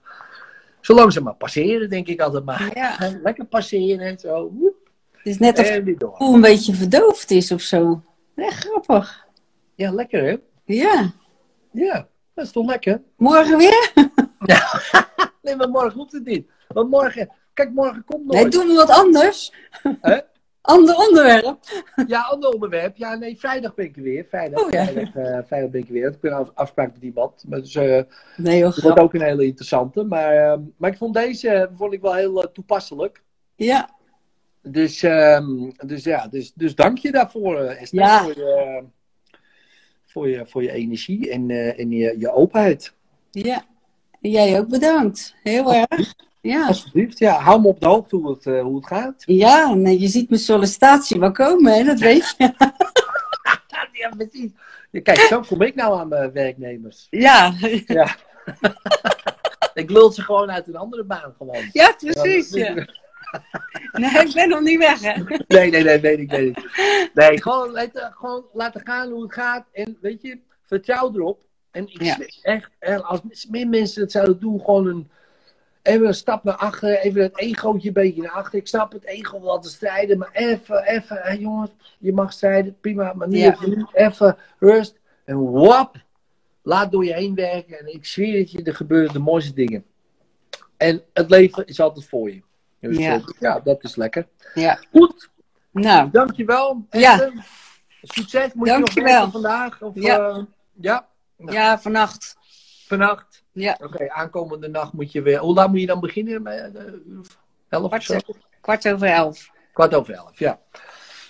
Zolang 0.81 1.13
ze 1.13 1.21
maar 1.21 1.35
passeren, 1.35 1.89
denk 1.89 2.07
ik 2.07 2.21
altijd 2.21 2.45
maar. 2.45 2.71
Ja. 2.75 3.19
Lekker 3.23 3.45
passeren 3.45 3.99
en 3.99 4.19
zo. 4.19 4.51
Woep, 4.51 4.82
Het 5.23 5.33
is 5.33 5.39
net 5.39 5.59
of 5.59 5.69
het 5.69 5.87
een 6.19 6.41
beetje 6.41 6.73
verdoofd 6.73 7.31
is 7.31 7.51
of 7.51 7.61
zo. 7.61 8.03
Echt 8.35 8.67
grappig. 8.67 9.27
Ja, 9.75 9.91
lekker 9.91 10.23
hè? 10.23 10.37
Ja. 10.65 11.11
Ja, 11.71 12.07
dat 12.33 12.45
is 12.45 12.51
toch 12.51 12.65
lekker? 12.65 13.01
Morgen 13.17 13.57
weer? 13.57 13.91
Nee, 15.41 15.55
maar 15.55 15.69
morgen 15.69 15.99
hoeft 15.99 16.11
het 16.11 16.25
niet. 16.25 16.49
Want 16.67 16.89
morgen, 16.89 17.31
kijk, 17.53 17.71
morgen 17.73 18.03
komt 18.05 18.25
nooit. 18.25 18.41
Nee, 18.41 18.49
doen 18.49 18.67
we 18.67 18.73
wat 18.73 18.89
anders. 18.89 19.53
Hè? 20.01 20.19
Ander 20.61 20.95
onderwerp. 20.95 21.57
Ja, 22.07 22.21
ander 22.21 22.49
onderwerp. 22.49 22.97
Ja, 22.97 23.15
nee, 23.15 23.39
vrijdag 23.39 23.73
ben 23.75 23.85
ik 23.85 23.95
er 23.95 24.01
weer. 24.01 24.25
Vrijdag, 24.29 24.63
Oh, 24.63 24.69
ja. 24.69 24.85
vrijdag, 24.85 25.15
eh, 25.15 25.37
vrijdag 25.47 25.69
ben 25.69 25.81
ik 25.81 25.87
er 25.87 25.93
weer. 25.93 26.07
Ik 26.07 26.17
een 26.21 26.53
afspraak 26.53 26.93
met 26.93 27.03
iemand. 27.03 27.43
Maar 27.47 27.59
Dus, 27.59 27.75
eh, 27.75 28.01
Nee 28.37 28.59
joh, 28.59 28.73
het 28.73 28.83
wordt 28.83 28.99
ook 28.99 29.13
een 29.13 29.21
hele 29.21 29.45
interessante. 29.45 30.03
Maar, 30.03 30.51
eh, 30.51 30.59
maar 30.77 30.91
ik 30.91 30.97
vond 30.97 31.13
deze 31.13 31.69
vond 31.75 31.93
ik 31.93 32.01
wel 32.01 32.13
heel 32.13 32.51
toepasselijk. 32.51 33.23
Ja. 33.55 33.89
Dus, 34.63 35.03
ehm, 35.03 35.69
dus 35.85 36.03
ja, 36.03 36.27
dus, 36.27 36.51
dus 36.55 36.75
dank 36.75 36.97
je 36.97 37.11
daarvoor, 37.11 37.57
eh, 37.57 37.81
Esther. 37.81 37.99
Ja. 37.99 38.23
Voor, 38.23 38.35
je, 38.35 38.83
voor, 40.05 40.29
je, 40.29 40.45
voor 40.45 40.63
je 40.63 40.71
energie 40.71 41.29
en, 41.29 41.49
eh, 41.49 41.79
en 41.79 41.91
je, 41.91 42.15
je 42.19 42.31
openheid. 42.31 42.93
Ja. 43.31 43.63
Jij 44.19 44.59
ook 44.59 44.67
bedankt. 44.67 45.35
Heel 45.43 45.73
erg. 45.73 46.13
Ja. 46.41 46.67
Alsjeblieft. 46.67 47.17
Ja, 47.17 47.39
hou 47.39 47.61
me 47.61 47.67
op 47.67 47.79
de 47.79 47.87
hoogte 47.87 48.15
hoe 48.15 48.29
het, 48.29 48.45
eh, 48.45 48.61
hoe 48.61 48.75
het 48.75 48.87
gaat. 48.87 49.23
Ja, 49.25 49.73
nee, 49.73 49.99
je 49.99 50.07
ziet 50.07 50.29
mijn 50.29 50.41
sollicitatie 50.41 51.19
wel 51.19 51.31
komen, 51.31 51.73
hè? 51.73 51.83
dat 51.83 51.99
weet 51.99 52.35
je. 52.37 52.53
Ja, 53.91 54.09
precies. 54.09 54.51
Kijk, 55.03 55.19
zo 55.19 55.41
kom 55.41 55.61
ik 55.61 55.75
nou 55.75 55.99
aan 55.99 56.07
mijn 56.07 56.31
werknemers. 56.31 57.07
Ja, 57.09 57.53
Ja. 57.85 58.15
ik 59.73 59.89
lul 59.89 60.11
ze 60.11 60.21
gewoon 60.21 60.51
uit 60.51 60.67
een 60.67 60.75
andere 60.75 61.03
baan 61.03 61.33
gewoon. 61.37 61.69
ja 61.71 61.95
precies. 61.99 62.49
Ja. 62.49 62.85
Nee, 63.91 64.09
ik 64.11 64.33
ben 64.33 64.49
nog 64.49 64.61
niet 64.61 64.77
weg, 64.77 65.01
hè? 65.01 65.23
Nee, 65.47 65.69
nee, 65.69 65.83
nee, 65.83 65.99
weet 65.99 66.19
ik, 66.19 66.29
weet 66.29 66.57
ik. 66.57 67.09
Nee, 67.13 67.41
gewoon, 67.41 67.71
laten, 67.71 68.11
gewoon 68.13 68.45
laten 68.53 68.81
gaan 68.83 69.11
hoe 69.11 69.23
het 69.23 69.33
gaat. 69.33 69.65
En 69.71 69.97
weet 70.01 70.21
je, 70.21 70.39
vertrouw 70.61 71.13
erop. 71.13 71.39
En 71.71 71.83
ik 71.87 72.01
Ja. 72.01 72.17
echt, 72.41 72.69
en 72.79 73.03
als 73.03 73.21
meer 73.49 73.67
mensen 73.67 74.01
het 74.01 74.11
zouden 74.11 74.39
doen, 74.39 74.59
gewoon 74.59 74.87
een, 74.87 75.09
even 75.81 76.07
een 76.07 76.13
stap 76.13 76.43
naar 76.43 76.55
achter, 76.55 76.99
even 76.99 77.21
het 77.21 77.37
egootje 77.39 77.87
een 77.87 77.93
beetje 77.93 78.21
naar 78.21 78.31
achter. 78.31 78.59
Ik 78.59 78.67
snap 78.67 78.91
het 78.91 79.05
ego 79.05 79.41
wel 79.41 79.59
te 79.59 79.69
strijden, 79.69 80.17
maar 80.17 80.29
even, 80.33 80.83
even, 80.83 81.39
jongens, 81.39 81.71
je 81.99 82.13
mag 82.13 82.31
strijden, 82.33 82.77
prima, 82.81 83.13
maar 83.13 83.27
niet 83.27 83.39
Ja. 83.41 83.51
even, 83.53 83.69
nu, 83.69 83.85
even 83.93 84.37
rust. 84.59 84.99
En 85.25 85.51
wap, 85.51 85.95
laat 86.61 86.91
door 86.91 87.05
je 87.05 87.13
heen 87.13 87.35
werken. 87.35 87.79
En 87.79 87.93
ik 87.93 88.05
zweer 88.05 88.37
het 88.39 88.51
je, 88.51 88.63
er 88.63 88.75
gebeuren 88.75 89.13
de 89.13 89.19
mooiste 89.19 89.53
dingen. 89.53 89.85
En 90.77 91.01
het 91.13 91.29
leven 91.29 91.65
is 91.65 91.79
altijd 91.79 92.05
voor 92.05 92.29
je. 92.31 92.41
Dus, 92.89 92.97
Ja. 92.97 93.13
eh, 93.13 93.23
ja, 93.39 93.59
dat 93.59 93.83
is 93.83 93.95
lekker. 93.95 94.27
Ja. 94.53 94.79
Goed, 94.91 95.29
Nou, 95.71 96.09
Dankjewel. 96.11 96.85
Ja. 96.89 97.11
Esther. 97.11 97.45
Succes. 98.01 98.53
Moet 98.53 98.67
je 98.67 98.77
nog 98.77 99.31
vandaag? 99.31 99.81
Of, 99.81 99.91
Ja. 99.95 100.17
ja. 100.17 100.47
ja? 100.73 101.07
Nou, 101.37 101.51
ja, 101.57 101.79
vannacht. 101.79 102.37
Vannacht? 102.87 103.43
Ja, 103.51 103.77
Oké, 103.83 104.09
aankomende 104.09 104.67
nacht 104.67 104.93
moet 104.93 105.11
je 105.11 105.21
weer... 105.21 105.39
Hoe 105.39 105.53
laat 105.53 105.69
moet 105.69 105.79
je 105.79 105.85
dan 105.85 105.99
beginnen? 105.99 106.45
Eh, 106.47 106.93
elf 107.69 107.87
kwart, 107.87 108.03
zo? 108.03 108.17
kwart 108.61 108.87
over 108.87 109.07
elf. 109.07 109.51
Kwart 109.73 109.93
over 109.95 110.13
elf, 110.13 110.39
ja. 110.39 110.59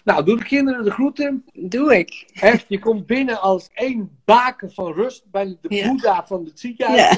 Nou, 0.03 0.23
doe 0.25 0.37
de 0.37 0.43
kinderen 0.43 0.83
de 0.83 0.91
groeten. 0.91 1.45
Doe 1.53 1.97
ik. 1.97 2.25
Echt, 2.33 2.65
je 2.67 2.79
komt 2.79 3.05
binnen 3.05 3.41
als 3.41 3.69
één 3.73 4.19
baken 4.25 4.71
van 4.71 4.93
rust 4.93 5.31
bij 5.31 5.57
de 5.61 5.75
Ja. 5.75 5.87
Boeddha 5.87 6.25
van 6.25 6.45
het 6.45 6.59
ziekenhuis. 6.59 6.99
Ja. 7.01 7.15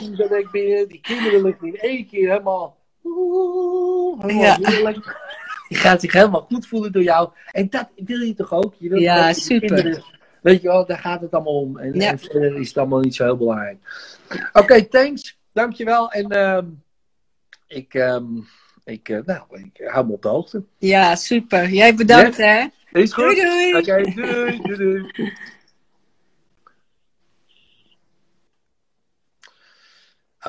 Die 0.85 1.01
kinderen 1.01 1.41
liggen 1.41 1.67
in 1.67 1.77
één 1.79 2.07
keer 2.07 2.29
helemaal... 2.29 2.77
helemaal 3.05 4.43
Ja. 4.43 4.57
heerlijk. 4.61 5.23
Die 5.67 5.77
gaat 5.77 6.01
zich 6.01 6.13
helemaal 6.13 6.41
goed 6.41 6.67
voelen 6.67 6.91
door 6.91 7.03
jou. 7.03 7.29
En 7.51 7.69
dat 7.69 7.89
wil 7.95 8.19
je 8.19 8.33
toch 8.33 8.51
ook? 8.53 8.73
Je 8.77 8.89
wilt 8.89 9.01
Ja, 9.01 9.33
super. 9.33 9.67
kinderen- 9.75 10.03
weet 10.41 10.61
je 10.61 10.67
wel, 10.67 10.85
daar 10.85 10.97
gaat 10.97 11.21
het 11.21 11.31
allemaal 11.31 11.59
om. 11.61 11.77
En, 11.77 11.93
Ja. 11.93 12.09
en 12.11 12.19
verder 12.19 12.55
is 12.59 12.67
het 12.67 12.77
allemaal 12.77 12.99
niet 12.99 13.15
zo 13.15 13.23
heel 13.23 13.37
belangrijk. 13.37 13.77
Oké, 14.53 14.85
thanks. 14.85 15.37
Dankjewel. 15.53 16.11
En 16.11 16.29
ehm, 16.29 16.65
ik, 17.67 17.93
ehm, 17.93 18.25
ik, 18.83 19.09
eh, 19.09 19.19
nou, 19.25 19.41
ik 19.51 19.87
hou 19.87 20.05
me 20.07 20.13
op 20.13 20.21
de 20.21 20.27
hoogte. 20.27 20.63
Ja, 20.77 21.15
super. 21.15 21.69
Jij 21.69 21.95
bedankt, 21.95 22.37
hè? 22.37 22.65
Is 22.91 23.13
goed? 23.13 23.23
Doei, 23.23 23.41
doei. 23.41 23.75
Oké, 23.77 24.11
doei, 24.21 24.59
doei, 24.61 24.77
doei. 24.77 25.33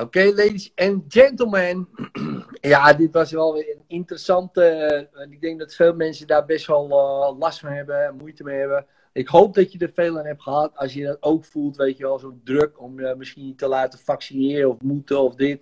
Oké, 0.01 0.23
ladies 0.23 0.71
and 0.75 1.03
gentlemen. 1.07 1.87
ja, 2.61 2.93
dit 2.93 3.13
was 3.13 3.31
wel 3.31 3.53
weer 3.53 3.69
een 3.69 3.83
interessante. 3.87 4.61
eh, 4.63 5.31
ik 5.31 5.41
denk 5.41 5.59
dat 5.59 5.75
veel 5.75 5.93
mensen 5.93 6.27
daar 6.27 6.45
best 6.45 6.67
wel 6.67 6.89
eh, 6.89 7.37
last 7.39 7.59
van 7.59 7.69
hebben, 7.69 8.15
moeite 8.17 8.43
mee 8.43 8.59
hebben. 8.59 8.85
Ik 9.13 9.27
hoop 9.27 9.53
dat 9.55 9.71
je 9.71 9.79
er 9.79 9.91
veel 9.93 10.19
aan 10.19 10.25
hebt 10.25 10.41
gehad. 10.41 10.71
Als 10.75 10.93
je 10.93 11.03
dat 11.03 11.17
ook 11.19 11.45
voelt, 11.45 11.75
weet 11.75 11.97
je 11.97 12.03
wel, 12.03 12.19
zo 12.19 12.39
druk 12.43 12.81
om 12.81 12.99
je 12.99 13.15
misschien 13.17 13.55
te 13.55 13.67
laten 13.67 13.99
vaccineren 13.99 14.69
of 14.69 14.81
moeten 14.81 15.21
of 15.21 15.35
dit. 15.35 15.61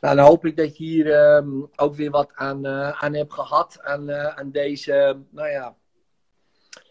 Nou, 0.00 0.16
dan 0.16 0.26
hoop 0.26 0.46
ik 0.46 0.56
dat 0.56 0.76
je 0.76 0.84
hier 0.84 1.12
ehm, 1.12 1.48
ook 1.76 1.94
weer 1.94 2.10
wat 2.10 2.30
aan, 2.34 2.66
aan 2.96 3.14
hebt 3.14 3.32
gehad. 3.32 3.78
Aan, 3.82 4.12
aan 4.12 4.50
deze, 4.50 5.22
nou 5.30 5.48
ja, 5.48 5.76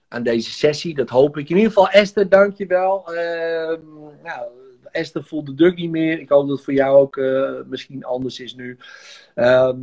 aan 0.07 0.23
deze 0.23 0.51
sessie. 0.51 0.95
Dat 0.95 1.09
hoop 1.09 1.38
ik. 1.38 1.49
In 1.49 1.55
ieder 1.55 1.71
geval, 1.71 1.89
Esther, 1.89 2.29
dankjewel. 2.29 3.13
Ehm 3.13 3.81
nou, 4.23 4.66
Esther 4.91 5.23
voelt 5.23 5.45
de 5.45 5.53
druk 5.53 5.75
niet 5.75 5.91
meer. 5.91 6.19
Ik 6.19 6.29
hoop 6.29 6.47
dat 6.47 6.55
het 6.55 6.65
voor 6.65 6.73
jou 6.73 6.97
ook 6.97 7.17
eh, 7.17 7.51
misschien 7.65 8.05
anders 8.05 8.39
is 8.39 8.55
nu. 8.55 8.77
Ehm, 9.35 9.77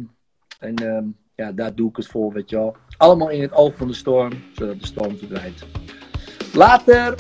en 0.59 0.75
ehm, 0.75 1.05
ja, 1.35 1.53
daar 1.53 1.75
doe 1.75 1.89
ik 1.89 1.97
het 1.97 2.07
voor, 2.07 2.33
weet 2.33 2.51
je 2.51 2.57
wel. 2.57 2.77
Allemaal 2.97 3.31
in 3.31 3.43
het 3.43 3.53
oog 3.53 3.77
van 3.77 3.89
de 3.89 3.95
storm, 3.95 4.33
zodat 4.53 4.81
de 4.81 4.87
storm 4.87 5.17
verdwijnt. 5.19 5.67
Later! 6.53 7.15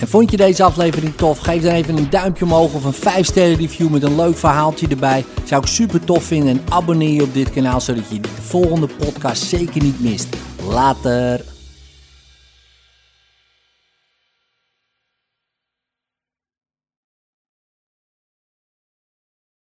En 0.00 0.08
vond 0.08 0.30
je 0.30 0.36
deze 0.36 0.62
aflevering 0.62 1.14
tof? 1.14 1.38
Geef 1.38 1.62
dan 1.62 1.74
even 1.74 1.96
een 1.96 2.10
duimpje 2.10 2.44
omhoog 2.44 2.74
of 2.74 2.84
een 2.84 2.92
5 2.92 3.26
sterren 3.26 3.56
review 3.56 3.90
met 3.90 4.02
een 4.02 4.16
leuk 4.16 4.36
verhaaltje 4.36 4.88
erbij. 4.88 5.24
Zou 5.44 5.62
ik 5.62 5.68
super 5.68 6.04
tof 6.04 6.24
vinden 6.24 6.48
en 6.48 6.62
abonneer 6.68 7.12
je 7.12 7.22
op 7.22 7.34
dit 7.34 7.50
kanaal 7.50 7.80
zodat 7.80 8.08
je 8.08 8.20
de 8.20 8.28
volgende 8.28 8.88
podcast 8.98 9.42
zeker 9.42 9.82
niet 9.82 10.00
mist. 10.00 10.36
Later! 10.68 11.59